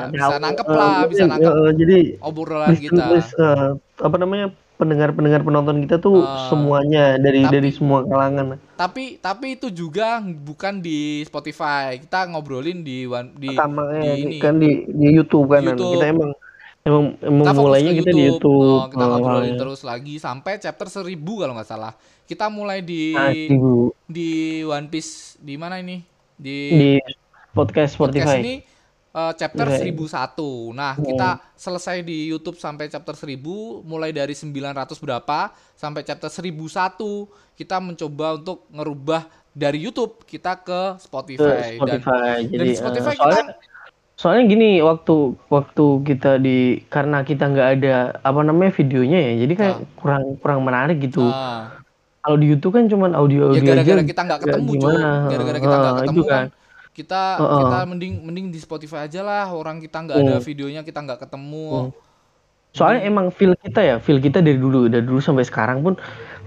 bisa, 0.08 0.24
tahu, 0.32 0.40
nangkep 0.40 0.66
eh, 0.66 0.76
lah 0.76 0.98
bisa 1.04 1.22
eh, 1.22 1.28
nangkep 1.28 1.52
eh, 1.52 1.70
jadi 1.76 1.98
obrolan 2.18 2.68
listen- 2.72 2.84
kita 2.88 3.02
lis- 3.12 3.36
eh, 3.36 3.68
apa 4.00 4.16
namanya 4.16 4.46
pendengar-pendengar 4.72 5.46
penonton 5.46 5.78
kita 5.86 5.96
tuh 5.96 6.26
Ah. 6.26 6.50
semuanya 6.50 7.14
dari 7.14 7.46
Tapi- 7.46 7.54
dari 7.54 7.70
semua 7.70 8.02
kalangan. 8.02 8.58
tapi 8.74 9.14
tapi 9.22 9.54
itu 9.54 9.70
juga 9.70 10.18
bukan 10.18 10.82
di 10.82 11.22
Spotify 11.22 12.02
kita 12.02 12.26
ngobrolin 12.26 12.82
di 12.82 13.06
di, 13.36 13.48
Pertama 13.52 13.94
di 13.94 14.00
ya, 14.00 14.12
ini 14.16 14.36
kan 14.40 14.58
di 14.58 14.82
di 14.88 15.06
YouTube 15.12 15.54
kan 15.54 15.62
YouTube. 15.62 16.00
kita 16.00 16.10
emang 16.10 16.30
emang 16.82 17.04
emang 17.22 17.46
kita 17.46 17.54
mulainya 17.54 17.92
kita 17.94 18.10
di 18.10 18.22
YouTube. 18.26 18.74
Oh, 18.74 18.90
kita 18.90 19.04
ngobrolin 19.06 19.54
awalnya. 19.54 19.60
terus 19.60 19.80
lagi 19.86 20.18
sampai 20.18 20.58
chapter 20.58 20.90
1000 20.90 21.14
kalau 21.14 21.54
nggak 21.54 21.68
salah 21.68 21.94
kita 22.32 22.48
mulai 22.48 22.80
di 22.80 23.12
Nah, 23.12 23.28
di, 24.08 24.30
One 24.64 24.88
Piece 24.88 25.36
di 25.38 25.54
mana 25.54 25.76
ini 25.76 26.00
di, 26.34 26.58
di 26.72 26.90
podcast 27.50 27.94
podcast 27.94 28.24
Spotify. 28.32 28.40
ini 28.40 28.54
eh, 29.12 29.32
chapter 29.36 29.66
Oke. 29.68 29.84
1001 29.84 30.72
nah 30.72 30.92
Hmm. 30.92 31.04
kita 31.04 31.28
selesai 31.52 32.00
di 32.00 32.26
YouTube 32.26 32.56
sampai 32.56 32.88
chapter 32.88 33.12
1000 33.12 33.36
mulai 33.82 34.10
dari 34.10 34.32
900 34.32 34.72
berapa 34.96 35.38
sampai 35.74 36.00
chapter 36.02 36.28
1001 36.28 37.28
kita 37.52 37.76
mencoba 37.78 38.26
untuk 38.34 38.64
ngerubah 38.68 39.22
dari 39.52 39.78
YouTube 39.78 40.24
kita 40.24 40.56
ke 40.56 40.96
ke 40.96 40.98
Spotify, 40.98 41.76
dan 41.76 41.76
Spotify. 41.76 42.36
dan 42.40 42.48
Jadi 42.48 42.64
di 42.64 42.72
eh, 42.72 42.78
Spotify 42.78 43.12
soalnya 43.12 43.44
kita 43.44 43.70
soalnya 44.14 44.44
gini 44.46 44.70
waktu 44.78 45.16
waktu 45.46 45.84
kita 46.06 46.38
di 46.38 46.58
karena 46.86 47.20
kita 47.20 47.44
nggak 47.44 47.68
ada 47.74 47.94
apa 48.18 48.40
namanya 48.40 48.70
videonya 48.72 49.18
ya, 49.18 49.32
jadi 49.42 49.52
kayak 49.52 49.76
Ah. 49.76 49.88
kurang 49.98 50.22
kurang 50.38 50.60
menarik 50.62 51.02
gitu. 51.02 51.20
ah, 51.20 51.81
Kalau 52.22 52.36
di 52.36 52.46
YouTube 52.46 52.72
kan 52.72 52.86
cuman 52.86 53.10
audio 53.12 53.50
ya 53.50 53.60
gara-gara 53.60 53.98
aja. 53.98 54.06
kita 54.06 54.22
nggak 54.22 54.40
ketemu 54.40 54.70
gimana. 54.72 55.08
gara-gara 55.26 55.58
kita 55.58 55.74
nggak 55.74 55.90
Ah, 55.90 55.98
ketemu 55.98 56.14
itu 56.14 56.22
kan 56.24 56.46
kita 56.92 57.22
Heeh. 57.34 57.58
kita 57.58 57.78
mending 57.84 58.14
mending 58.22 58.46
di 58.48 58.58
Spotify 58.58 58.98
aja 59.04 59.20
lah 59.20 59.48
orang 59.48 59.76
kita 59.78 59.96
nggak 59.98 60.16
ada 60.18 60.34
Hmm. 60.34 60.44
videonya 60.44 60.80
kita 60.82 60.98
nggak 61.00 61.18
ketemu 61.20 61.66
Hmm. 61.66 61.90
Soalnya 62.72 63.04
emang 63.04 63.28
feel 63.28 63.52
kita 63.54 63.80
ya, 63.80 63.96
feel 63.98 64.16
kita 64.16 64.40
dari 64.40 64.56
dulu, 64.56 64.88
dari 64.88 65.02
dulu 65.02 65.20
sampai 65.20 65.44
sekarang 65.44 65.82
pun 65.82 65.92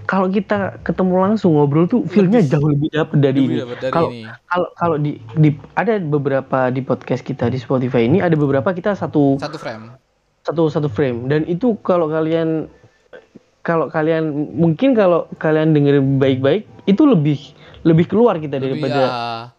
kalau 0.02 0.26
kita 0.26 0.78
ketemu 0.80 1.14
langsung 1.20 1.54
ngobrol 1.54 1.86
tuh 1.86 2.02
feelnya 2.04 2.42
jauh 2.42 2.66
lebih 2.66 2.90
dapet 2.90 3.18
dari 3.20 3.42
Lebih 3.42 3.78
ini. 3.78 3.90
Kalau 3.90 4.10
kalau 4.42 4.68
kalau 4.72 4.96
di, 4.96 5.18
di 5.34 5.54
ada 5.72 5.98
beberapa 5.98 6.66
di 6.68 6.80
podcast 6.80 7.22
kita 7.22 7.46
di 7.46 7.58
Spotify 7.58 8.02
ini 8.02 8.18
ada 8.18 8.34
beberapa 8.34 8.66
kita 8.70 8.94
satu 8.94 9.36
satu 9.36 9.54
frame 9.54 9.94
satu 10.42 10.66
satu 10.66 10.88
frame 10.88 11.26
dan 11.26 11.42
itu 11.44 11.74
kalau 11.80 12.06
kalian 12.06 12.66
kalau 13.66 13.90
kalian 13.90 14.30
mungkin 14.54 14.94
kalau 14.94 15.26
kalian 15.42 15.74
dengerin 15.74 16.22
baik-baik 16.22 16.70
itu 16.86 17.02
lebih 17.02 17.38
lebih 17.82 18.06
keluar 18.06 18.38
kita 18.38 18.62
Lebih, 18.62 18.78
daripada 18.78 19.02
ya. 19.02 19.10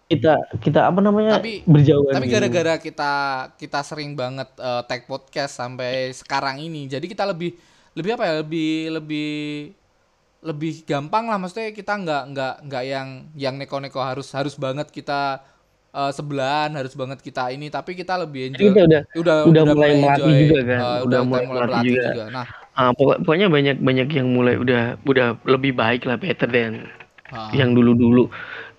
kita 0.07 0.33
kita 0.63 0.79
apa 0.87 0.99
namanya 1.03 1.43
Tapi- 1.43 1.67
berjauhan 1.67 2.15
Tapi 2.15 2.27
gitu. 2.27 2.35
gara-gara 2.39 2.73
kita 2.79 3.11
kita 3.59 3.79
sering 3.83 4.15
banget 4.15 4.47
eh, 4.55 4.81
tag 4.87 5.03
podcast 5.07 5.59
sampai 5.59 6.15
sekarang 6.15 6.63
ini, 6.63 6.87
jadi 6.87 7.03
kita 7.03 7.27
lebih 7.27 7.51
lebih 7.99 8.15
apa 8.15 8.23
ya? 8.23 8.33
Lebih 8.39 8.71
lebih 8.95 9.31
lebih 10.37 10.85
gampang 10.87 11.27
lah 11.27 11.35
maksudnya 11.41 11.73
kita 11.75 11.97
nggak 11.97 12.23
nggak 12.31 12.53
nggak 12.69 12.83
yang 12.87 13.07
yang 13.35 13.55
neko-neko 13.59 13.99
harus 13.99 14.31
harus 14.31 14.53
banget 14.55 14.87
kita 14.93 15.41
eh, 15.91 16.11
sebelahan 16.13 16.71
harus 16.77 16.93
banget 16.95 17.19
kita 17.19 17.49
ini 17.51 17.67
tapi 17.73 17.97
kita 17.97 18.15
lebih 18.21 18.53
enjoy 18.53 18.69
kita 18.71 18.81
udah 18.85 19.01
udah 19.17 19.37
udah 19.49 19.63
mulai 19.65 19.91
melatih 19.97 20.23
enjoy, 20.29 20.41
juga 20.45 20.59
kan, 20.63 20.79
eh, 20.79 20.99
udah 21.03 21.19
mulai 21.25 21.45
melatih 21.49 21.95
juga. 21.99 22.23
nah 22.29 22.47
ah, 22.77 22.93
pokok- 22.93 23.25
pokoknya 23.25 23.49
banyak 23.49 23.77
banyak 23.81 24.07
yang 24.13 24.29
mulai 24.29 24.55
udah 24.55 25.01
udah 25.03 25.35
lebih 25.43 25.73
baik 25.73 26.05
lah 26.05 26.15
better 26.15 26.47
than 26.47 26.85
ah, 27.29 27.49
yang 27.51 27.73
dulu-dulu. 27.73 28.29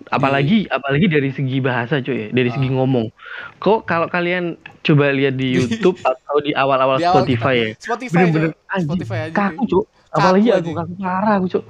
Apalagi 0.09 0.65
apalagi 0.67 1.05
dari 1.05 1.29
segi 1.29 1.59
bahasa 1.59 1.99
cuy 1.99 2.31
dari 2.31 2.49
Ah. 2.49 2.53
segi 2.55 2.69
ngomong. 2.71 3.11
Kok 3.59 3.83
kalau 3.83 4.07
kalian 4.07 4.55
coba 4.81 5.11
lihat 5.11 5.35
di 5.35 5.53
YouTube 5.53 5.99
atau 6.09 6.39
di 6.39 6.55
awal-awal 6.55 6.97
Di 6.97 7.05
awal 7.05 7.13
Spotify 7.21 7.55
ya 7.55 7.69
Spotify 7.77 8.15
bener-bener 8.25 8.49
anjing 8.65 8.87
Spotify 8.87 9.17
aja 9.27 9.35
kaku 9.35 9.63
cuk 9.67 9.85
apalagi 10.09 10.47
Kaku 10.47 10.55
aku 10.55 10.69
aja. 10.71 10.79
kaku 10.79 10.93
parah 10.97 11.33
aku 11.35 11.47
cuk 11.49 11.63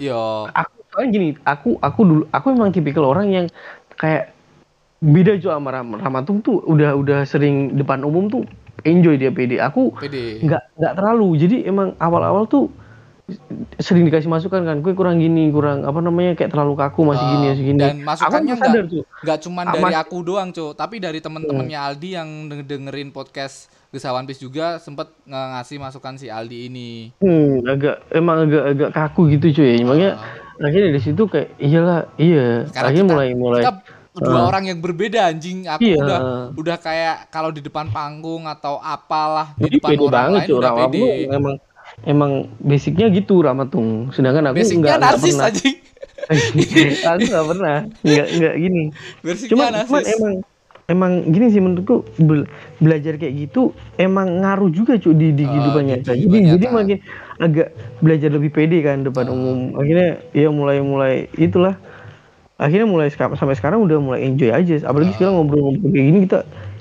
yo 0.00 0.20
aku 0.48 0.76
soalnya 0.88 1.08
gini 1.12 1.28
aku 1.44 1.70
aku 1.78 2.00
dulu 2.02 2.22
aku 2.32 2.46
emang 2.50 2.72
tipikal 2.72 3.04
orang 3.04 3.28
yang 3.28 3.46
kayak 3.94 4.32
beda 4.98 5.36
cuy 5.36 5.52
sama 5.52 5.70
Ram 5.70 5.88
Ramatung 5.94 6.40
tuh 6.40 6.64
udah 6.64 6.96
udah 6.96 7.20
sering 7.22 7.76
depan 7.76 8.00
umum 8.00 8.26
tuh 8.26 8.42
enjoy 8.82 9.14
dia 9.14 9.30
pede. 9.30 9.58
Aku 9.58 9.94
nggak 10.38 10.62
nggak 10.74 10.92
terlalu. 10.94 11.28
Jadi 11.36 11.56
emang 11.64 11.96
awal-awal 11.96 12.44
tuh 12.44 12.70
sering 13.76 14.02
dikasih 14.02 14.26
masukan 14.26 14.62
kan. 14.62 14.76
Gue 14.80 14.92
kurang 14.92 15.18
gini 15.18 15.48
kurang 15.48 15.84
apa 15.84 15.98
namanya 15.98 16.32
kayak 16.32 16.48
terlalu 16.48 16.74
kaku 16.74 17.00
masih 17.04 17.20
Ah, 17.20 17.30
gini 17.30 17.44
masih 17.46 17.64
gini. 17.66 17.78
dan 17.78 17.96
masukannya 18.00 18.52
aku 18.52 18.62
sadar 18.62 18.84
nggak 19.20 19.38
cuman 19.44 19.64
Ah, 19.64 19.74
dari 19.74 19.94
aku 19.94 20.16
doang 20.22 20.48
cuy 20.48 20.72
tapi 20.72 20.96
dari 20.96 21.18
temen-temennya 21.18 21.78
Aldi 21.82 22.08
yang 22.10 22.28
deng- 22.46 22.64
dengerin 22.64 23.10
podcast 23.10 23.68
Gesawan 23.88 24.24
Piece 24.24 24.40
juga 24.40 24.76
sempet 24.78 25.08
ngasih 25.24 25.76
masukan 25.76 26.16
si 26.16 26.28
Aldi 26.28 26.68
ini. 26.68 26.90
Hmm, 27.20 27.64
agak 27.64 28.04
emang 28.10 28.44
agak 28.44 28.64
agak 28.66 28.90
kaku 28.92 29.28
gitu 29.30 29.52
cuy. 29.54 29.80
Makanya 29.80 30.10
akhirnya 30.58 30.88
dari 30.90 31.02
situ 31.02 31.22
kayak 31.24 31.48
iyalah 31.58 32.08
iya. 32.16 32.64
Karena 32.66 32.84
akhirnya 32.86 33.04
kita- 33.04 33.12
mulai 33.12 33.28
mulai 33.32 33.62
kita 33.62 33.72
dua 34.20 34.40
orang 34.44 34.64
yang 34.66 34.78
berbeda 34.78 35.26
anjing. 35.26 35.64
Aku 35.64 35.80
Iya. 35.80 35.96
udah 35.98 36.18
udah 36.52 36.76
kayak 36.76 37.28
kalau 37.28 37.48
di 37.48 37.58
depan 37.58 37.88
panggung 37.88 38.44
atau 38.44 38.76
apalah 38.76 39.54
di 39.54 39.64
jadi 39.64 39.76
depan 39.76 39.90
pede 39.90 40.00
orang 40.00 40.12
banget 40.12 40.40
lain 40.42 40.54
udah 40.54 40.72
pede. 40.76 41.02
Emang 41.28 41.54
emang 42.04 42.30
basicnya 42.58 43.06
gitu 43.08 43.34
Ramatung. 43.38 43.88
Sedangkan 44.10 44.44
aku 44.46 44.56
basicnya 44.56 44.78
nggak 44.78 44.90
nggak 44.92 45.02
narsis 45.08 45.32
pernah. 45.32 45.48
anjing. 45.48 45.76
Aku 47.08 47.24
nggak 47.24 47.46
pernah. 47.48 47.76
Nggak 48.02 48.26
nggak 48.34 48.54
gini. 48.58 48.82
Basicnya 49.20 49.50
cuman, 49.50 49.68
narsis. 49.72 49.88
cuman 49.88 50.02
emang 50.06 50.34
emang 50.86 51.12
gini 51.26 51.46
sih 51.48 51.60
menurutku 51.60 51.96
bel- 52.18 52.48
belajar 52.78 53.14
kayak 53.14 53.34
gitu 53.38 53.70
emang 53.94 54.40
ngaruh 54.40 54.68
juga 54.68 54.96
cuy 54.96 55.12
di, 55.12 55.28
di 55.32 55.44
Oh, 55.44 55.50
kehidupan 55.50 55.82
di 55.82 55.88
nyata. 55.90 56.10
kehidupan 56.10 56.32
Jadi 56.34 56.48
jadi 56.50 56.66
makin 56.70 56.98
agak 57.38 57.68
belajar 57.98 58.30
lebih 58.30 58.50
pede 58.50 58.78
kan 58.80 58.96
depan 59.02 59.24
Oh. 59.26 59.34
umum. 59.34 59.58
Akhirnya 59.74 60.08
ya 60.30 60.48
mulai 60.48 60.78
mulai 60.78 61.14
itulah. 61.34 61.76
Akhirnya 62.58 62.90
mulai 62.90 63.08
sampai 63.14 63.54
sekarang 63.54 63.86
udah 63.86 63.98
mulai 64.02 64.26
enjoy 64.26 64.50
aja. 64.50 64.82
Apalagi 64.82 65.14
sekarang 65.14 65.38
ngobrol-ngobrol 65.38 65.94
kayak 65.94 66.06
gini 66.10 66.18
kita 66.26 66.40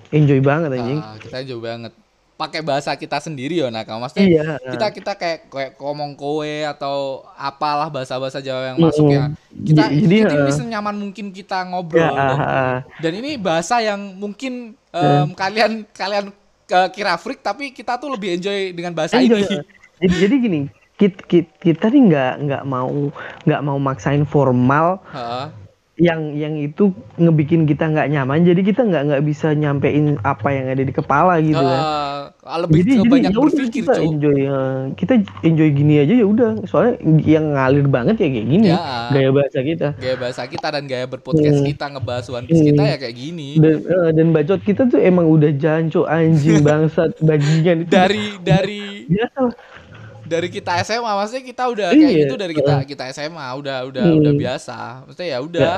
enjoy 0.09 0.39
banget 0.41 0.69
anjing. 0.73 0.99
Ah, 0.99 1.15
kita 1.21 1.37
jauh 1.45 1.61
banget 1.61 1.93
pakai 2.37 2.61
bahasa 2.61 2.93
kita 2.93 3.17
sendiri 3.17 3.65
ya 3.65 3.73
nah 3.73 3.81
maksudnya 3.97 4.29
Iya. 4.29 4.45
kita 4.77 4.87
kita 4.93 5.11
kayak 5.17 5.39
kayak 5.49 5.71
ngomong 5.81 6.13
kowe 6.13 6.53
atau 6.69 7.25
apalah 7.33 7.89
bahasa-bahasa 7.89 8.37
Jawa 8.45 8.71
yang 8.71 8.77
masuk 8.77 9.09
ya 9.09 9.33
kita 9.57 9.83
jadi, 9.89 10.15
kita 10.29 10.35
uh, 10.45 10.53
senyaman 10.53 10.95
mungkin 11.01 11.33
kita 11.33 11.65
ngobrol 11.65 11.97
Ya, 11.97 12.13
dan, 12.13 12.37
ah, 12.37 12.45
ah. 12.45 12.77
dan 13.01 13.11
ini 13.17 13.41
bahasa 13.41 13.81
yang 13.81 14.21
mungkin 14.21 14.77
em, 14.93 15.27
kalian 15.33 15.81
kalian 15.97 16.29
eh, 16.69 16.89
kira 16.93 17.17
freak 17.17 17.41
tapi 17.41 17.73
kita 17.73 17.97
tuh 17.97 18.13
lebih 18.13 18.37
enjoy 18.37 18.69
dengan 18.69 18.93
bahasa 18.93 19.17
Enjoy, 19.17 19.41
ini 19.41 19.57
jadi, 20.05 20.13
jadi 20.21 20.35
gini, 20.37 20.59
kita, 20.93 21.19
kita, 21.25 21.49
kita 21.57 21.85
nih 21.89 22.01
nggak 22.13 22.33
nggak 22.45 22.63
mau 22.69 23.09
nggak 23.49 23.61
mau 23.65 23.77
maksain 23.81 24.29
formal 24.29 25.01
Heeh. 25.09 25.66
Yang 25.97 26.37
yang 26.37 26.53
itu 26.53 26.93
ngebikin 27.17 27.65
kita 27.65 27.89
nggak 27.89 28.13
nyaman 28.13 28.45
jadi 28.45 28.61
kita 28.61 28.85
nggak 28.85 29.03
nggak 29.09 29.23
bisa 29.25 29.57
nyampein 29.57 30.21
apa 30.21 30.53
yang 30.53 30.65
ada 30.69 30.83
di 30.85 30.93
kepala 30.93 31.41
gitu 31.41 31.57
kan 31.57 31.81
Eh, 32.47 32.57
lebih 32.63 32.79
jadi 32.85 32.91
jadi 33.01 33.09
banyak 33.09 33.31
ya 33.33 33.39
berpikir 33.41 33.71
kita 33.83 33.93
cuk 33.97 34.05
enjoy 34.05 34.37
eh, 34.39 34.79
kita 34.93 35.13
enjoy 35.41 35.69
gini 35.73 35.93
aja 35.99 36.13
ya 36.15 36.25
udah 36.25 36.49
soalnya 36.63 36.95
yang 37.25 37.45
ngalir 37.51 37.87
banget 37.89 38.15
ya 38.21 38.27
kayak 38.29 38.47
gini 38.47 38.65
Ya. 38.69 38.79
gaya 39.09 39.29
bahasa 39.33 39.59
kita 39.59 39.87
gaya 39.97 40.15
bahasa 40.15 40.41
kita 40.45 40.67
dan 40.69 40.83
gaya 40.85 41.05
berpodcast 41.07 41.59
Hmm. 41.59 41.67
kita 41.67 41.85
ngebahas 41.91 42.25
One 42.29 42.45
Piece 42.45 42.61
kita 42.61 42.83
ya 42.83 42.95
kayak 42.95 43.15
gini 43.17 43.49
dan 43.57 43.75
eh, 43.81 44.09
dan 44.13 44.27
bacot 44.31 44.61
kita 44.61 44.81
tuh 44.85 44.99
emang 45.01 45.25
udah 45.27 45.51
jancok 45.51 46.05
anjing 46.05 46.61
bangsat 46.67 47.11
bajingan 47.19 47.83
itu 47.83 47.91
dari 47.91 48.25
dari 48.39 48.81
biasa 49.09 49.37
lah. 49.43 49.55
Dari 50.27 50.49
kita 50.49 50.71
SMA 50.81 51.07
maksudnya 51.09 51.43
kita 51.43 51.63
udah 51.65 51.87
kayak 51.89 52.03
Iya. 52.05 52.19
gitu 52.21 52.35
dari 52.35 52.53
kita 52.53 52.73
kita 52.83 53.03
SMA 53.09 53.47
udah 53.55 53.77
udah 53.85 54.03
Hmm. 54.03 54.19
udah 54.19 54.33
biasa 54.35 54.77
maksudnya 55.03 55.29
ya 55.29 55.39
udah 55.39 55.71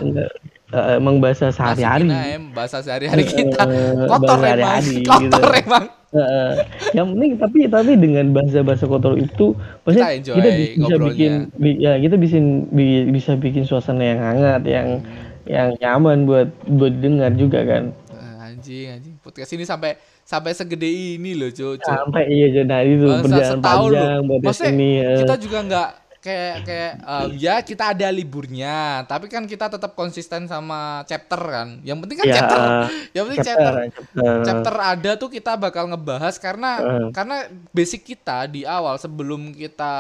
eh, 0.70 0.92
emang 0.98 1.18
bahasa 1.18 1.50
sehari-hari 1.50 2.10
em, 2.10 2.50
bahasa 2.50 2.78
sehari-hari 2.80 3.24
kita 3.24 3.62
Eh, 3.64 4.06
kotor 4.06 4.36
emang 4.36 4.42
sehari-hari 4.44 4.96
kotor 5.04 5.22
gitu. 5.24 5.64
emang 5.64 5.86
Heeh. 6.10 6.52
yang 6.92 7.08
penting 7.08 7.32
tapi 7.38 7.60
tapi 7.66 7.92
dengan 7.94 8.26
bahasa-bahasa 8.32 8.86
kotor 8.86 9.14
itu 9.16 9.54
maksudnya 9.80 10.10
enjoy 10.12 10.36
kita 10.36 10.50
bi- 10.50 10.58
bisa 10.58 10.80
ngobrolnya. 10.80 11.06
bikin 11.08 11.32
bi- 11.56 11.80
ya 11.80 11.94
kita 11.96 12.16
bisa 12.18 12.38
bi- 12.68 13.08
bisa 13.08 13.32
bikin 13.36 13.64
suasana 13.64 14.04
yang 14.04 14.20
hangat 14.20 14.62
yang 14.64 14.88
yang 15.46 15.70
nyaman 15.76 16.26
buat 16.26 16.50
buat 16.68 16.94
dengar 16.96 17.34
juga 17.34 17.62
kan 17.64 17.84
Eh, 17.90 18.09
anjing 18.70 18.94
anjing. 18.94 19.16
Podcast 19.18 19.52
ini 19.52 19.66
sampai 19.66 19.98
sampai 20.22 20.54
segede 20.54 20.86
ini 20.86 21.34
loh 21.34 21.50
cuy 21.50 21.82
sampai 21.82 22.30
iya 22.30 22.48
jadi 22.54 22.86
itu 22.86 23.02
Bangsa 23.02 23.24
perjalanan 23.26 23.50
setahun 23.58 23.90
panjang 23.90 24.22
loh. 24.22 24.38
maksudnya 24.46 24.72
ini 24.72 24.90
ya. 24.94 25.10
kita 25.26 25.36
juga 25.42 25.58
nggak 25.66 25.90
kayak 26.20 26.56
kayak 26.68 26.94
em, 27.00 27.28
ya 27.40 27.56
kita 27.64 27.96
ada 27.96 28.08
liburnya 28.12 28.78
tapi 29.08 29.32
kan 29.32 29.48
kita 29.48 29.72
tetap 29.72 29.96
konsisten 29.96 30.46
sama 30.46 31.00
chapter 31.08 31.40
kan. 31.40 31.80
Yang 31.80 31.98
penting 32.04 32.18
kan 32.20 32.26
Ya, 32.28 32.36
chapter. 32.36 32.60
yang 33.16 33.24
penting 33.26 33.40
chapter 33.48 33.74
chapter, 33.88 34.04
chapter. 34.20 34.44
chapter 34.44 34.76
ada 34.78 35.12
tuh 35.16 35.30
kita 35.32 35.56
bakal 35.56 35.88
ngebahas 35.88 36.36
karena 36.36 36.72
Heeh. 36.78 37.08
karena 37.16 37.36
basic 37.72 38.04
kita 38.04 38.52
di 38.52 38.68
awal 38.68 39.00
sebelum 39.00 39.56
kita 39.56 39.94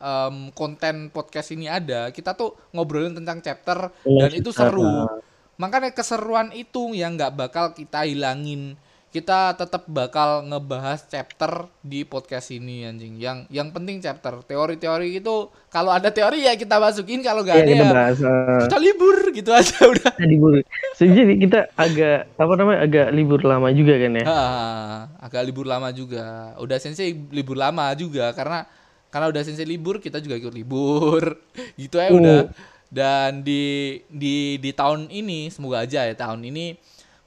em, 0.00 0.48
konten 0.56 1.12
podcast 1.12 1.52
ini 1.52 1.68
ada 1.68 2.08
kita 2.10 2.32
tuh 2.32 2.56
ngobrolin 2.72 3.12
tentang 3.12 3.44
chapter 3.44 3.92
Iya, 4.08 4.24
dan 4.24 4.30
itu 4.34 4.50
seru. 4.50 4.82
Nah. 4.82 5.20
Makanya 5.58 5.90
keseruan 5.90 6.54
itu 6.54 6.94
yang 6.94 7.18
nggak 7.18 7.34
bakal 7.34 7.74
kita 7.74 8.06
hilangin 8.06 8.78
kita 9.08 9.56
tetap 9.56 9.88
bakal 9.88 10.44
ngebahas 10.44 11.00
chapter 11.08 11.64
di 11.80 12.04
podcast 12.04 12.52
ini 12.52 12.84
anjing 12.84 13.16
yang 13.16 13.48
yang 13.48 13.72
penting 13.72 14.04
chapter 14.04 14.44
teori-teori 14.44 15.16
itu 15.16 15.48
kalau 15.72 15.88
ada 15.88 16.12
teori 16.12 16.44
ya 16.44 16.52
kita 16.54 16.76
masukin 16.76 17.24
kalau 17.24 17.40
nggak 17.40 17.56
Iya, 17.56 17.64
ada 17.64 17.72
kita 17.72 17.84
ya 17.88 17.92
bahas 17.96 18.18
eh, 18.20 18.60
kita 18.68 18.76
libur 18.78 19.16
gitu 19.32 19.50
aja 19.50 19.76
udah 19.96 20.12
kita 20.12 20.28
libur 20.28 20.54
jadi 21.00 21.34
kita 21.40 21.60
agak 21.72 22.18
apa 22.36 22.52
namanya 22.54 22.78
agak 22.84 23.06
libur 23.10 23.40
lama 23.42 23.68
juga 23.72 23.94
kan 23.96 24.12
ya 24.12 24.24
Ah, 24.28 24.96
agak 25.24 25.42
libur 25.46 25.64
lama 25.64 25.88
juga. 25.90 26.52
Udah 26.60 26.76
sensei 26.76 27.16
libur 27.32 27.56
lama 27.56 27.88
juga 27.96 28.28
karena 28.36 28.68
karena 29.08 29.26
udah 29.32 29.40
sensei 29.40 29.64
libur 29.64 30.04
kita 30.04 30.20
juga 30.20 30.36
ikut 30.36 30.52
libur. 30.52 31.38
gitu 31.80 31.96
ya 31.96 32.12
udah. 32.12 32.40
Dan 32.88 33.44
di 33.44 33.62
di 34.08 34.56
di 34.56 34.70
tahun 34.72 35.08
ini 35.08 35.52
semoga 35.52 35.84
aja 35.84 36.02
ya 36.02 36.14
tahun 36.14 36.40
ini 36.42 36.72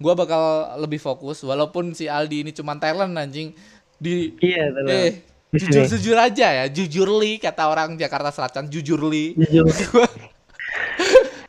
gua 0.02 0.18
bakal 0.18 0.42
lebih 0.82 0.98
fokus 0.98 1.42
walaupun 1.42 1.94
si 1.94 2.10
Aldi 2.10 2.42
ini 2.42 2.52
cuma 2.52 2.74
talent 2.76 3.14
anjing 3.14 3.54
di 3.96 4.34
iya 4.42 4.74
benar. 4.74 4.90
eh 4.90 5.12
jujur 5.54 5.86
jujur 5.86 6.18
aja 6.18 6.48
ya 6.50 6.66
jujur 6.66 7.06
li 7.22 7.38
kata 7.38 7.70
orang 7.70 7.94
Jakarta 7.94 8.34
Selatan 8.34 8.66
jujur 8.66 8.98
li. 9.06 9.38
Jujur. 9.38 9.70
gua, 9.94 10.08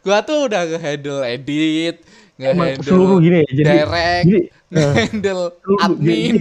gua 0.04 0.18
tuh 0.20 0.44
udah 0.44 0.68
nge-handle 0.68 1.24
edit 1.24 1.96
nge-handle 2.36 2.84
seluruh 2.84 3.16
gini 3.16 3.36
ya, 3.40 3.48
jadi- 3.48 3.64
direct 3.80 4.24
jadi, 4.26 4.36
eh, 4.36 4.48
nge-handle 4.68 5.42
Seluruh- 5.56 5.80
admin 5.80 6.34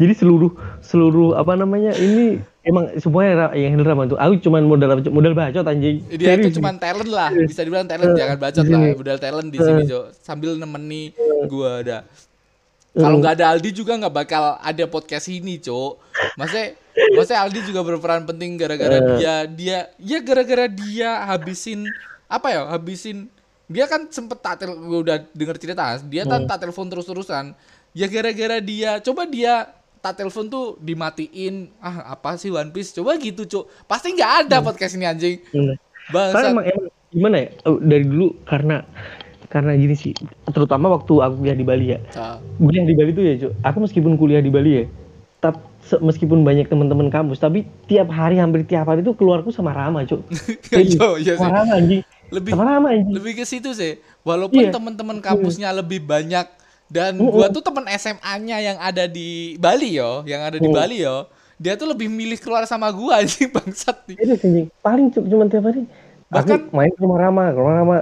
jadi 0.00 0.12
seluruh 0.16 0.52
seluruh 0.84 1.38
apa 1.38 1.56
namanya 1.56 1.96
ini 1.96 2.40
emang 2.62 2.92
semuanya 3.00 3.50
yang 3.56 3.74
handle 3.74 3.88
Rama 3.88 4.04
tuh 4.06 4.18
aku 4.20 4.38
cuman 4.44 4.62
modal 4.68 5.00
modal 5.08 5.32
bacot 5.34 5.64
anjing. 5.66 6.04
Dia 6.12 6.36
Serius. 6.36 6.54
itu 6.54 6.62
cuma 6.62 6.76
talent 6.76 7.10
lah. 7.10 7.30
Bisa 7.32 7.64
dibilang 7.66 7.88
talent 7.88 8.14
jangan 8.14 8.36
bacot 8.38 8.64
lah. 8.68 8.80
Modal 8.94 9.18
talent 9.18 9.48
di 9.50 9.58
sini 9.58 9.82
Jo. 9.88 10.12
Sambil 10.14 10.54
nemeni 10.60 11.10
gua 11.48 11.82
ada. 11.82 11.98
Kalau 12.92 13.16
nggak 13.24 13.40
ada 13.40 13.56
Aldi 13.56 13.70
juga 13.72 13.96
nggak 13.96 14.12
bakal 14.12 14.60
ada 14.60 14.84
podcast 14.84 15.32
ini 15.32 15.56
Cok 15.56 15.92
maksudnya 16.36 16.76
maksudnya 17.16 17.40
Aldi 17.40 17.60
juga 17.64 17.80
berperan 17.80 18.28
penting 18.28 18.60
gara-gara 18.60 19.16
dia 19.16 19.34
dia 19.48 19.78
ya 19.96 20.18
gara-gara 20.20 20.68
dia 20.68 21.24
habisin 21.24 21.88
apa 22.28 22.52
ya 22.52 22.68
habisin 22.68 23.32
dia 23.64 23.88
kan 23.88 24.04
sempet 24.12 24.44
tak 24.44 24.60
tel 24.60 24.76
gua 24.76 25.00
udah 25.00 25.16
denger 25.32 25.56
cerita 25.56 25.96
dia 26.04 26.28
kan 26.28 26.44
tak 26.44 26.68
telepon 26.68 26.92
terus-terusan 26.92 27.56
ya 27.92 28.06
gara-gara 28.06 28.58
dia. 28.58 28.98
Coba 28.98 29.24
dia 29.24 29.68
tak 29.98 30.18
telepon 30.18 30.46
tuh 30.46 30.66
dimatiin. 30.78 31.70
Ah 31.78 32.12
apa 32.12 32.34
sih 32.34 32.48
One 32.48 32.68
Piece? 32.68 32.90
Coba 32.90 33.16
gitu 33.16 33.44
Cok 33.44 33.64
pasti 33.84 34.10
nggak 34.10 34.32
ada 34.44 34.56
podcast 34.60 34.94
ini 34.94 35.04
anjing. 35.04 35.36
Bener. 35.48 35.76
Karena 36.02 36.34
Bangsat. 36.34 36.50
emang, 36.50 36.64
emang 36.66 36.86
gimana 37.08 37.36
ya? 37.38 37.48
Eh, 37.62 37.76
dari 37.80 38.04
dulu 38.04 38.26
karena 38.42 38.76
karena 39.46 39.72
gini 39.72 39.92
sih. 39.92 40.12
Terutama 40.46 40.90
waktu 40.90 41.12
aku 41.14 41.34
kuliah 41.38 41.54
di 41.54 41.62
Bali 41.62 41.86
ya. 41.88 41.98
Ah, 42.12 42.36
kuliah 42.58 42.82
di 42.82 42.92
Bali 42.92 43.10
tuh 43.12 43.22
ya 43.22 43.34
Cuk. 43.38 43.52
Aku 43.62 43.78
meskipun 43.80 44.12
kuliah 44.16 44.40
di 44.40 44.48
Bali 44.48 44.72
ya 44.74 44.84
tap 45.38 45.58
se- 45.82 45.98
meskipun 45.98 46.46
banyak 46.46 46.70
teman-teman 46.70 47.10
kampus 47.10 47.36
tapi 47.36 47.66
tiap 47.84 48.06
hari 48.08 48.38
hampir 48.38 48.62
tiap 48.62 48.86
hari 48.86 49.02
tuh 49.02 49.10
keluarku 49.12 49.50
sama 49.50 49.70
Rama 49.70 50.02
Cuk. 50.02 50.22
Yo, 50.70 51.18
iya 51.18 51.34
sih. 51.34 51.42
sama 51.42 51.58
Rama 51.58 51.72
anjing. 51.76 52.02
Lebih 52.30 52.50
sama 52.54 52.64
Rama 52.64 52.86
anjing. 52.90 53.10
lebih 53.10 53.32
ke 53.34 53.44
situ 53.44 53.70
sih. 53.74 53.98
Walaupun 54.22 54.62
Iya. 54.62 54.70
teman-teman 54.70 55.18
kampusnya 55.18 55.74
lebih 55.74 56.02
banyak 56.02 56.46
dan 56.92 57.16
gua 57.16 57.48
tuh 57.48 57.58
teman 57.58 57.88
SMA-nya 57.88 58.56
yang 58.60 58.76
ada 58.76 59.08
di 59.08 59.56
Bali 59.56 59.96
yo, 59.96 60.20
yang 60.24 60.44
ada 60.44 60.56
di 60.56 60.68
Hmm. 60.68 60.76
Bali 60.76 61.00
yo. 61.00 61.24
Dia 61.56 61.72
tuh 61.72 61.86
lebih 61.86 62.06
milih 62.06 62.36
keluar 62.36 62.66
sama 62.66 62.90
gua 62.90 63.16
anjing 63.20 63.48
bangsat 63.48 64.04
nih. 64.04 64.16
itu 64.18 64.34
anjing 64.36 64.66
paling 64.78 65.08
Cuk 65.08 65.24
cuma 65.24 65.46
tiap 65.46 65.64
hari 65.64 65.88
Bahkan- 66.28 66.60
aku 66.60 66.68
main 66.70 66.90
ke 66.90 67.00
rumah 67.00 67.18
Rama 67.18 67.44
ke 67.46 67.58
rumah 67.58 67.74
Rama 67.74 67.96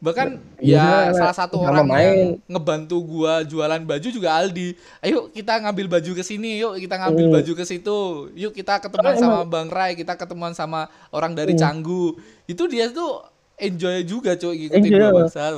Bahkan 0.00 0.28
Iya, 0.60 0.84
ya 1.08 1.16
salah 1.16 1.32
satu 1.32 1.56
orang 1.58 1.86
main. 1.86 2.04
yang 2.04 2.16
ngebantu 2.46 3.00
gua 3.00 3.40
jualan 3.40 3.80
baju 3.80 4.04
juga 4.06 4.34
Aldi. 4.34 4.76
Ayo 5.00 5.28
kita 5.28 5.56
ngambil 5.58 5.86
baju 5.90 6.10
ke 6.12 6.20
sini, 6.20 6.58
yuk 6.58 6.76
kita 6.76 6.98
ngambil 6.98 7.24
Hmm. 7.24 7.34
baju 7.34 7.52
ke 7.54 7.64
situ. 7.64 7.98
Yuk 8.34 8.52
kita 8.52 8.80
ketemuan 8.80 9.16
Karena 9.16 9.24
sama 9.32 9.38
Bang 9.44 9.68
Rai, 9.68 9.94
kita 9.94 10.12
ketemuan 10.14 10.52
sama 10.52 10.80
orang 11.08 11.32
dari 11.32 11.54
Canggu. 11.54 12.16
Itu 12.44 12.66
dia 12.66 12.88
tuh 12.88 13.24
enjoy 13.56 14.02
juga 14.02 14.34
cuy 14.34 14.66
ngikutin 14.66 14.82
Enjoy, 14.82 15.00
gua 15.00 15.12
bangsat, 15.24 15.52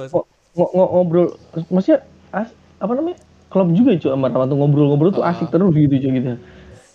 ngo- 0.54 0.70
ngobrol 0.94 1.26
maksudnya 1.66 2.06
as, 2.30 2.48
apa 2.76 2.92
namanya 2.92 3.18
klub 3.46 3.68
juga 3.70 3.90
cuy 3.94 4.10
sama 4.10 4.26
Rama 4.26 4.44
tuh 4.44 4.56
ngobrol-ngobrol 4.56 5.10
tuh 5.12 5.22
Ah. 5.22 5.32
asik 5.32 5.48
terus 5.48 5.70
gitu 5.70 5.94
cuy 5.94 6.12
gitu 6.12 6.32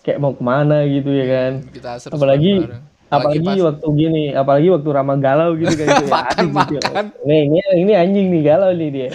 kayak 0.01 0.17
mau 0.17 0.31
ke 0.31 0.41
mana 0.41 0.83
gitu 0.83 1.09
ya 1.09 1.25
kan 1.27 1.51
Kita 1.67 1.89
apalagi 2.07 2.65
apalagi 3.07 3.43
pas- 3.43 3.65
waktu 3.67 3.87
gini 3.91 4.23
apalagi 4.31 4.67
waktu 4.69 4.89
Rama 4.89 5.15
galau 5.15 5.51
gitu 5.53 5.73
kan 5.73 5.85
itu 5.91 6.05
ya, 6.05 6.11
Makan, 6.11 6.45
asik 6.47 6.49
gitu. 6.69 6.87
makan. 6.87 7.05
Nih, 7.23 7.41
ini 7.43 7.59
ini 7.77 7.91
anjing 7.93 8.27
nih 8.29 8.41
galau 8.41 8.71
nih 8.71 8.89
dia 8.89 9.09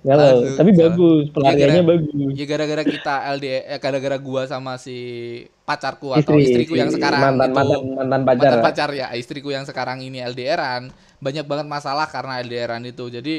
galau 0.00 0.30
Aduh, 0.40 0.54
tapi 0.54 0.70
galau. 0.70 0.84
bagus 0.88 1.24
pelariannya 1.28 1.58
gara- 1.76 1.90
bagus 1.92 2.30
Ya 2.32 2.44
gara-gara 2.46 2.82
kita 2.84 3.14
LDR, 3.30 3.62
eh, 3.66 3.78
gara-gara 3.78 4.16
gua 4.16 4.42
sama 4.44 4.72
si 4.76 4.96
pacarku 5.60 6.12
atau 6.12 6.34
Istri, 6.34 6.44
istriku 6.44 6.74
yang 6.74 6.88
sekarang 6.88 7.18
mantan- 7.20 7.50
itu 7.50 7.56
mantan- 7.58 7.84
mantan 7.98 8.20
pacar. 8.24 8.42
mantan 8.48 8.62
pacar 8.62 8.88
ya 8.92 9.06
istriku 9.12 9.48
yang 9.48 9.64
sekarang 9.64 9.98
ini 10.00 10.22
LDRan 10.22 10.88
banyak 11.18 11.44
banget 11.44 11.66
masalah 11.66 12.06
karena 12.06 12.38
LDRan 12.38 12.84
itu 12.84 13.04
jadi 13.10 13.34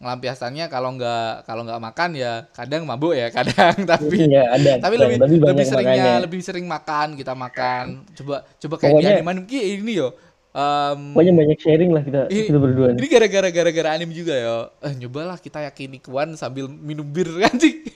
ngelampiasannya 0.00 0.64
kalau 0.66 0.96
nggak 0.96 1.44
kalau 1.44 1.62
nggak 1.62 1.76
makan 1.78 2.10
ya 2.16 2.48
kadang 2.50 2.88
mabuk 2.88 3.12
ya 3.12 3.28
kadang 3.36 3.76
tapi 3.84 4.16
Iya, 4.26 4.48
ada 4.48 4.72
tapi 4.80 4.94
lebih 4.96 5.16
banyak 5.20 5.44
lebih 5.44 5.66
seringnya 5.68 5.92
makannya. 6.00 6.24
lebih 6.24 6.40
sering 6.40 6.66
makan 6.66 7.06
kita 7.14 7.32
makan 7.36 7.84
coba 8.16 8.36
coba 8.56 8.74
kayak 8.76 8.92
Pokoknya- 8.96 9.12
di 9.12 9.22
anime 9.22 9.44
ini 9.76 9.92
yo 9.94 10.08
em, 10.50 11.14
pokoknya 11.14 11.32
banyak 11.36 11.58
sharing 11.60 11.90
lah 11.92 12.02
kita 12.02 12.20
ini, 12.26 12.42
kita 12.42 12.58
berdua 12.58 12.86
ini 12.90 13.06
gara-gara 13.06 13.48
gara-gara 13.52 13.88
anime 13.94 14.10
juga 14.10 14.34
ya. 14.34 14.56
Eh 14.82 14.92
nyobalah 14.96 15.36
kita 15.36 15.62
yakini 15.62 16.00
kuan 16.00 16.34
sambil 16.34 16.66
minum 16.66 17.04
bir 17.04 17.28
anjing. 17.46 17.86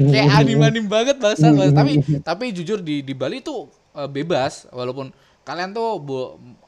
Kayak 0.00 0.26
anime-anime 0.40 0.88
banget 0.88 1.20
bahasa 1.20 1.46
tapi 1.70 1.92
tapi 2.18 2.50
jujur 2.50 2.80
di 2.80 3.04
di 3.04 3.14
Bali 3.14 3.38
tuh 3.38 3.68
eh, 3.94 4.08
bebas 4.08 4.66
walaupun 4.70 5.12
kalian 5.40 5.70
tuh 5.70 6.00
bu, 6.00 6.18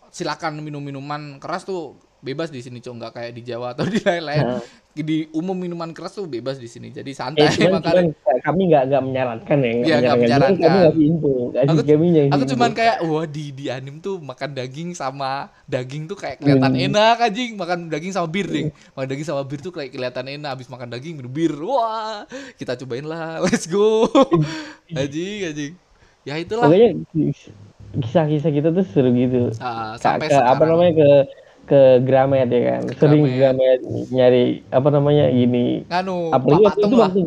silakan 0.08 0.60
minum 0.60 0.78
minuman 0.78 1.40
keras 1.40 1.64
tuh 1.64 1.96
bebas 2.22 2.46
di 2.46 2.62
sini 2.62 2.78
cok 2.78 2.94
nggak 2.94 3.12
kayak 3.12 3.32
di 3.34 3.42
Jawa 3.42 3.74
atau 3.74 3.82
di 3.82 3.98
lain-lain. 3.98 4.62
Di 4.92 5.24
umum 5.32 5.56
minuman 5.56 5.88
keras 5.90 6.12
tuh 6.12 6.28
bebas 6.28 6.60
di 6.60 6.68
sini. 6.68 6.92
Jadi 6.92 7.10
eh, 7.10 7.16
santai 7.16 7.48
cuman, 7.48 7.80
makanya. 7.80 8.12
cuman 8.12 8.38
kami 8.44 8.62
nggak 8.68 8.82
nggak 8.86 9.02
menyarankan 9.02 9.56
ya 9.58 9.70
nggak 9.72 9.88
Cuman 9.88 10.04
kami 10.04 10.20
menyarankan. 10.20 10.68
ngasih 10.76 11.04
info 11.08 11.32
Aku, 11.52 11.80
kami 11.80 12.06
yang 12.12 12.28
aku 12.28 12.44
cuman 12.44 12.70
kayak 12.72 12.96
wah 13.02 13.24
di 13.24 13.44
di 13.50 13.64
anime 13.66 13.98
tuh 13.98 14.20
makan 14.20 14.50
daging 14.52 14.92
sama 14.92 15.32
daging 15.64 16.04
tuh 16.04 16.14
kayak 16.14 16.36
kelihatan 16.38 16.72
Hmm. 16.76 16.86
enak 16.86 17.16
anjing. 17.18 17.50
Makan 17.56 17.78
daging 17.88 18.12
sama 18.12 18.28
bir 18.28 18.46
deh. 18.46 18.64
Makan 18.92 19.08
daging 19.08 19.26
sama 19.26 19.42
bir 19.42 19.58
tuh 19.58 19.72
kayak 19.72 19.90
kelihatan 19.90 20.24
enak. 20.28 20.50
Habis 20.52 20.68
makan 20.68 20.88
daging 20.88 21.16
minum 21.16 21.32
bir. 21.32 21.56
Wah 21.56 22.28
kita 22.54 22.76
cobain 22.76 23.08
lah. 23.08 23.40
Let's 23.44 23.64
go. 23.64 24.04
Anjing 24.92 25.48
anjing. 25.48 25.72
Ya 26.22 26.36
itulah. 26.36 26.68
Kisah-kisah 27.92 28.48
kita 28.48 28.68
tuh 28.70 28.84
seru 28.88 29.12
gitu. 29.12 29.52
Ka- 29.52 30.00
sampai 30.00 30.28
ke, 30.28 30.36
apa 30.36 30.64
namanya 30.64 30.92
ke 30.96 31.08
ke 31.64 31.80
Gramet 32.02 32.48
ya 32.48 32.60
kan. 32.76 32.82
Sering 32.96 33.22
ke 33.24 33.32
Gramet. 33.36 33.78
Gramet 33.80 34.10
nyari 34.10 34.44
apa 34.68 34.88
namanya 34.88 35.24
gini. 35.28 35.86
Nganu, 35.86 36.30
Apalagi 36.30 36.62
waktu 36.64 36.80
itu 36.82 36.96
waktu 36.96 37.20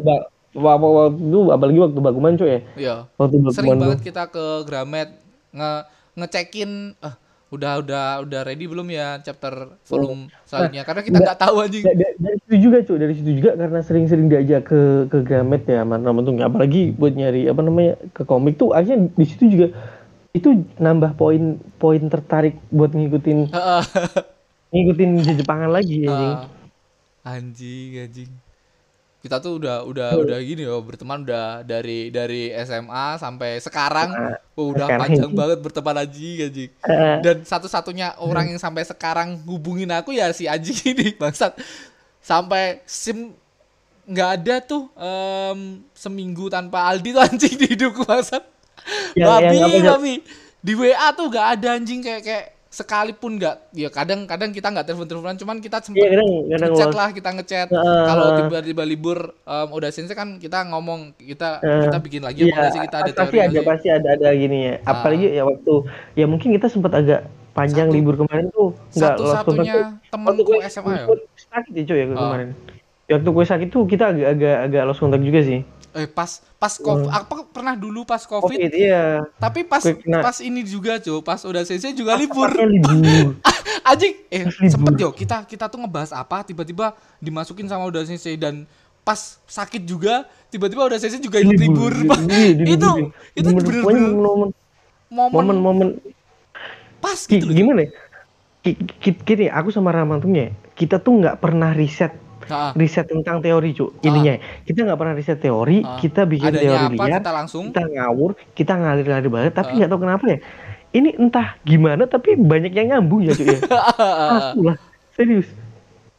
waktu, 0.55 0.87
waktu 0.87 1.19
itu 1.19 1.39
apalagi 1.51 1.79
waktu 1.81 1.99
Bakuman 1.99 2.33
cuy 2.35 2.49
ya. 2.49 2.59
Iya. 2.75 2.95
Waktu 3.15 3.33
Sering 3.33 3.45
Bakuman 3.45 3.77
banget 3.81 3.99
tuh. 3.99 4.05
kita 4.07 4.23
ke 4.29 4.45
Gramet 4.63 5.09
nge 5.55 5.71
ngecekin 6.15 6.71
eh 6.99 7.15
udah 7.45 7.79
udah 7.79 8.05
udah 8.25 8.41
ready 8.43 8.67
belum 8.67 8.89
ya 8.89 9.21
chapter 9.23 9.79
volume 9.87 10.27
selanjutnya 10.43 10.83
karena 10.83 11.01
kita 11.05 11.17
nggak 11.23 11.39
tahu 11.39 11.55
anjing. 11.63 11.83
Da- 11.87 11.95
da- 11.95 12.15
dari 12.19 12.37
situ 12.43 12.55
juga 12.57 12.77
cuy, 12.83 12.97
dari 12.99 13.13
situ 13.15 13.31
juga 13.31 13.51
karena 13.55 13.79
sering-sering 13.79 14.27
diajak 14.27 14.61
ke 14.67 14.79
ke 15.07 15.17
Gramet 15.23 15.63
ya 15.63 15.87
mana 15.87 16.11
tuh 16.19 16.35
apalagi 16.41 16.91
buat 16.91 17.15
nyari 17.15 17.47
apa 17.47 17.61
namanya 17.63 17.95
ke 18.11 18.27
komik 18.27 18.59
tuh 18.59 18.75
akhirnya 18.75 19.07
di 19.07 19.25
situ 19.29 19.47
juga 19.47 19.71
itu 20.35 20.67
nambah 20.75 21.15
poin 21.15 21.55
poin 21.79 22.03
tertarik 22.11 22.59
buat 22.67 22.91
ngikutin 22.91 23.55
ngikutin 24.75 25.11
Jepangan 25.39 25.71
lagi 25.71 26.03
anjing. 26.03 26.35
Ah, 26.35 27.31
anjing 27.31 27.91
anjing. 28.03 28.31
Kita 29.23 29.41
tuh 29.41 29.57
udah 29.57 29.81
udah 29.87 30.21
udah 30.21 30.37
gini 30.43 30.67
loh 30.67 30.83
berteman 30.85 31.25
udah 31.25 31.65
dari 31.65 32.11
dari 32.11 32.51
SMA 32.61 33.17
sampai 33.17 33.57
sekarang. 33.63 34.11
Oh, 34.53 34.75
udah 34.75 34.85
sekarang. 34.85 35.01
panjang 35.01 35.31
ini. 35.31 35.39
banget 35.39 35.57
berteman 35.63 35.95
anjing 36.03 36.37
anjing. 36.45 36.71
Eh, 36.83 37.15
dan 37.23 37.37
satu-satunya 37.41 38.19
orang 38.21 38.53
yang 38.53 38.59
sampai 38.59 38.83
sekarang 38.85 39.41
hubungin 39.47 39.89
aku 39.95 40.13
ya 40.13 40.29
si 40.35 40.45
anjing 40.45 40.77
ini 40.91 41.15
bangsat. 41.21 41.55
Sampai 42.19 42.83
sim 42.85 43.33
nggak 44.05 44.29
ada 44.43 44.55
tuh 44.61 44.91
em, 44.93 45.81
seminggu 45.97 46.51
tanpa 46.51 46.85
Aldi 46.91 47.09
tuh 47.15 47.23
anjing 47.25 47.53
di 47.57 47.65
hidupku 47.73 48.05
bangsat 48.05 48.43
Yang- 49.13 49.29
babi 49.29 49.55
yang 49.55 49.65
apa, 49.65 49.77
Jok? 49.77 49.93
babi 49.93 50.13
di 50.59 50.73
WA 50.73 51.07
tuh 51.11 51.25
nggak 51.27 51.47
ada 51.53 51.67
anjing 51.73 51.99
kayak 51.99 52.21
kayak 52.21 52.45
sekalipun 52.67 53.39
nggak 53.39 53.71
ya 53.71 53.87
kadang 53.87 54.25
kadang 54.25 54.51
kita 54.51 54.67
nggak 54.67 54.83
telepon 54.83 55.07
teleponan 55.07 55.37
cuman 55.37 55.57
kita 55.57 55.79
sempet 55.79 56.03
kadang 56.03 56.27
kadang 56.45 56.69
ngechat 56.69 56.91
lah 56.91 57.09
kita 57.09 57.29
ngechat 57.31 57.67
Heeh. 57.69 58.03
kalau 58.03 58.27
tiba-tiba 58.35 58.83
libur 58.83 59.19
em, 59.39 59.67
udah 59.69 59.89
sensei 59.89 60.11
kan 60.11 60.35
kita 60.35 60.65
ngomong 60.65 61.15
kita 61.15 61.63
kita 61.63 61.97
bikin 61.99 62.21
lagi 62.21 62.45
apa 62.45 62.51
nggak 62.51 62.71
sih 62.73 62.81
kita 62.83 62.95
ada 62.99 63.11
pasti 63.15 63.37
ada 63.39 63.59
pasti 63.63 63.87
ada 63.87 64.07
ada 64.11 64.27
gini 64.33 64.57
ya. 64.65 64.73
Ah. 64.81 64.91
Apalagi 64.91 65.25
ya 65.29 65.43
waktu 65.43 65.73
ya 66.13 66.25
mungkin 66.25 66.51
kita 66.51 66.67
sempat 66.67 66.91
agak 66.93 67.23
panjang 67.53 67.87
Satu- 67.87 67.95
libur 67.95 68.15
kemarin 68.17 68.51
tuh 68.51 68.75
nggak 68.91 69.13
lost 69.17 69.47
temenku 70.05 70.41
gue 70.43 70.57
SMA 70.65 70.91
ya 70.93 71.05
sakit 71.47 71.71
ya 71.73 71.83
cuy 71.85 71.95
ya 71.95 72.05
Ah. 72.05 72.11
kemarin. 72.11 72.49
Ya, 73.05 73.13
Waktu 73.15 73.29
gue 73.31 73.45
sakit 73.45 73.67
tuh 73.69 73.83
kita 73.85 74.03
agak 74.09 74.27
agak 74.33 74.55
agak 74.65 74.81
lost 74.83 74.99
contact 74.99 75.21
juga 75.21 75.39
sih. 75.39 75.61
Eh 75.95 76.07
pas 76.11 76.43
pas 76.59 76.73
covid. 76.75 77.07
Apa 77.07 77.47
pernah 77.47 77.73
dulu 77.73 78.03
pas 78.03 78.19
covid. 78.27 78.51
Covid 78.51 78.71
iya. 78.75 79.23
tapi 79.39 79.63
pas 79.63 79.79
kena- 79.79 80.19
pas 80.19 80.35
ini 80.43 80.61
juga 80.67 80.99
cuy 80.99 81.23
pas 81.23 81.39
udah 81.47 81.63
sensei 81.63 81.95
juga 81.95 82.19
libur. 82.19 82.51
libur. 82.51 83.39
anjing 83.89 84.13
eh 84.27 84.43
libur. 84.43 84.71
sempet 84.71 84.93
yo 84.99 85.09
kita 85.15 85.47
kita 85.47 85.71
tuh 85.71 85.79
ngebahas 85.79 86.11
apa 86.11 86.43
tiba-tiba 86.43 86.91
dimasukin 87.23 87.71
sama 87.71 87.87
udah 87.87 88.03
sensei 88.03 88.35
dan 88.35 88.67
pas 89.07 89.39
sakit 89.47 89.87
juga 89.87 90.27
tiba-tiba 90.51 90.83
udah 90.83 90.99
sensei 90.99 91.23
juga 91.23 91.39
ikut 91.39 91.55
libur, 91.65 91.93
itu 91.95 92.91
itu 93.37 93.49
Bener-bener 93.49 93.81
pokoknya 93.81 94.01
bener-bener 94.03 94.19
momen 94.19 94.49
momen 95.07 95.31
momen-momen 95.31 95.89
pas 96.99 97.19
gitu 97.23 97.47
gimana 97.53 97.87
ya? 97.87 97.91
Gini, 98.65 99.45
aku 99.45 99.69
sama 99.69 99.93
Ramantungnya, 99.93 100.49
kita 100.73 100.97
tuh 100.97 101.21
nggak 101.21 101.37
pernah 101.37 101.69
riset 101.69 102.24
Nah, 102.45 102.71
riset 102.73 103.05
tentang 103.05 103.41
teori 103.41 103.73
cu 103.73 103.95
ininya 103.99 104.37
kita 104.61 104.85
nggak 104.85 104.95
pernah 104.95 105.13
riset 105.13 105.37
teori 105.37 105.81
Ah. 105.81 105.97
kita 105.97 106.23
bikin 106.23 106.49
adanya 106.49 106.61
teori 106.61 106.85
apa? 106.93 107.05
liar 107.05 107.19
kita 107.19 107.31
langsung? 107.33 107.63
kita 107.69 107.81
ngawur 107.87 108.31
kita 108.53 108.73
ngalir-ngalir 108.73 109.29
banget 109.29 109.51
tapi 109.53 109.69
Ah. 109.71 109.75
nggak 109.77 109.89
tahu 109.89 110.01
kenapa 110.01 110.25
ya. 110.27 110.39
Ini 110.91 111.09
entah 111.17 111.59
gimana 111.61 112.05
tapi 112.05 112.33
banyak 112.33 112.71
yang 112.71 112.87
nyambung 112.93 113.21
ya 113.21 113.33
cu 113.33 113.43
ya. 113.43 113.59
Aku 114.55 114.59
lah 114.63 114.77
serius. 115.11 115.49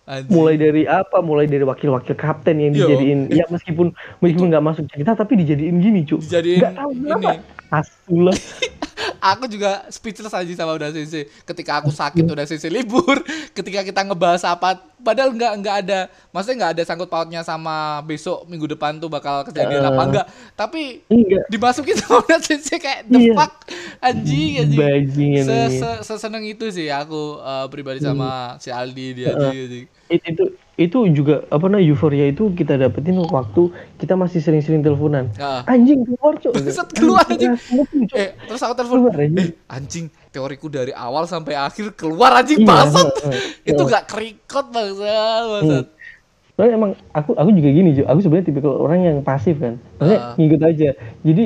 Anjing. 0.07 0.31
mulai 0.31 0.55
dari 0.55 0.87
apa? 0.87 1.18
Mulai 1.18 1.51
dari 1.51 1.66
wakil-wakil 1.66 2.14
kapten 2.14 2.62
yang 2.62 2.70
Yo. 2.70 2.87
dijadiin. 2.87 3.27
Ya 3.27 3.43
meskipun 3.47 3.91
meskipun 4.20 4.47
nggak 4.49 4.62
masuk 4.62 4.87
cerita 4.87 5.14
tapi 5.14 5.35
dijadiin 5.41 5.83
gini 5.83 6.03
cu 6.03 6.22
Dijadiin 6.22 6.62
nggak 6.62 6.74
tahu 6.77 6.91
kenapa. 6.95 7.31
Asulah. 7.74 8.39
aku 9.18 9.51
juga 9.51 9.83
speechless 9.91 10.31
aja 10.31 10.47
sama 10.55 10.79
udah 10.79 10.95
sensei 10.95 11.27
ketika 11.43 11.83
aku 11.83 11.91
sakit 11.91 12.22
udah 12.22 12.47
sensei 12.47 12.70
libur. 12.70 13.18
Ketika 13.57 13.81
kita 13.81 14.05
ngebahas 14.05 14.45
apa 14.47 14.79
padahal 15.07 15.30
nggak 15.30 15.52
nggak 15.57 15.76
ada 15.80 15.98
maksudnya 16.28 16.57
nggak 16.59 16.72
ada 16.74 16.82
sangkut 16.82 17.07
pautnya 17.07 17.40
sama 17.40 17.76
besok 18.02 18.42
minggu 18.44 18.66
depan 18.66 18.98
tuh 18.98 19.07
bakal 19.07 19.40
kejadian 19.44 19.78
Eh. 19.78 19.88
apa 19.88 20.02
enggak 20.04 20.26
tapi 20.52 20.82
enggak. 21.07 21.46
dimasukin 21.46 21.94
sama 22.02 22.36
sensei 22.38 22.76
kayak 22.76 23.07
the 23.07 23.18
Iya. 23.22 23.34
fuck? 23.34 23.52
Anjing 23.98 24.52
anjing. 24.59 24.78
Bajingan 24.78 25.44
se, 25.44 25.57
se, 25.78 25.90
seseneng 26.04 26.42
itu 26.44 26.66
sih 26.68 26.88
aku 26.88 27.38
eh, 27.38 27.66
pribadi 27.68 28.02
sama 28.02 28.59
si 28.59 28.68
Aldi 28.68 29.07
dia 29.14 29.30
anjing, 29.32 29.62
anjing. 29.62 29.86
It- 30.09 30.24
itu 30.26 30.44
itu 30.77 31.09
juga 31.09 31.41
apa 31.47 31.64
namanya 31.66 31.85
euforia 31.87 32.27
itu 32.27 32.53
kita 32.53 32.77
dapetin 32.77 33.16
waktu 33.18 33.68
kita 33.97 34.12
masih 34.12 34.39
sering-sering 34.39 34.81
teleponan 34.81 35.33
Nah, 35.35 35.64
anjing 35.64 36.05
keluar 36.05 36.37
cok 36.37 36.53
Bangsat, 36.53 36.89
keluar, 36.93 37.24
anjing. 37.24 37.57
Cok. 37.57 38.12
eh 38.14 38.29
terus 38.43 38.61
aku 38.61 38.74
telepon 38.74 38.99
Keluar, 39.03 39.16
anjing. 39.18 39.37
eh 39.39 39.49
anjing 39.66 40.05
teoriku 40.29 40.68
dari 40.68 40.93
awal 40.93 41.24
sampai 41.24 41.57
akhir 41.57 41.93
keluar 41.95 42.37
anjing 42.37 42.61
Iya, 42.61 42.68
bangsat 42.68 43.09
heeh, 43.24 43.41
itu 43.66 43.79
heeh. 43.79 43.89
gak 43.91 44.05
kerikot 44.07 44.66
bangsat 44.68 45.45
bangsat 45.51 45.87
Soalnya 46.53 46.72
emang 46.74 46.93
aku 47.11 47.31
aku 47.33 47.53
juga 47.53 47.68
gini 47.68 47.93
Jo. 47.93 48.05
Aku 48.07 48.16
sebenarnya 48.18 48.47
tipikal 48.47 48.81
orang 48.81 49.01
yang 49.03 49.16
pasif 49.20 49.57
kan. 49.57 49.77
Maksudnya 49.95 50.20
Ah. 50.22 50.33
ngikut 50.35 50.62
aja. 50.62 50.89
Jadi 51.20 51.45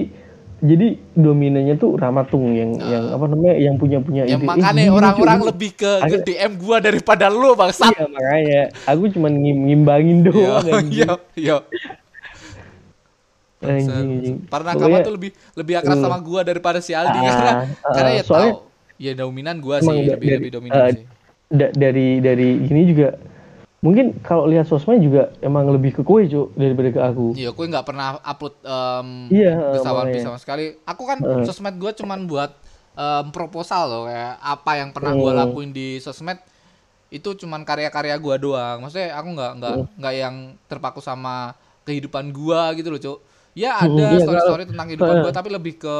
jadi 0.61 0.86
dominannya 1.12 1.74
tuh 1.74 1.94
Ramatung 1.94 2.52
yang 2.52 2.76
yang 2.78 3.04
apa 3.11 3.24
namanya 3.26 3.54
yang 3.56 3.74
punya 3.74 3.98
punya 3.98 4.22
Ya 4.24 4.36
ide. 4.36 4.44
Makanya 4.44 4.88
orang-orang 4.88 5.38
gini. 5.38 5.48
lebih 5.48 5.70
ke, 5.74 5.92
ke 6.02 6.16
DM 6.22 6.52
gua 6.56 6.76
daripada 6.78 7.26
lu 7.26 7.52
bangsat. 7.54 7.90
Iya 7.90 8.06
makanya 8.06 8.61
aku 8.84 9.08
cuma 9.11 9.28
ngim 9.28 9.56
ngimbangin 9.64 10.18
Iya, 10.20 10.26
doang 10.26 10.86
iya, 10.92 11.11
iya. 11.34 11.56
Anjing, 13.61 13.92
anjing. 13.92 14.36
Karena 14.46 14.72
kamu 14.74 14.96
tuh 15.00 15.12
lebih 15.14 15.30
lebih 15.54 15.74
akrab 15.76 15.96
sama 15.98 16.16
gua 16.18 16.40
daripada 16.42 16.80
si 16.80 16.92
Aldi 16.92 17.12
Ah, 17.12 17.24
karena 17.26 17.52
ah, 17.52 17.92
karena 17.92 18.11
ya 18.11 18.22
soalnya- 18.22 18.56
tahu 18.56 18.68
ya 18.96 19.12
dominan 19.14 19.56
gua 19.58 19.76
sih 19.78 19.92
lebih 19.92 20.08
dari- 20.08 20.36
lebih 20.38 20.50
dominan 20.50 20.76
eh, 20.78 20.88
sih. 20.90 21.04
da- 21.46 21.72
dari 21.74 22.08
dari 22.18 22.48
gini 22.58 22.82
juga 22.86 23.08
mungkin 23.81 24.20
kalau 24.20 24.45
lihat 24.45 24.64
sosmed 24.64 25.01
juga 25.01 25.33
emang 25.41 25.64
lebih 25.66 25.91
ke 25.91 26.03
kue 26.03 26.24
Cuk 26.24 26.53
daripada 26.53 26.89
ke 26.89 27.01
aku. 27.03 27.26
Iya, 27.33 27.51
gue 27.51 27.66
nggak 27.66 27.87
pernah 27.87 28.20
upload 28.20 28.55
em 28.61 29.09
Iya, 29.31 29.53
Besawan 29.72 30.12
sama 30.14 30.37
sekali. 30.37 30.76
Aku 30.85 31.03
kan 31.03 31.18
Heeh. 31.18 31.45
sosmed 31.45 31.76
gua 31.76 31.91
cuman 31.91 32.24
buat 32.24 32.53
em, 32.93 33.26
proposal 33.31 33.83
loh 33.87 34.03
kayak 34.05 34.37
apa 34.37 34.72
yang 34.76 34.91
pernah 34.91 35.12
gua 35.14 35.33
Hmm. 35.33 35.41
lakuin 35.43 35.70
di 35.70 35.97
sosmed 35.97 36.37
itu 37.09 37.33
cuman 37.35 37.64
karya-karya 37.64 38.14
gua 38.16 38.37
doang. 38.37 38.76
Maksudnya 38.81 39.14
aku 39.14 39.28
nggak 39.31 39.53
nggak 39.57 39.74
Hmm. 39.74 39.87
nggak 39.97 40.14
yang 40.14 40.37
terpaku 40.66 41.01
sama 41.01 41.57
kehidupan 41.83 42.31
gua 42.31 42.70
gitu 42.72 42.87
loh, 42.87 43.01
Cuk. 43.01 43.18
Ya 43.51 43.74
Hmm, 43.74 43.97
ada 43.97 44.05
iya, 44.11 44.20
story-story 44.20 44.62
kalau- 44.62 44.70
tentang 44.70 44.87
kehidupan 44.87 45.14
Heeh. 45.16 45.24
gua 45.24 45.33
tapi 45.33 45.49
lebih 45.49 45.74
ke 45.76 45.97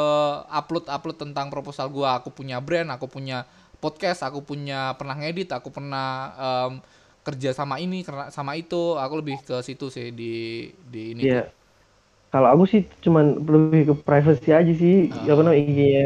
upload-upload 0.47 1.17
tentang 1.19 1.49
proposal 1.49 1.89
gua. 1.89 2.21
Aku 2.21 2.29
punya 2.29 2.61
brand, 2.61 2.93
aku 2.93 3.09
punya 3.09 3.49
podcast, 3.81 4.21
aku 4.23 4.45
punya 4.45 4.93
pernah 4.95 5.17
ngedit, 5.17 5.49
aku 5.49 5.69
pernah 5.69 6.09
em, 6.37 6.73
kerja 7.27 7.51
sama 7.61 7.77
ini, 7.85 7.97
kerja 8.07 8.25
sama 8.37 8.53
itu. 8.63 8.97
Aku 9.05 9.15
lebih 9.21 9.37
ke 9.49 9.57
situ 9.69 9.87
sih 9.97 10.07
di 10.21 10.25
di 10.93 11.01
ini. 11.15 11.25
Iya. 11.25 11.37
Kalau 12.33 12.49
aku 12.55 12.65
sih 12.73 12.83
cuman 13.05 13.25
lebih 13.55 13.83
ke 13.91 13.95
privacy 14.07 14.51
aja 14.59 14.73
sih, 14.83 14.95
Ah. 15.11 15.25
apa 15.33 15.41
namanya 15.45 15.61
IG-nya. 15.65 16.05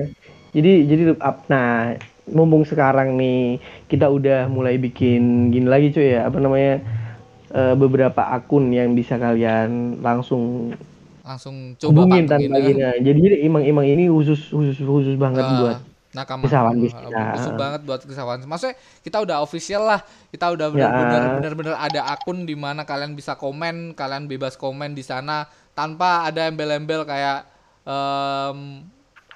Jadi 0.57 0.71
jadi 0.91 1.03
up. 1.29 1.37
Nah, 1.53 1.69
mumpung 2.37 2.65
sekarang 2.71 3.09
nih 3.21 3.61
kita 3.91 4.07
udah 4.17 4.37
mulai 4.57 4.75
bikin 4.85 5.21
gini 5.55 5.67
lagi 5.75 5.87
cuy 5.95 6.07
ya, 6.17 6.21
apa 6.29 6.39
namanya? 6.45 6.73
eh, 7.55 7.75
beberapa 7.83 8.23
akun 8.37 8.65
yang 8.79 8.91
bisa 8.99 9.15
kalian 9.25 10.01
langsung 10.07 10.43
Langsung 11.25 11.57
coba 11.81 12.05
hubungin 12.05 12.25
tanpa 12.33 12.57
ya. 12.61 12.67
gini. 12.67 12.81
Jadi 13.07 13.21
emang 13.47 13.63
emang 13.65 13.87
ini 13.89 14.03
khusus 14.13 14.41
khusus 14.53 14.77
khusus 14.81 15.17
banget 15.25 15.45
Ah, 15.45 15.55
buat 15.59 15.77
nakama 16.15 16.47
Kesawan 16.47 16.79
bis 16.79 16.95
Ah, 16.95 17.03
kita. 17.35 17.53
banget 17.59 17.81
buat 17.83 18.01
kesawan 18.07 18.39
maksudnya 18.47 18.79
kita 19.03 19.19
udah 19.21 19.37
official 19.43 19.83
lah 19.83 20.01
kita 20.31 20.47
udah 20.55 20.67
Ya. 20.71 20.87
benar-benar 20.89 21.23
benar-benar 21.37 21.75
ada 21.77 22.01
akun 22.07 22.47
di 22.47 22.55
mana 22.55 22.87
kalian 22.87 23.19
bisa 23.19 23.35
komen 23.35 23.93
kalian 23.93 24.31
bebas 24.31 24.55
komen 24.55 24.95
di 24.95 25.03
sana 25.03 25.45
tanpa 25.75 26.23
ada 26.23 26.47
embel-embel 26.47 27.03
kayak 27.03 27.51
em, 27.83 28.87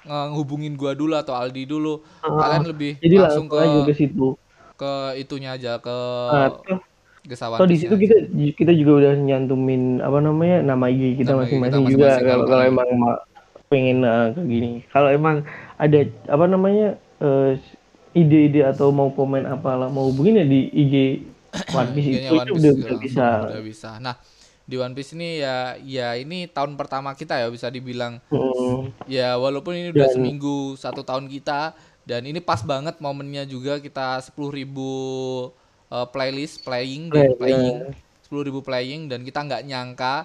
ngehubungin 0.07 0.79
gua 0.79 0.95
dulu 0.95 1.13
atau 1.13 1.35
Aldi 1.35 1.67
dulu 1.67 1.99
kalian 2.23 2.63
lebih 2.65 2.95
jadi 3.03 3.15
langsung 3.19 3.51
ke 3.51 3.59
ke 3.83 3.93
situ. 3.93 4.39
ke 4.79 4.91
itunya 5.19 5.59
aja 5.59 5.75
ke 5.83 5.97
toh- 6.63 6.79
kesawan 7.27 7.59
toh 7.59 7.67
di 7.67 7.75
situ 7.75 7.91
aja. 7.91 7.99
kita 7.99 8.15
kita 8.55 8.71
juga 8.71 8.91
udah 9.03 9.13
nyantumin 9.19 9.99
apa 9.99 10.23
namanya 10.23 10.63
nama 10.63 10.87
IG 10.87 11.19
kita 11.19 11.35
masing-masing 11.35 11.83
juga 11.83 12.15
masing-masing, 12.15 12.25
kalau 12.25 12.45
kalau 12.47 12.63
emang 12.63 12.89
ma- 12.95 13.21
pengen 13.69 14.01
eh, 14.01 14.27
kayak 14.33 14.47
gini. 14.49 14.71
Kalau 14.89 15.09
emang 15.13 15.45
ada 15.79 15.97
apa 16.27 16.45
namanya 16.45 16.87
eh, 17.17 17.55
ide-ide 18.11 18.67
atau 18.67 18.91
mau 18.91 19.09
komen 19.09 19.47
apalah 19.47 19.87
mau 19.87 20.11
hubungin 20.11 20.43
ya 20.43 20.45
di 20.45 20.67
IG 20.67 20.95
One 21.79 21.91
Piece 21.95 22.09
itu, 22.19 22.35
One 22.35 22.47
Piece 22.51 22.59
udah, 22.59 22.73
juga 22.75 22.85
udah 22.85 22.99
bisa. 22.99 23.27
udah 23.47 23.63
bisa 23.63 23.89
nah 23.97 24.15
di 24.69 24.75
One 24.77 24.93
Piece 24.93 25.17
ini 25.17 25.41
ya 25.41 25.55
ya 25.81 26.13
ini 26.13 26.45
tahun 26.45 26.75
pertama 26.75 27.15
kita 27.15 27.39
ya 27.39 27.47
bisa 27.49 27.71
dibilang 27.71 28.21
Mm. 28.29 28.93
Ya 29.09 29.33
walaupun 29.35 29.73
ini 29.73 29.89
udah 29.89 30.07
Dan- 30.11 30.15
seminggu 30.19 30.77
satu 30.77 31.01
tahun 31.01 31.25
kita 31.25 31.73
dan 32.05 32.21
ini 32.25 32.37
pas 32.37 32.61
banget 32.61 32.97
momennya 33.01 33.45
juga 33.45 33.77
kita 33.77 34.21
10.000 34.21 34.65
uh, 35.89 36.05
playlist 36.09 36.61
playing 36.61 37.09
Play, 37.09 37.21
dan 37.25 37.29
playing 37.37 37.77
ya. 37.81 37.89
10.000 38.29 38.61
playing 38.61 39.01
dan 39.09 39.19
kita 39.25 39.39
nggak 39.41 39.63
nyangka 39.65 40.15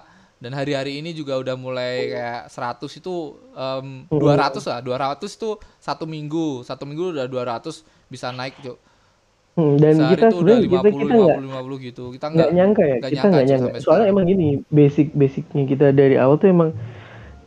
dan 0.45 0.53
hari-hari 0.53 1.01
ini 1.01 1.09
juga 1.17 1.41
udah 1.41 1.57
mulai 1.57 2.13
kayak 2.13 2.53
100 2.53 3.01
itu 3.01 3.33
em, 3.57 4.05
200 4.13 4.61
lah. 4.69 4.77
200 4.85 5.25
itu 5.25 5.57
satu 5.81 6.05
minggu. 6.05 6.61
Satu 6.61 6.85
minggu 6.85 7.17
udah 7.17 7.25
200 7.25 7.81
bisa 8.05 8.29
naik 8.29 8.53
Cuk. 8.61 8.77
Hmm, 9.57 9.73
dan 9.81 9.97
sehari 9.97 10.21
kita 10.21 10.27
sebenarnya 10.29 10.61
50 10.61 10.69
kita 10.69 10.89
kita 10.93 11.13
nggak 11.17 11.39
50 11.41 11.81
50 11.81 11.87
gitu. 11.89 12.03
Kita 12.13 12.25
nggak 12.29 12.49
nyangka 12.53 12.83
ya 12.85 12.95
nggak 13.01 13.09
kita 13.09 13.17
nyangka, 13.17 13.33
nggak 13.33 13.47
nyangka. 13.49 13.65
sampai 13.65 13.81
soalnya 13.81 14.05
sekarang. 14.05 14.13
emang 14.13 14.25
gini 14.29 14.47
basic 14.69 15.07
basicnya 15.17 15.63
kita 15.65 15.85
dari 15.97 16.15
awal 16.21 16.37
tuh 16.37 16.49
emang 16.53 16.69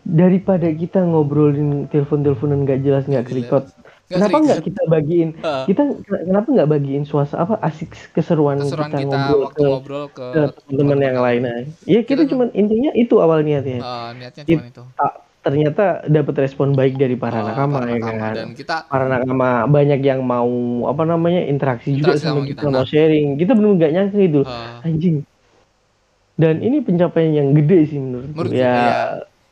daripada 0.02 0.66
kita 0.74 0.98
ngobrolin 1.06 1.86
telepon 1.94 2.26
teleponan 2.26 2.66
nggak 2.66 2.80
jelas 2.82 3.06
nggak 3.06 3.22
Nggak 3.22 3.30
kerikot 3.30 3.64
Kenapa 4.08 4.36
nggak 4.40 4.60
kita 4.64 4.82
bagiin 4.88 5.28
Heeh. 5.36 5.64
kita 5.68 5.82
kenapa 6.08 6.48
nggak 6.48 6.68
bagiin 6.72 7.04
suasana 7.04 7.44
apa 7.44 7.54
asik 7.60 7.92
keseruan 8.16 8.56
keseruan 8.56 8.88
kita, 8.88 9.04
kita 9.04 9.16
ngobrol 9.20 9.40
waktu 9.44 9.60
ke, 9.60 9.68
ngobrol 9.68 10.04
ke 10.08 10.26
ke 10.32 10.40
teman-teman 10.64 10.98
yang 11.04 11.18
lain 11.20 11.42
ya 11.84 12.00
kita, 12.00 12.00
Kita 12.08 12.22
cuman 12.32 12.48
intinya 12.56 12.90
itu 12.96 13.14
awal 13.20 13.44
niatnya. 13.44 13.78
Eh, 13.84 14.08
niatnya 14.16 14.42
cuma 14.48 14.64
itu. 14.64 14.82
ternyata 15.38 16.04
dapat 16.08 16.34
respon 16.44 16.72
baik 16.72 16.96
dari 16.96 17.16
para 17.16 17.40
Eh, 17.40 17.44
nakama 17.46 17.78
para 17.78 17.88
ya 17.88 17.96
nakama. 18.00 18.20
kan? 18.20 18.34
Dan 18.36 18.48
kita 18.52 18.74
para 18.88 19.04
nakama 19.08 19.48
banyak 19.68 20.00
yang 20.02 20.20
mau 20.24 20.50
apa 20.84 21.02
namanya 21.04 21.40
interaksi, 21.44 21.92
juga 21.92 22.16
Interaksi 22.16 22.24
sama 22.24 22.40
sama 22.40 22.48
kita, 22.48 22.60
kita. 22.64 22.70
mau 22.74 22.84
sharing. 22.84 23.26
Kita 23.36 23.52
benar 23.56 23.70
nggak 23.76 23.92
nyangka 23.92 24.16
gitu 24.18 24.40
eh, 24.44 24.86
anjing. 24.88 25.16
Dan 26.38 26.62
ini 26.62 26.78
pencapaian 26.80 27.32
yang 27.34 27.48
gede 27.50 27.78
sih 27.86 27.98
menurut 27.98 28.30
menurut 28.30 28.52
ya. 28.54 28.72
ya 28.72 28.98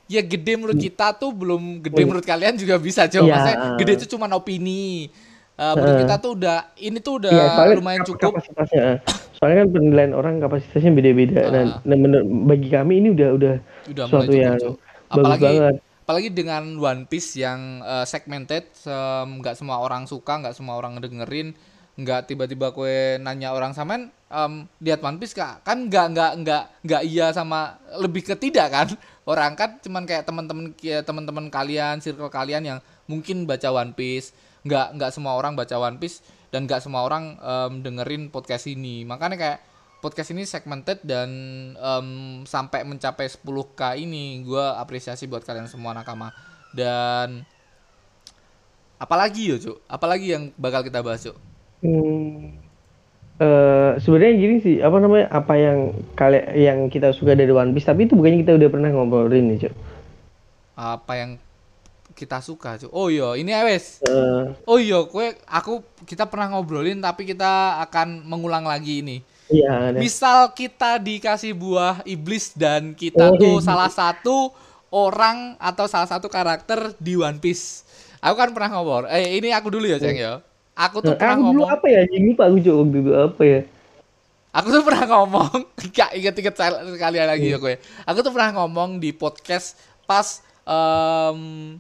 ya 0.07 0.21
gede 0.21 0.53
menurut 0.55 0.79
kita 0.79 1.13
tuh 1.13 1.31
belum 1.31 1.63
gede 1.81 1.99
Iya. 1.99 2.07
menurut 2.07 2.25
kalian 2.25 2.55
juga 2.55 2.75
bisa 2.77 3.05
coba 3.05 3.23
Iya. 3.23 3.33
maksudnya 3.33 3.57
gede 3.77 3.93
itu 3.95 4.07
cuma 4.09 4.27
opini 4.31 5.11
Eh, 5.57 5.73
menurut 5.73 5.89
Heeh. 5.91 6.03
kita 6.05 6.15
tuh 6.19 6.33
udah 6.35 6.59
ini 6.77 6.99
tuh 7.01 7.17
udah 7.17 7.33
soalnya 7.33 7.81
lumayan 7.81 8.01
kap- 8.01 8.09
cukup 8.11 8.33
kapasitasnya 8.37 8.83
eh. 8.85 8.99
soalnya 9.33 9.57
kan 9.57 9.69
penilaian 9.71 10.13
orang 10.13 10.35
kapasitasnya 10.37 10.93
beda-beda 10.93 11.41
dan, 11.47 11.67
Ah. 11.67 11.81
dan 11.81 11.97
menur- 11.99 12.27
bagi 12.45 12.69
kami 12.69 12.95
ini 12.99 13.09
udah 13.11 13.29
udah 13.33 13.55
udah 13.89 14.05
sesuatu 14.05 14.29
cukup 14.29 14.37
yang 14.37 14.55
Cuk. 14.55 14.77
bagus 14.77 15.09
apalagi 15.09 15.45
banget 15.49 15.75
apalagi 15.99 16.29
dengan 16.31 16.63
One 16.77 17.03
Piece 17.05 17.31
yang 17.35 17.61
eh, 17.81 18.05
segmented 18.05 18.69
nggak 19.33 19.55
semua 19.55 19.81
orang 19.81 20.05
suka 20.05 20.37
nggak 20.37 20.53
semua 20.53 20.77
orang 20.77 21.01
dengerin 21.01 21.57
nggak 21.97 22.29
tiba-tiba 22.29 22.71
kue 22.71 23.17
nanya 23.17 23.51
orang 23.51 23.73
samen 23.73 24.13
em, 24.29 24.53
lihat 24.79 25.01
One 25.01 25.17
Piece 25.17 25.33
kak 25.33 25.65
kan 25.65 25.89
nggak 25.89 26.07
nggak 26.13 26.33
nggak 26.39 26.63
nggak 26.83 27.03
iya 27.03 27.33
sama 27.33 27.81
lebih 27.97 28.21
ke 28.23 28.37
tidak 28.37 28.69
kan 28.69 28.93
orang 29.27 29.59
kan 29.59 29.83
cuman 29.83 30.07
kayak 30.07 30.24
teman-teman 30.24 30.72
teman-teman 30.79 31.47
kalian 31.51 31.99
circle 31.99 32.31
kalian 32.31 32.62
yang 32.62 32.79
mungkin 33.11 33.45
baca 33.45 33.68
One 33.74 33.93
Piece. 33.93 34.31
Nggak 34.62 34.99
nggak 34.99 35.11
semua 35.14 35.35
orang 35.35 35.59
baca 35.59 35.74
One 35.79 35.99
Piece 35.99 36.22
dan 36.55 36.66
nggak 36.66 36.83
semua 36.83 37.03
orang 37.03 37.39
em, 37.39 37.72
dengerin 37.83 38.31
podcast 38.31 38.70
ini. 38.70 39.03
Makanya 39.03 39.37
kayak 39.39 39.59
podcast 39.99 40.31
ini 40.31 40.47
segmented 40.47 41.03
dan 41.03 41.31
em, 41.74 42.09
sampai 42.47 42.87
mencapai 42.87 43.27
10k 43.27 43.99
ini 43.99 44.47
gue 44.47 44.66
apresiasi 44.79 45.27
buat 45.27 45.43
kalian 45.43 45.66
semua 45.66 45.91
nakama. 45.95 46.31
Dan 46.70 47.43
apalagi 49.03 49.51
yo 49.51 49.57
cuk? 49.59 49.79
Apalagi 49.91 50.39
yang 50.39 50.55
bakal 50.55 50.87
kita 50.87 51.03
bahas 51.03 51.27
cuk? 51.27 51.37
Hmm, 51.85 52.66
eh 53.37 53.91
sebenarnya 54.01 54.34
gini 54.37 54.57
sih, 54.64 54.74
apa 54.80 54.97
namanya, 54.97 55.26
apa 55.30 55.55
yang 55.61 55.78
kalian 56.16 56.45
yang 56.57 56.78
kita 56.89 57.12
suka 57.12 57.37
dari 57.37 57.53
One 57.53 57.72
Piece, 57.76 57.89
tapi 57.89 58.09
itu 58.09 58.16
bukannya 58.16 58.41
kita 58.43 58.57
udah 58.57 58.68
pernah 58.72 58.91
ngobrolin 58.93 59.45
nih, 59.53 59.59
Cuk. 59.68 59.74
apa 60.76 61.12
yang 61.16 61.30
kita 62.16 62.41
suka 62.41 62.80
cuk 62.80 62.93
oh 62.93 63.09
iya 63.12 63.37
ini 63.37 63.53
wes 63.68 64.01
Eh, 64.01 64.43
oh 64.64 64.78
iya 64.80 65.05
kue 65.05 65.37
aku 65.45 65.84
kita 66.09 66.24
pernah 66.28 66.49
ngobrolin 66.53 67.01
tapi 67.01 67.28
kita 67.28 67.76
akan 67.84 68.24
mengulang 68.24 68.64
lagi 68.64 69.05
ini 69.05 69.16
iya, 69.49 69.93
ada. 69.93 69.99
misal 70.01 70.53
kita 70.53 70.97
dikasih 71.01 71.53
buah 71.53 72.01
iblis 72.05 72.57
dan 72.57 72.97
kita 72.97 73.32
Oh, 73.32 73.37
tuh 73.37 73.61
iya. 73.61 73.64
salah 73.64 73.91
satu 73.93 74.53
orang 74.93 75.57
atau 75.61 75.84
salah 75.89 76.09
satu 76.09 76.30
karakter 76.30 76.95
di 76.97 77.18
One 77.18 77.37
Piece. 77.43 77.84
Aku 78.22 78.39
kan 78.39 78.55
pernah 78.55 78.70
ngobrol. 78.72 79.05
Eh 79.11 79.37
ini 79.39 79.51
aku 79.53 79.68
dulu 79.68 79.84
ya, 79.84 79.99
Ceng 80.01 80.16
ya. 80.16 80.41
Aku 80.77 81.01
tuh 81.01 81.12
Nah, 81.12 81.18
pernah 81.18 81.33
aku 81.33 81.43
dulu 81.43 81.53
ngomong. 81.59 81.68
apa 81.72 81.87
ya? 81.89 81.99
Anjing 82.05 82.24
lupa 82.29 82.43
aku 82.45 82.57
Cuk 82.61 82.74
waktu 82.77 82.99
itu 83.01 83.12
apa 83.12 83.43
ya? 83.43 83.61
Aku 84.53 84.68
tuh 84.68 84.83
pernah 84.85 85.05
ngomong. 85.07 85.51
Gak 85.97 86.11
inget-inget 86.12 86.55
sekali 86.93 87.16
lagi 87.18 87.47
ya 87.49 87.59
gue. 87.59 87.74
Aku 88.05 88.18
tuh 88.20 88.33
pernah 88.33 88.51
ngomong 88.55 88.97
di 88.97 89.11
podcast 89.11 89.77
pas 90.05 90.41
em, 90.62 91.77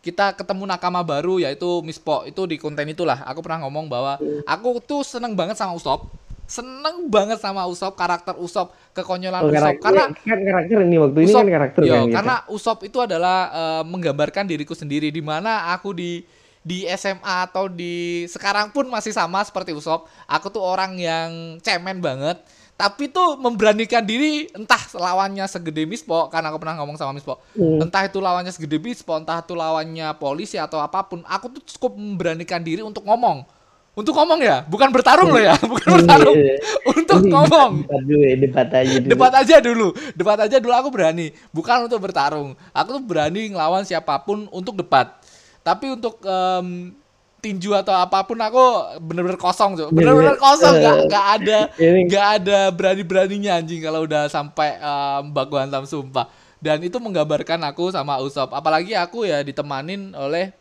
kita 0.00 0.32
ketemu 0.32 0.64
nakama 0.64 1.00
baru 1.00 1.38
yaitu 1.38 1.80
Mispo 1.80 2.24
itu 2.24 2.42
di 2.44 2.56
konten 2.56 2.88
itulah 2.88 3.20
aku 3.22 3.40
pernah 3.40 3.62
ngomong 3.62 3.84
bahwa 3.86 4.16
aku 4.44 4.80
tuh 4.80 5.04
seneng 5.04 5.36
banget 5.36 5.56
sama 5.56 5.76
Usop 5.76 6.08
seneng 6.44 7.04
banget 7.06 7.36
sama 7.36 7.68
Usop 7.68 7.92
karakter 7.94 8.32
Usop 8.34 8.72
kekonyolan 8.90 9.44
Oh, 9.44 9.52
Usop 9.52 9.76
karena 9.78 10.08
kan 10.08 10.38
karakter 10.40 10.76
ini 10.82 10.96
waktu 10.96 11.18
ini 11.20 11.28
Usop, 11.28 11.40
kan 11.40 11.48
karakter 11.52 11.80
yo, 11.84 11.92
kan 11.92 12.00
gitu. 12.00 12.14
karena 12.16 12.36
Usop 12.48 12.78
itu 12.80 12.98
adalah 12.98 13.38
eh, 13.48 13.82
menggambarkan 13.84 14.44
diriku 14.44 14.72
sendiri 14.72 15.12
di 15.12 15.20
mana 15.20 15.68
aku 15.70 15.92
di 15.92 16.24
di 16.60 16.84
SMA 16.92 17.48
atau 17.48 17.66
di 17.72 18.24
sekarang 18.28 18.68
pun 18.68 18.84
masih 18.88 19.16
sama 19.16 19.40
seperti 19.40 19.72
Usop. 19.72 20.04
Aku 20.28 20.52
tuh 20.52 20.60
orang 20.60 20.96
yang 21.00 21.56
cemen 21.64 22.04
banget, 22.04 22.36
tapi 22.76 23.12
tuh 23.12 23.36
memberanikan 23.36 24.00
diri 24.00 24.48
entah 24.56 24.80
lawannya 24.96 25.44
segede 25.48 25.84
Mispo 25.84 26.32
karena 26.32 26.48
aku 26.48 26.60
pernah 26.60 26.80
ngomong 26.80 26.96
sama 27.00 27.12
Mispo. 27.12 27.36
Hmm. 27.56 27.84
Entah 27.84 28.08
itu 28.08 28.20
lawannya 28.20 28.52
segede 28.52 28.80
Mispo, 28.80 29.12
entah 29.16 29.40
itu 29.40 29.52
lawannya 29.52 30.16
polisi 30.16 30.56
atau 30.56 30.80
apa 30.80 31.04
pun, 31.04 31.20
aku 31.28 31.60
tuh 31.60 31.62
cukup 31.76 31.96
memberanikan 31.96 32.60
diri 32.64 32.80
untuk 32.80 33.04
ngomong. 33.04 33.44
Untuk 33.90 34.14
ngomong 34.16 34.38
ya, 34.40 34.64
bukan 34.64 34.88
bertarung 34.94 35.28
loh 35.28 35.42
ya, 35.42 35.58
bukan 35.72 36.00
bertarung. 36.00 36.36
Iya. 36.38 36.56
Untuk 36.88 37.20
Ini 37.20 37.32
ngomong 37.34 37.70
Debat 37.84 38.00
dulu 38.06 38.22
ya, 38.22 38.36
debat 38.38 38.68
aja 38.70 38.96
dulu. 38.96 39.10
debat 39.10 39.32
aja 39.34 39.56
dulu 39.60 39.88
debat 40.14 40.38
aja 40.40 40.56
dulu 40.62 40.74
aku 40.78 40.88
berani 40.94 41.26
bukan 41.50 41.76
untuk 41.90 41.98
bertarung 42.00 42.54
aku 42.70 42.88
tuh 42.96 43.02
berani 43.02 43.50
ngelawan 43.50 43.82
siapa 43.82 44.14
pun 44.22 44.46
untuk 44.54 44.78
debat 44.78 45.19
tapi 45.60 45.92
untuk 45.92 46.20
em, 46.24 46.94
tinju 47.40 47.72
atau 47.72 47.96
apa 47.96 48.20
pun 48.28 48.36
aku 48.36 48.64
bener-bener 49.00 49.40
kosong 49.40 49.72
tuh 49.72 49.88
bener-bener 49.88 50.36
Bener-bener, 50.36 50.40
kosong 50.40 50.74
nggak 50.76 50.96
eh, 50.96 51.04
nggak 51.08 51.26
ada 51.40 51.58
nggak 51.80 52.26
ada 52.36 52.58
berani-beraninya 52.68 53.56
anjing 53.56 53.80
kalau 53.80 54.04
udah 54.04 54.28
sampai 54.28 54.76
em, 54.76 55.32
baku 55.32 55.56
hantam 55.56 55.88
sumpah. 55.88 56.28
Dan 56.60 56.84
itu 56.84 57.00
menggambarkan 57.00 57.56
aku 57.72 57.88
sama 57.88 58.20
Usop 58.20 58.52
apalagi 58.52 58.92
aku 58.92 59.24
ya 59.24 59.40
ditemanin 59.40 60.12
oleh 60.12 60.52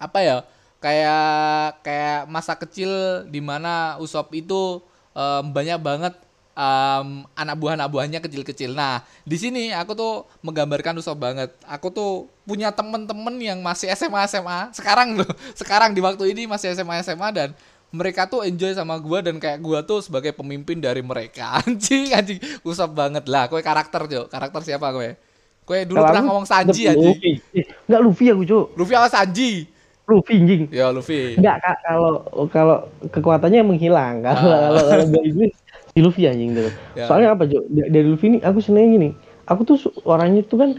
apa 0.00 0.18
ya 0.24 0.36
kayak 0.80 1.84
kayak 1.84 2.20
masa 2.24 2.56
kecil 2.56 2.88
di 3.28 3.44
mana 3.44 4.00
Usop 4.00 4.32
itu 4.32 4.80
em, 5.12 5.44
banyak 5.52 5.76
banget 5.76 6.14
em, 6.60 7.08
anak 7.32 7.56
buah 7.56 7.72
anak 7.72 7.88
buahnya 7.88 8.20
kecil-kecil. 8.20 8.76
Nah 8.76 9.00
di 9.24 9.36
sini 9.40 9.72
aku 9.72 9.96
tuh 9.96 10.12
menggambarkan 10.44 11.00
Usop 11.00 11.16
banget. 11.16 11.48
Aku 11.64 11.88
tuh 11.88 12.28
punya 12.44 12.68
temen-temen 12.68 13.40
yang 13.40 13.58
masih 13.64 13.88
SMA 13.96 14.28
SMA 14.28 14.68
sekarang 14.76 15.16
loh. 15.16 15.30
Sekarang 15.60 15.96
di 15.96 16.04
waktu 16.04 16.36
ini 16.36 16.44
masih 16.44 16.76
SMA 16.76 17.00
SMA 17.00 17.28
dan 17.32 17.48
mereka 17.90 18.28
tuh 18.28 18.46
enjoy 18.46 18.70
sama 18.70 18.94
gua 19.00 19.18
dan 19.18 19.40
kayak 19.40 19.58
gua 19.58 19.82
tuh 19.82 19.98
sebagai 19.98 20.30
pemimpin 20.30 20.78
dari 20.78 21.00
mereka 21.00 21.56
anjing 21.64 22.12
anjing 22.12 22.38
Usop 22.60 22.92
banget 22.92 23.24
lah. 23.26 23.48
Kue 23.48 23.64
karakter 23.64 24.04
jo 24.06 24.28
karakter 24.28 24.60
siapa 24.62 24.92
kue? 24.92 25.16
Kue 25.64 25.86
dulu 25.86 26.02
Kalau 26.02 26.08
pernah 26.10 26.24
ngomong 26.26 26.46
Sanji 26.46 26.90
anjing. 26.90 27.14
Luffy. 27.14 27.32
Eh, 27.54 27.64
Enggak 27.88 28.00
Luffy 28.02 28.24
aku, 28.28 28.42
Cuk. 28.44 28.66
Luffy 28.74 28.94
apa 28.94 29.08
Sanji? 29.08 29.50
Luffy 30.10 30.34
anjing. 30.36 30.62
Ya 30.74 30.90
Luffy. 30.90 31.38
Enggak, 31.38 31.62
Kak, 31.62 31.76
kalau 31.86 32.12
kalau 32.50 32.76
kekuatannya 33.06 33.62
menghilang. 33.62 34.26
Kalau 34.26 34.50
Ah. 34.50 34.86
kalau 34.90 35.06
si 35.90 35.98
Luffy 35.98 36.26
anjing 36.26 36.54
tuh. 36.54 36.70
Ya. 36.94 37.06
Soalnya 37.10 37.34
apa? 37.34 37.44
Da- 37.50 37.90
Dari 37.90 38.06
Luffy 38.06 38.26
ini 38.30 38.38
aku 38.40 38.62
seneng 38.62 38.94
gini. 38.94 39.10
Aku 39.50 39.66
tuh 39.66 39.76
orangnya 40.06 40.46
tuh 40.46 40.58
kan 40.62 40.70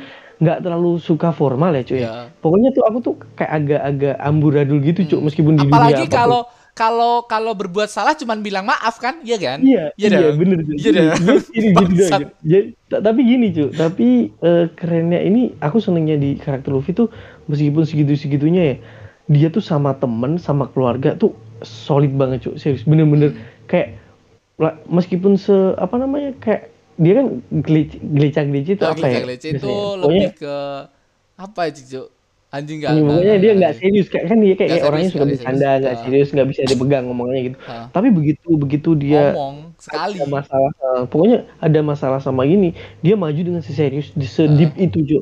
nggak 0.41 0.63
terlalu 0.65 0.97
suka 0.97 1.29
formal 1.35 1.75
ya, 1.75 1.83
cuy. 1.85 2.01
Ya. 2.01 2.31
Pokoknya 2.39 2.73
tuh 2.73 2.83
aku 2.87 2.97
tuh 3.03 3.13
kayak 3.37 3.51
agak-agak 3.51 4.15
amburadul 4.17 4.79
gitu, 4.81 5.05
Cuk, 5.05 5.21
meskipun 5.29 5.59
di 5.59 5.67
Apalagi 5.69 6.07
dunia 6.07 6.17
kalau 6.17 6.41
kalau 6.71 7.27
kalau 7.27 7.51
berbuat 7.51 7.91
salah 7.91 8.15
cuman 8.15 8.39
bilang 8.41 8.63
maaf 8.65 8.97
kan, 8.97 9.19
iya 9.21 9.37
kan? 9.37 9.59
Iya, 9.61 9.91
iya, 9.99 10.07
iya, 10.07 10.29
bener. 10.33 10.63
Iya 10.65 10.89
dong. 10.89 11.07
Gini, 11.51 11.67
gini, 11.75 11.93
gini. 11.93 12.25
Jadi, 12.41 12.67
ta- 12.89 13.03
tapi 13.03 13.19
gini 13.27 13.45
cuy, 13.53 13.69
tapi 13.75 14.07
eh, 14.33 14.65
kerennya 14.73 15.19
ini 15.21 15.53
aku 15.59 15.77
senengnya 15.77 16.15
di 16.15 16.39
karakter 16.39 16.71
Luffy 16.73 16.95
tuh 16.95 17.11
meskipun 17.45 17.83
segitu-segitunya 17.85 18.61
ya, 18.63 18.75
dia 19.29 19.47
tuh 19.51 19.61
sama 19.61 19.93
temen, 19.93 20.39
sama 20.39 20.71
keluarga 20.71 21.13
tuh 21.13 21.35
solid 21.61 22.15
banget 22.17 22.49
cuy, 22.49 22.55
serius, 22.57 22.87
bener-bener 22.87 23.35
kayak 23.69 23.93
la- 23.93 24.00
meskipun 24.87 25.35
se 25.35 25.53
apa 25.75 25.95
namanya 25.95 26.35
kayak 26.37 26.69
dia 26.95 27.13
kan 27.17 27.27
glitch 27.61 27.97
glitch 28.03 28.37
glitch 28.37 28.69
itu 28.71 28.83
Nah, 28.83 28.93
apa 28.93 29.05
ya? 29.05 29.19
Glitch 29.23 29.47
itu 29.47 29.65
biasanya? 29.65 30.01
lebih 30.01 30.29
ke 30.37 30.55
apa 31.35 31.59
ya, 31.65 31.71
Cicu? 31.73 32.03
Anjing 32.51 32.83
iya, 32.83 32.91
pokoknya 32.91 33.35
dia 33.39 33.51
nggak 33.55 33.73
serius 33.79 34.07
kayak 34.11 34.25
kan 34.27 34.37
dia 34.43 34.55
kayak, 34.59 34.83
orangnya 34.83 35.07
serius, 35.07 35.15
suka 35.15 35.23
bercanda 35.25 35.55
serius. 35.55 35.79
nggak 35.79 35.95
Ah. 35.95 36.01
serius 36.03 36.27
nggak 36.29 36.47
bisa 36.51 36.61
dipegang 36.67 37.03
ngomongnya 37.07 37.41
gitu. 37.47 37.57
Ah. 37.63 37.87
Tapi 37.89 38.07
begitu 38.11 38.49
begitu 38.59 38.89
dia 38.93 39.31
ngomong 39.31 39.55
sekali. 39.79 40.19
ada 40.19 40.25
masalah 40.27 40.71
eh, 40.75 41.03
pokoknya 41.07 41.37
ada 41.57 41.79
masalah 41.81 42.19
sama 42.19 42.43
ini 42.43 42.75
dia 42.99 43.15
maju 43.15 43.39
dengan 43.39 43.63
seserius 43.63 44.11
di 44.11 44.27
sedip 44.27 44.75
itu 44.77 44.99
Jo 45.01 45.19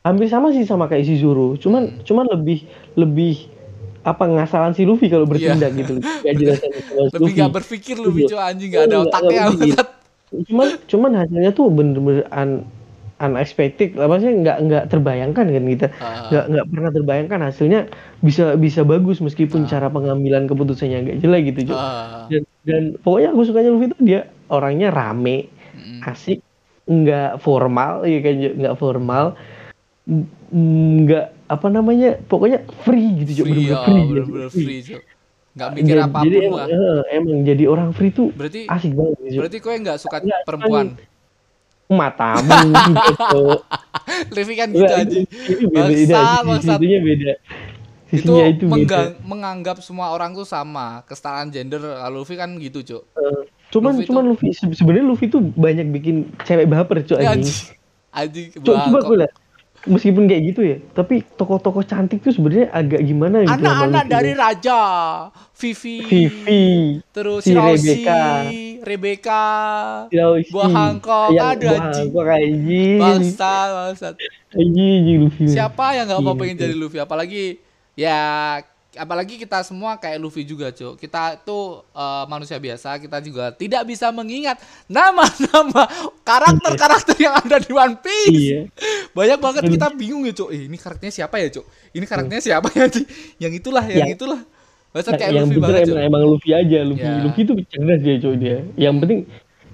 hampir 0.00 0.28
sama 0.28 0.52
sih 0.52 0.64
sama 0.64 0.84
kayak 0.86 1.04
si 1.04 1.16
Zoro 1.16 1.56
cuman 1.56 1.82
Hmm. 1.90 2.00
cuman 2.04 2.24
lebih 2.28 2.64
lebih 2.94 3.49
apa 4.02 4.24
ngasalan 4.24 4.72
si 4.72 4.82
Luffy 4.82 5.06
kalau 5.06 5.24
bertindak 5.24 5.72
gitu 5.74 6.00
gak 6.00 6.34
jelas 6.34 6.58
lebih 7.12 7.32
gak 7.36 7.52
berpikir 7.54 7.96
Luffy 7.96 8.24
Iya. 8.24 8.28
cuy 8.28 8.40
anjing 8.40 8.68
gak 8.70 8.82
ada 8.82 8.96
Nggak- 8.96 9.06
otaknya 9.06 9.42
cuman 10.46 10.68
cuman 10.84 11.10
hasilnya 11.16 11.50
tuh 11.50 11.66
bener-bener 11.68 12.24
un, 12.30 12.62
unexpected 13.20 13.92
lah 13.92 14.06
maksudnya 14.06 14.34
nggak 14.38 14.56
nggak 14.62 14.84
terbayangkan 14.86 15.44
kan 15.44 15.64
kita 15.66 15.86
Ah. 15.96 16.30
nggak 16.30 16.44
nggak 16.48 16.66
pernah 16.66 16.90
terbayangkan 16.90 17.40
hasilnya 17.42 17.80
bisa 18.18 18.54
bisa 18.54 18.80
bagus 18.82 19.18
meskipun 19.18 19.66
cara 19.66 19.86
pengambilan 19.86 20.46
keputusannya 20.46 20.98
agak 20.98 21.16
jelek 21.18 21.42
gitu. 21.52 21.74
Ah. 21.74 22.24
dan, 22.26 22.42
dan 22.62 22.82
pokoknya 22.96 23.28
aku 23.30 23.42
sukanya 23.44 23.68
Luffy 23.68 23.90
tuh 23.90 24.00
dia 24.00 24.20
orangnya 24.46 24.88
rame 24.88 25.50
Mm-mm. 25.74 26.00
asik 26.06 26.40
nggak 26.86 27.36
formal 27.38 28.02
ya 28.02 28.18
kan 28.18 28.34
nggak 28.56 28.74
formal 28.74 29.36
nggak 30.50 31.26
apa 31.50 31.66
namanya 31.66 32.14
pokoknya 32.22 32.62
free 32.86 33.26
gitu 33.26 33.42
Cuk. 33.42 33.46
free 33.50 33.66
bener-bener 33.66 33.74
ya 33.74 33.82
free, 33.82 33.98
gitu. 33.98 34.10
bener-bener 34.14 34.48
free 34.48 34.80
cuy 34.80 35.00
nggak 35.50 35.70
mikir 35.74 35.90
jadi, 35.90 36.00
apa 36.00 36.14
pun 36.14 36.24
jadi 36.24 36.36
lah 36.38 36.46
emang, 36.46 36.68
eh, 36.70 37.00
emang 37.10 37.36
jadi 37.42 37.64
orang 37.66 37.88
free 37.90 38.12
tuh 38.14 38.28
berarti 38.30 38.60
asik 38.64 38.92
banget 38.94 39.14
gitu, 39.18 39.26
Cuk. 39.26 39.40
berarti 39.42 39.58
kowe 39.58 39.74
nggak 39.76 39.98
suka 39.98 40.16
Nggak, 40.20 40.40
perempuan 40.46 40.86
matamu 41.90 42.54
gitu. 42.70 43.42
Levi 44.34 44.54
kan 44.54 44.68
gitu 44.70 44.86
Enggak, 44.86 44.98
itu, 45.02 45.16
itu 45.26 45.64
beda, 45.66 45.90
beda. 45.90 46.20
Situnya 46.62 46.98
beda. 47.02 47.32
itu, 48.10 48.26
Sisinya 48.26 48.46
itu, 48.46 48.64
beda. 48.66 49.00
menganggap 49.22 49.82
semua 49.82 50.10
orang 50.10 50.30
tuh 50.32 50.42
sama 50.42 51.02
kesetaraan 51.04 51.50
gender 51.50 51.78
kalau 51.78 52.22
Luffy 52.22 52.34
kan 52.34 52.54
gitu 52.58 52.78
cuk 52.80 53.02
Eh, 53.12 53.42
cuman 53.70 53.92
Luffy 53.92 54.06
cuman 54.06 54.22
Luffy 54.24 54.48
se- 54.50 54.70
sebenarnya 54.70 55.02
Luffy 55.04 55.26
tuh 55.26 55.42
banyak 55.42 55.90
bikin 55.90 56.30
cewek 56.42 56.66
baper 56.66 57.02
cuy 57.02 57.18
Ya, 57.18 57.34
anjing. 57.34 57.54
anjing 58.10 58.46
anjing 58.54 58.62
Coba 58.62 58.98
gue 59.00 59.16
liat. 59.18 59.34
Meskipun 59.88 60.28
kayak 60.28 60.42
gitu 60.52 60.60
ya, 60.60 60.76
tapi 60.92 61.24
tokoh-tokoh 61.40 61.80
cantik 61.88 62.20
tuh 62.20 62.36
sebenarnya 62.36 62.68
agak 62.68 63.00
gimana 63.00 63.48
gitu. 63.48 63.64
anak-anak 63.64 64.04
dari 64.12 64.36
raja 64.36 64.80
Vivi, 65.56 66.04
Vivi, 66.04 66.64
terus 67.08 67.48
si 67.48 67.56
Rebecca. 67.56 68.44
Rebecca, 68.84 69.42
Hiroshi, 70.12 70.52
Buah 70.52 70.68
Hancock, 70.68 71.28
yang 71.32 71.56
ada, 71.56 71.96
anjing. 71.96 73.00
Bangsat 73.00 73.68
bangsat 73.72 74.14
Anjing, 74.52 75.00
Luffy. 75.24 75.48
siapa 75.48 75.96
yang 75.96 76.12
nggak 76.12 76.20
mau 76.20 76.36
Iya, 76.36 76.40
pengen 76.44 76.56
jadi 76.60 76.74
Luffy 76.76 76.98
apalagi 77.00 77.44
ya 77.96 78.20
apalagi 78.92 79.36
kita 79.36 79.62
semua 79.62 79.94
kayak 79.94 80.18
Luffy 80.18 80.42
juga 80.42 80.70
cuk. 80.70 80.98
Kita 80.98 81.38
tuh 81.40 81.86
eh, 81.90 82.24
manusia 82.26 82.56
biasa 82.56 82.98
kita 82.98 83.18
juga 83.20 83.50
tidak 83.50 83.82
bisa 83.84 84.10
mengingat 84.10 84.58
nama-nama 84.86 85.86
karakter-karakter 86.28 87.14
yang 87.16 87.34
ada 87.34 87.56
di 87.56 87.70
One 87.70 87.96
Piece. 87.98 88.34
Iya. 88.34 88.60
banyak 89.10 89.38
banget 89.38 89.62
kita 89.68 89.86
bingung 89.92 90.22
ya 90.24 90.32
cuk. 90.32 90.50
Eh, 90.50 90.66
ini 90.66 90.76
karakternya 90.76 91.14
siapa 91.14 91.36
ya 91.38 91.48
cuk? 91.50 91.64
Ini 91.92 92.04
karakternya 92.06 92.42
siapa 92.42 92.68
ya 92.70 92.86
Cuk? 92.86 93.04
yang 93.38 93.52
itulah 93.52 93.84
yang 93.86 94.06
Yang- 94.06 94.14
itulah. 94.16 94.40
Masa 94.90 95.14
Yang- 95.14 95.18
kayak 95.22 95.30
yang 95.30 95.46
Luffy 95.46 95.60
banget 95.62 95.78
emang, 95.78 95.86
cuk? 95.94 96.08
emang 96.10 96.22
Luffy 96.26 96.50
aja. 96.50 96.78
Luffy 96.82 97.06
Ya. 97.06 97.22
Luffy 97.22 97.42
tuh 97.46 97.54
cerdas 97.70 98.00
dia 98.02 98.14
cuy 98.18 98.36
dia. 98.36 98.56
Yang 98.74 98.94
penting 98.98 99.20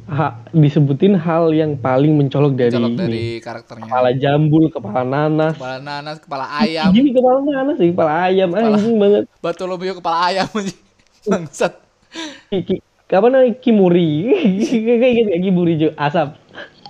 ha- 0.06 0.38
disebutin 0.54 1.18
hal 1.18 1.50
yang 1.50 1.74
paling 1.78 2.14
mencolok 2.14 2.54
dari, 2.54 2.72
colok 2.74 2.94
ini. 2.94 2.98
dari 2.98 3.26
karakternya. 3.42 3.86
Kepala 3.90 4.10
jambul 4.14 4.64
kepala 4.70 5.02
nanas. 5.02 5.54
Kepala 5.58 5.78
nanas 5.82 6.16
kepala 6.22 6.46
ayam. 6.62 6.90
Gini 6.94 7.10
kepala 7.10 7.38
nanas 7.42 7.76
sih 7.78 7.90
kepala 7.90 8.12
ayam 8.30 8.50
anjing 8.54 8.96
banget. 8.96 9.22
Bartolomeo 9.44 9.94
kepala 9.98 10.18
ayam 10.30 10.46
anjing. 10.54 10.78
bangsat. 11.26 11.74
Ki, 12.48 12.62
ki, 12.62 12.76
apa 13.10 13.26
namanya? 13.26 13.58
Kimuri. 13.58 14.30
Kayak 15.02 15.12
gitu 15.12 15.30
ya 15.34 15.38
kimuri 15.42 15.72
cuy 15.74 15.92
asap. 15.98 16.28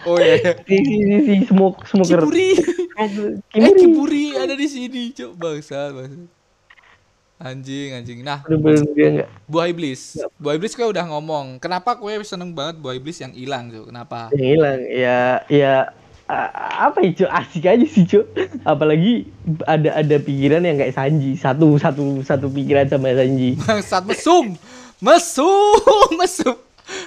Oh 0.07 0.23
iya 0.23 0.55
si 0.63 0.77
si 0.87 0.95
si, 1.03 1.15
si 1.27 1.35
smoke 1.51 1.83
smoker. 1.89 2.23
Kiburi 2.23 2.55
Aduh, 2.97 3.43
Eh 3.51 3.61
kimuri. 3.75 3.81
Kiburi 3.81 4.25
ada 4.39 4.55
di 4.55 4.69
sini, 4.71 5.11
cok 5.11 5.33
bangsa, 5.35 5.91
bangsa. 5.91 6.36
Anjing, 7.37 7.93
anjing. 7.93 8.25
Nah, 8.25 8.41
dia 8.97 9.29
buah 9.45 9.69
iblis. 9.69 10.17
Buah 10.41 10.57
iblis 10.57 10.73
gue 10.73 10.89
udah 10.89 11.05
ngomong. 11.05 11.61
Kenapa 11.61 11.93
gue 11.93 12.17
seneng 12.25 12.57
banget 12.57 12.81
buah 12.81 12.97
iblis 12.97 13.21
yang 13.21 13.37
hilang, 13.37 13.69
cok? 13.69 13.93
Kenapa? 13.93 14.19
yang 14.33 14.49
hilang 14.57 14.79
ya 14.89 15.19
ya 15.47 15.75
apa 16.81 16.99
ya 17.05 17.31
asik 17.31 17.63
aja 17.63 17.87
sih 17.87 18.03
cuy 18.03 18.27
apalagi 18.67 19.31
ada 19.63 19.95
ada 19.95 20.17
pikiran 20.19 20.67
yang 20.67 20.75
kayak 20.75 20.91
Sanji 20.91 21.39
satu 21.39 21.79
satu 21.79 22.19
satu 22.27 22.51
pikiran 22.51 22.91
sama 22.91 23.15
Sanji 23.15 23.55
Bangsat 23.63 24.03
mesum. 24.03 24.59
Mesum, 24.99 26.11
mesum. 26.19 26.57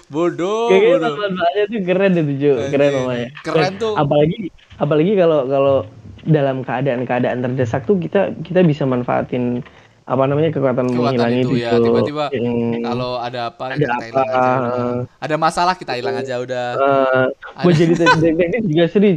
Bodoh, 0.07 0.71
Kayaknya 0.71 1.09
masalahnya 1.09 1.63
tuh 1.67 1.81
keren 1.83 2.11
itu 2.13 2.33
cuy 2.37 2.55
keren 2.69 2.89
namanya 2.93 3.27
Keren 3.41 3.73
tuh. 3.75 3.93
apalagi 3.95 4.37
apalagi 4.75 5.11
kalau 5.15 5.39
kalau 5.47 5.77
dalam 6.23 6.61
keadaan-keadaan 6.61 7.39
terdesak 7.41 7.83
tuh 7.83 7.95
kita 7.95 8.35
kita 8.43 8.59
bisa 8.61 8.83
manfaatin 8.83 9.63
apa 10.09 10.23
namanya 10.25 10.49
kekuatan, 10.49 10.89
Kekuatan 10.89 11.13
menghilang 11.13 11.33
itu 11.37 11.53
itu, 11.53 11.55
ya, 11.61 11.77
Cuk. 11.77 11.85
tiba-tiba 11.85 12.25
Hmm. 12.33 12.81
Kalau 12.81 13.21
ada 13.21 13.53
apa, 13.53 13.63
Ada 13.69 13.77
kita 13.77 13.93
apa, 13.93 14.05
hilang 14.09 14.29
aja. 14.33 14.49
eh. 14.73 14.97
Ada 15.21 15.35
masalah 15.37 15.73
kita 15.77 15.93
hilang 15.93 16.17
aja 16.17 16.33
udah. 16.41 16.67
Eh, 16.73 17.25
buat 17.61 17.75
jadi 17.77 17.93
detektif 17.93 18.63
juga 18.65 18.85
seri 18.89 19.11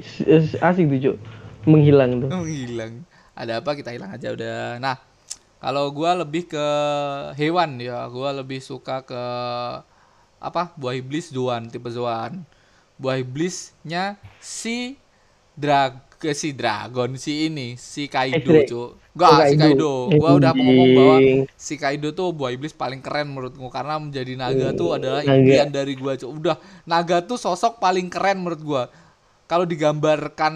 asik 0.61 0.84
tuh 0.93 0.99
cuy 1.01 1.16
menghilang 1.64 2.11
tuh 2.20 2.28
menghilang 2.28 2.93
ada 3.32 3.62
apa 3.62 3.70
kita 3.72 3.95
hilang 3.95 4.11
aja 4.12 4.34
udah 4.34 4.76
nah 4.82 4.99
kalau 5.62 5.88
gua 5.95 6.18
lebih 6.18 6.51
ke 6.51 6.66
hewan 7.38 7.78
ya 7.78 8.03
gua 8.11 8.34
lebih 8.34 8.59
suka 8.59 9.01
ke 9.07 9.22
apa 10.43 10.74
buah 10.74 10.95
iblis 10.99 11.30
Zoan 11.30 11.70
tipe 11.70 11.86
Zoan 11.88 12.43
buah 12.99 13.18
iblisnya 13.22 14.18
si 14.43 14.99
drag 15.55 16.03
ke 16.22 16.30
si 16.40 16.54
dragon 16.54 17.10
si 17.18 17.32
ini 17.50 17.68
si 17.76 18.02
Kaido 18.14 18.54
Eh, 18.54 18.66
cu 18.70 18.82
Enggak, 19.14 19.40
si 19.50 19.54
Kaido. 19.60 19.92
Gua 20.16 20.30
udah 20.38 20.50
mau 20.56 20.64
ngomong 20.68 20.90
bahwa 20.96 21.16
si 21.56 21.74
Kaido 21.82 22.08
tuh 22.18 22.32
buah 22.32 22.50
iblis 22.56 22.72
paling 22.72 23.00
keren 23.04 23.28
menurutku 23.28 23.68
karena 23.68 24.00
menjadi 24.00 24.32
naga 24.40 24.68
Hmm, 24.70 24.78
tuh 24.80 24.88
adalah 24.96 25.20
naga. 25.26 25.32
impian 25.32 25.68
dari 25.68 25.94
gua, 26.00 26.16
Cuk. 26.16 26.30
Udah 26.40 26.56
naga 26.88 27.20
tuh 27.20 27.36
sosok 27.36 27.76
paling 27.76 28.08
keren 28.08 28.40
menurut 28.40 28.62
gua. 28.64 28.82
Kalau 29.50 29.68
digambarkan 29.68 30.54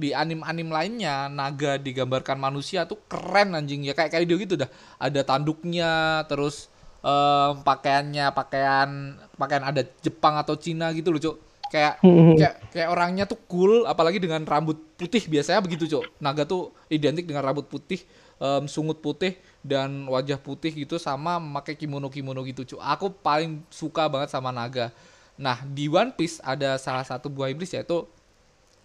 di 0.00 0.16
anim-anim 0.16 0.68
lainnya, 0.72 1.28
naga 1.28 1.76
digambarkan 1.76 2.40
manusia 2.40 2.88
tuh 2.88 2.96
keren 3.04 3.52
anjing 3.52 3.84
ya 3.84 3.92
kayak 3.92 4.12
Kaido 4.16 4.40
gitu 4.40 4.56
dah. 4.56 4.70
Ada 4.96 5.20
tanduknya, 5.28 6.24
terus 6.32 6.72
em, 7.04 7.60
pakaiannya 7.60 8.32
pakaian 8.32 8.88
pakaian 9.36 9.64
ada 9.68 9.82
Jepang 10.00 10.40
atau 10.40 10.56
Cina 10.56 10.88
gitu 10.96 11.12
loh, 11.12 11.20
Cuk. 11.20 11.36
Kayak 11.68 12.00
Hmm. 12.00 12.32
kayak 12.34 12.54
kayak 12.72 12.88
orangnya 12.88 13.24
tuh 13.24 13.36
cool 13.44 13.84
apalagi 13.84 14.16
dengan 14.16 14.40
rambut 14.42 14.76
putih. 14.96 15.20
Biasanya 15.24 15.60
begitu 15.60 15.84
cok. 15.86 16.16
Naga 16.18 16.44
tuh 16.44 16.72
identik 16.88 17.24
dengan 17.24 17.44
rambut 17.44 17.64
putih 17.64 18.00
em, 18.38 18.64
sungut 18.64 18.98
putih 18.98 19.34
dan 19.60 20.06
wajah 20.06 20.38
putih 20.38 20.70
gitu 20.72 20.96
sama 20.96 21.36
memakai 21.36 21.74
kimono 21.74 22.08
kimono 22.08 22.40
gitu 22.42 22.64
cok. 22.64 22.80
Aku 22.80 23.06
paling 23.12 23.60
suka 23.68 24.06
banget 24.06 24.28
sama 24.28 24.48
naga. 24.48 24.88
Nah 25.36 25.60
di 25.62 25.86
One 25.86 26.10
Piece 26.10 26.40
ada 26.40 26.74
salah 26.76 27.04
satu 27.04 27.28
buah 27.28 27.48
iblis 27.48 27.70
yaitu 27.70 28.08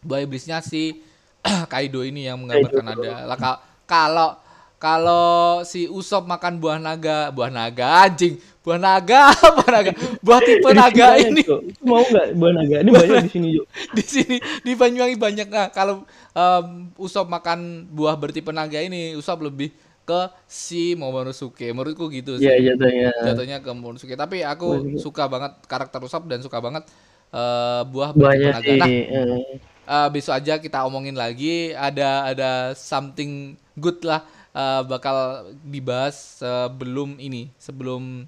buah 0.02 0.20
iblisnya 0.20 0.60
si 0.60 1.00
Kaido 1.72 2.04
ini 2.04 2.28
yang 2.28 2.36
menggambarkan 2.38 2.84
Kaido. 2.86 3.02
ada. 3.04 3.14
Lah 3.26 3.38
ka- 3.38 3.62
kalau 3.84 4.30
kalau 4.78 5.28
si 5.64 5.88
Usop 5.88 6.28
makan 6.28 6.60
buah 6.60 6.76
naga 6.76 7.32
buah 7.32 7.48
naga 7.48 8.04
anjing 8.04 8.36
buah 8.64 8.80
naga 8.80 9.36
buah 9.60 9.70
naga. 9.70 9.92
Buah 10.24 10.40
tipe 10.40 10.70
naga 10.72 11.08
ini. 11.20 11.44
Cuk. 11.44 11.62
mau 11.84 12.00
nggak 12.00 12.32
buah 12.40 12.52
naga? 12.56 12.76
Ini 12.80 12.90
banyak 12.96 13.28
di 13.28 13.32
sini 13.32 13.48
yuk 13.60 13.66
di 13.98 14.04
sini 14.04 14.38
di 14.64 14.72
Banyuwangi 14.74 15.20
banyak. 15.20 15.48
Nah 15.52 15.68
kalau 15.70 16.08
em, 16.32 16.88
Usop 16.96 17.28
makan 17.28 17.92
buah 17.92 18.16
bertipe 18.16 18.56
naga 18.56 18.80
ini 18.80 19.20
Usop 19.20 19.44
lebih 19.44 19.76
ke 20.08 20.32
si 20.48 20.96
Momonosuke. 20.96 21.68
Menurutku 21.76 22.08
gitu 22.08 22.40
sih. 22.40 22.48
Iya 22.48 22.74
jatuhnya. 22.76 23.12
jatuhnya 23.12 23.58
ke 23.60 23.70
Momonosuke. 23.76 24.16
Tapi 24.16 24.48
aku 24.48 24.80
Momonosuke. 24.80 25.04
suka 25.04 25.24
banget 25.28 25.52
karakter 25.68 26.00
Usop 26.00 26.24
dan 26.32 26.40
suka 26.40 26.64
banget 26.64 26.88
eh, 27.36 27.82
buah 27.84 28.16
bertipe 28.16 28.48
naga. 28.48 28.74
nah 28.80 28.88
eh, 28.88 29.60
eh, 29.84 30.08
besok 30.08 30.40
aja 30.40 30.56
kita 30.56 30.88
omongin 30.88 31.20
lagi. 31.20 31.76
Ada 31.76 32.32
ada 32.32 32.52
something 32.80 33.60
good 33.76 34.00
lah 34.08 34.24
eh, 34.56 34.82
bakal 34.88 35.52
dibahas 35.68 36.40
sebelum 36.40 37.20
ini 37.20 37.52
sebelum 37.60 38.24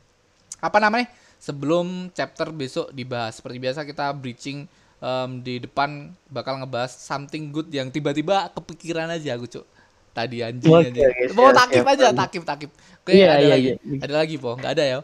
apa 0.65 0.77
namanya 0.79 1.07
sebelum 1.37 1.85
chapter 2.11 2.49
besok 2.49 2.89
dibahas 2.89 3.35
seperti 3.35 3.57
biasa 3.57 3.83
kita 3.83 4.09
breaching 4.11 4.65
em, 4.97 5.29
di 5.39 5.59
depan 5.59 5.89
bakal 6.25 6.57
ngebahas 6.57 6.89
something 6.91 7.49
good 7.49 7.69
yang 7.69 7.87
tiba-tiba 7.87 8.49
kepikiran 8.51 9.07
aja 9.07 9.33
aku 9.33 9.45
cuk 9.47 9.65
tadi 10.11 10.39
anjing 10.39 10.71
Oke, 10.71 10.87
anjing 10.89 11.03
oke, 11.03 11.23
mau 11.33 11.47
siap, 11.47 11.57
takip 11.59 11.75
siap. 11.77 11.93
aja 11.93 12.05
takip 12.15 12.43
takip 12.43 12.71
oke 12.73 13.11
Iya, 13.11 13.27
ada 13.29 13.39
iya, 13.39 13.49
lagi 13.51 13.69
iya. 13.75 13.99
ada 14.01 14.13
lagi 14.15 14.35
po 14.35 14.55
nggak 14.55 14.73
ada 14.73 14.85
ya 14.85 14.99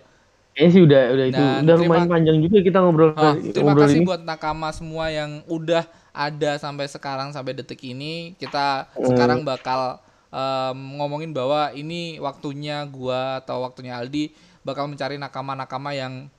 Kayaknya 0.52 0.68
sih 0.70 0.82
udah 0.82 1.02
udah 1.10 1.26
itu 1.26 1.40
Dan 1.40 1.48
udah 1.64 1.64
terima- 1.74 1.96
lumayan 1.96 2.08
panjang 2.10 2.38
juga 2.42 2.58
kita 2.60 2.78
ngobrol 2.78 3.12
Ah, 3.14 3.34
terima 3.40 3.64
ngobrol 3.66 3.88
kasih 3.88 3.98
ini. 3.98 4.06
buat 4.06 4.22
nakama 4.22 4.70
semua 4.72 5.06
yang 5.08 5.32
udah 5.48 5.84
ada 6.12 6.52
sampai 6.58 6.86
sekarang 6.86 7.32
sampai 7.32 7.56
detik 7.56 7.80
ini. 7.82 8.36
Kita 8.36 8.92
Hmm. 8.92 9.08
sekarang 9.08 9.40
bakal 9.44 10.04
em, 10.28 10.76
ngomongin 10.96 11.32
bahwa 11.32 11.72
ini 11.72 12.20
waktunya 12.20 12.84
gua 12.86 13.40
atau 13.40 13.64
waktunya 13.64 13.96
Aldi 13.96 14.36
bakal 14.62 14.86
mencari 14.86 15.16
nakama-nakama 15.16 15.92
yang 15.92 16.30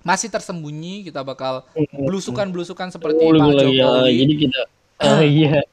masih 0.00 0.28
tersembunyi. 0.28 1.04
Kita 1.04 1.20
bakal 1.22 1.64
belusukan-belusukan 1.94 2.88
seperti 2.90 3.20
Hmm. 3.22 3.36
Oh, 3.36 3.40
Pak 3.42 3.54
lagi, 3.54 3.72
ya, 3.72 3.84
Jokowi. 3.86 4.14
jadi 4.16 4.34
kita 4.38 4.60
Oh 5.00 5.24
iya. 5.24 5.64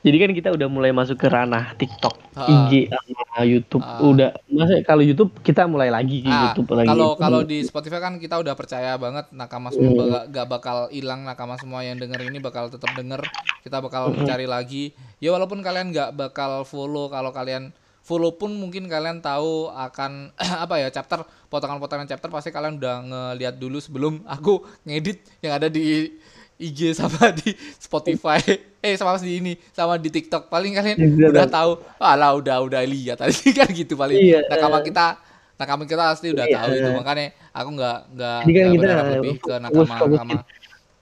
Jadi 0.00 0.16
kan 0.16 0.30
kita 0.30 0.48
udah 0.52 0.68
mulai 0.68 0.90
masuk 0.90 1.18
ke 1.18 1.26
ranah 1.26 1.74
TikTok, 1.74 2.14
Ah. 2.32 2.70
IG 2.70 2.86
sama 2.86 3.42
YouTube. 3.42 3.82
Ah. 3.82 3.98
Udah 4.00 4.30
masa 4.46 4.78
kalau 4.80 5.02
YouTube 5.02 5.34
kita 5.42 5.66
mulai 5.66 5.90
lagi 5.90 6.22
ke 6.22 6.30
Ah, 6.30 6.48
YouTube 6.48 6.70
lagi. 6.72 6.86
kalau 6.86 7.18
kalau 7.18 7.42
di 7.42 7.58
Spotify 7.60 7.98
kan 7.98 8.14
kita 8.16 8.38
udah 8.38 8.54
percaya 8.54 8.94
banget 8.94 9.26
nakama 9.32 9.68
semua 9.68 9.90
Hmm. 9.90 9.98
baka- 9.98 10.26
gak 10.30 10.46
bakal 10.48 10.76
hilang 10.88 11.26
nakama 11.26 11.58
semua 11.58 11.82
yang 11.82 11.98
denger 11.98 12.20
ini 12.24 12.38
bakal 12.38 12.66
tetap 12.68 12.94
denger 12.94 13.26
kita 13.60 13.78
bakal 13.80 14.14
mencari 14.14 14.46
lagi 14.46 14.94
ya 15.18 15.30
walaupun 15.30 15.58
kalian 15.60 15.90
nggak 15.90 16.14
bakal 16.14 16.62
follow 16.62 17.06
kalau 17.08 17.30
kalian 17.30 17.74
follow 18.06 18.30
pun 18.30 18.54
mungkin 18.54 18.86
kalian 18.86 19.18
tahu 19.18 19.66
akan 19.66 20.30
apa 20.64 20.78
ya 20.78 20.88
chapter 20.94 21.26
potongan-potongan 21.50 22.06
chapter 22.06 22.30
pasti 22.30 22.54
kalian 22.54 22.78
udah 22.78 22.94
ngeliat 23.02 23.58
dulu 23.58 23.82
sebelum 23.82 24.22
aku 24.22 24.62
ngedit 24.86 25.18
yang 25.42 25.58
ada 25.58 25.66
di 25.66 26.14
IG 26.56 26.94
sama 26.94 27.34
di 27.34 27.50
Spotify. 27.76 28.38
Eh 28.86 28.94
sama 28.94 29.18
di 29.18 29.42
ini 29.42 29.52
sama 29.74 29.98
di 29.98 30.06
TikTok. 30.06 30.46
Paling 30.46 30.78
kalian 30.78 30.94
Iya, 30.94 31.34
udah 31.34 31.46
tahu 31.50 31.70
alah 31.98 32.38
udah 32.38 32.62
udah 32.62 32.86
lihat 32.86 33.18
tadi 33.18 33.50
kan 33.58 33.66
gitu 33.74 33.98
paling. 33.98 34.14
Iya, 34.14 34.46
nakama 34.46 34.78
kita 34.78 35.18
nakama 35.58 35.82
kita 35.90 36.14
pasti 36.14 36.30
udah 36.30 36.46
Iya. 36.46 36.54
tahu 36.54 36.70
itu. 36.70 36.90
Makanya 36.94 37.26
aku 37.50 37.68
nggak 37.74 37.96
nggak 38.14 38.38
kan 38.46 38.66
kita 38.70 39.02
lebih 39.18 39.34
ke 39.42 39.54
nakama 39.58 39.94
nakama 40.06 40.38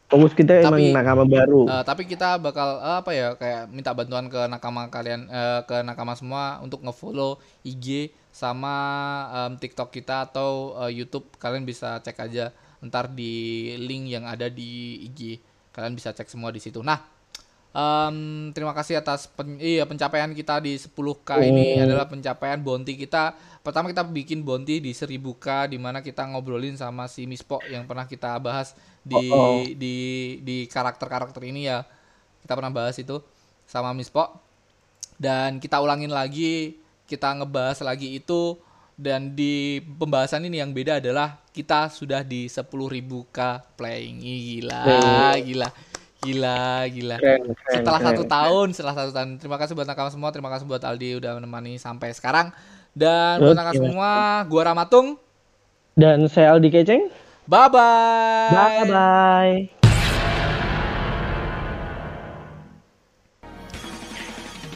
fokus 0.06 0.32
kita 0.32 0.60
emang 0.60 0.78
Tapi- 0.78 0.92
nakama 0.92 1.24
baru. 1.24 1.66
Eh, 1.66 1.82
tapi 1.82 2.02
kita 2.04 2.36
bakal 2.36 2.78
eh, 2.78 2.96
apa 2.98 3.10
ya 3.10 3.28
kayak 3.34 3.62
minta 3.66 3.90
bantuan 3.90 4.26
ke 4.26 4.40
nakama 4.46 4.86
kalian 4.86 5.26
eh, 5.26 5.60
ke 5.64 5.80
nakama 5.80 6.12
semua 6.12 6.60
untuk 6.60 6.80
ngefollow 6.80 7.36
IG 7.62 8.10
sama 8.30 8.74
em, 9.46 9.52
TikTok 9.56 9.90
kita 9.90 10.24
atau 10.24 10.50
eh, 10.80 10.94
YouTube 10.96 11.26
kalian 11.36 11.62
bisa 11.62 11.98
cek 11.98 12.18
aja 12.20 12.50
ntar 12.80 13.08
di 13.08 13.32
link 13.78 14.08
yang 14.08 14.24
ada 14.24 14.46
di 14.46 14.70
IG 15.04 15.40
kalian 15.70 15.92
bisa 15.92 16.10
cek 16.10 16.26
semua 16.26 16.50
di 16.50 16.58
situ 16.58 16.78
nah 16.78 17.00
em, 17.70 18.16
terima 18.50 18.70
kasih 18.70 18.98
atas 18.98 19.26
pen- 19.26 19.56
iya 19.56 19.82
pencapaian 19.82 20.30
kita 20.30 20.58
di 20.58 20.74
10k 20.74 21.30
ini 21.42 21.66
Oh. 21.74 21.84
adalah 21.84 22.06
pencapaian 22.06 22.58
bounty 22.58 22.94
kita 22.96 23.34
pertama 23.60 23.88
kita 23.88 24.04
bikin 24.04 24.42
bounty 24.42 24.78
di 24.78 24.92
1000k 24.92 25.46
di 25.66 25.78
mana 25.78 25.98
kita 25.98 26.22
ngobrolin 26.24 26.74
sama 26.74 27.06
si 27.06 27.24
Mispo 27.24 27.58
yang 27.64 27.82
pernah 27.84 28.04
kita 28.04 28.36
bahas 28.38 28.76
di 29.04 29.24
Oh, 29.28 29.60
oh. 29.60 29.60
di 29.62 29.96
di 30.40 30.64
karakter-karakter 30.64 31.44
ini 31.44 31.68
ya 31.68 31.84
kita 32.40 32.56
pernah 32.56 32.72
bahas 32.72 32.96
itu 32.96 33.20
sama 33.64 33.92
Mispo 33.92 34.24
dan 35.20 35.60
kita 35.60 35.78
ulangin 35.78 36.10
lagi 36.10 36.80
kita 37.04 37.36
ngebahas 37.36 37.84
lagi 37.84 38.16
itu 38.16 38.56
dan 38.96 39.34
di 39.34 39.82
pembahasan 39.82 40.46
ini 40.46 40.62
yang 40.62 40.72
beda 40.72 41.02
adalah 41.02 41.36
kita 41.50 41.90
sudah 41.90 42.22
di 42.22 42.46
10.000k 42.46 43.38
playing 43.76 44.22
Ih, 44.22 44.40
gila 44.62 44.82
gila 45.42 45.68
gila 46.22 46.58
gila 46.88 47.16
Keren, 47.20 47.42
keren, 47.52 47.84
setelah 47.84 48.00
keren. 48.00 48.08
satu 48.16 48.22
tahun 48.24 48.66
setelah 48.72 48.94
satu 48.96 49.10
tahun 49.12 49.28
terima 49.36 49.56
kasih 49.60 49.74
buat 49.76 49.84
nakama 49.84 50.10
semua 50.10 50.30
terima 50.32 50.48
kasih 50.48 50.64
buat 50.64 50.80
Aldi 50.80 51.20
udah 51.20 51.36
menemani 51.36 51.76
sampai 51.76 52.14
sekarang 52.16 52.48
dan 52.94 53.42
buat 53.42 53.58
Mas. 53.58 53.76
semua 53.76 54.10
gua 54.48 54.62
Ramatung 54.72 55.18
Dan 55.94 56.26
saya 56.26 56.54
Aldi 56.54 56.74
Keceng. 56.74 57.06
Bye 57.48 57.68
bye 57.68 58.50
Bye 58.52 58.84
bye. 58.88 59.54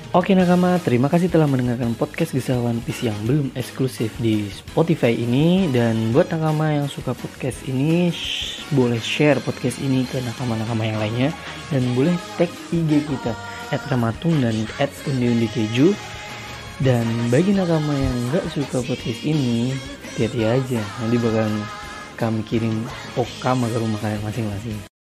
Oke 0.09 0.33
nakama, 0.33 0.81
terima 0.81 1.13
kasih 1.13 1.29
telah 1.29 1.45
mendengarkan 1.45 1.93
podcast 1.93 2.33
Kisah 2.33 2.57
One 2.57 2.81
Piece 2.81 3.05
yang 3.05 3.15
belum 3.29 3.53
eksklusif 3.53 4.09
di 4.17 4.49
Spotify 4.49 5.13
ini. 5.13 5.69
Dan 5.69 6.17
buat 6.17 6.33
nakama 6.33 6.73
yang 6.73 6.89
suka 6.89 7.13
podcast 7.13 7.61
ini 7.69 8.09
sh- 8.09 8.65
Boleh 8.73 9.01
share 9.01 9.37
podcast 9.45 9.81
ini 9.81 10.09
ke 10.09 10.17
nakama-nakama 10.25 10.89
yang 10.89 10.97
lainnya. 10.97 11.31
Dan 11.69 11.93
boleh 11.93 12.17
tag 12.41 12.49
IG 12.73 13.05
kita 13.05 13.37
At 13.69 13.85
Ramatung 13.93 14.41
dan 14.41 14.57
at 14.81 14.89
Undi 15.05 15.29
Undi 15.29 15.45
Keju 15.45 15.93
Dan 16.81 17.05
bagi 17.29 17.53
nakama 17.53 17.93
yang 17.93 18.17
nggak 18.33 18.49
suka 18.49 18.81
podcast 18.81 19.21
ini 19.29 19.77
Hati-hati 20.17 20.41
aja. 20.41 20.81
Nanti 21.05 21.17
bakalan 21.21 21.53
kami 22.19 22.43
kirim 22.43 22.75
okama 23.15 23.71
ke 23.71 23.79
rumah 23.79 24.03
kalian 24.03 24.19
masing-masing 24.27 24.88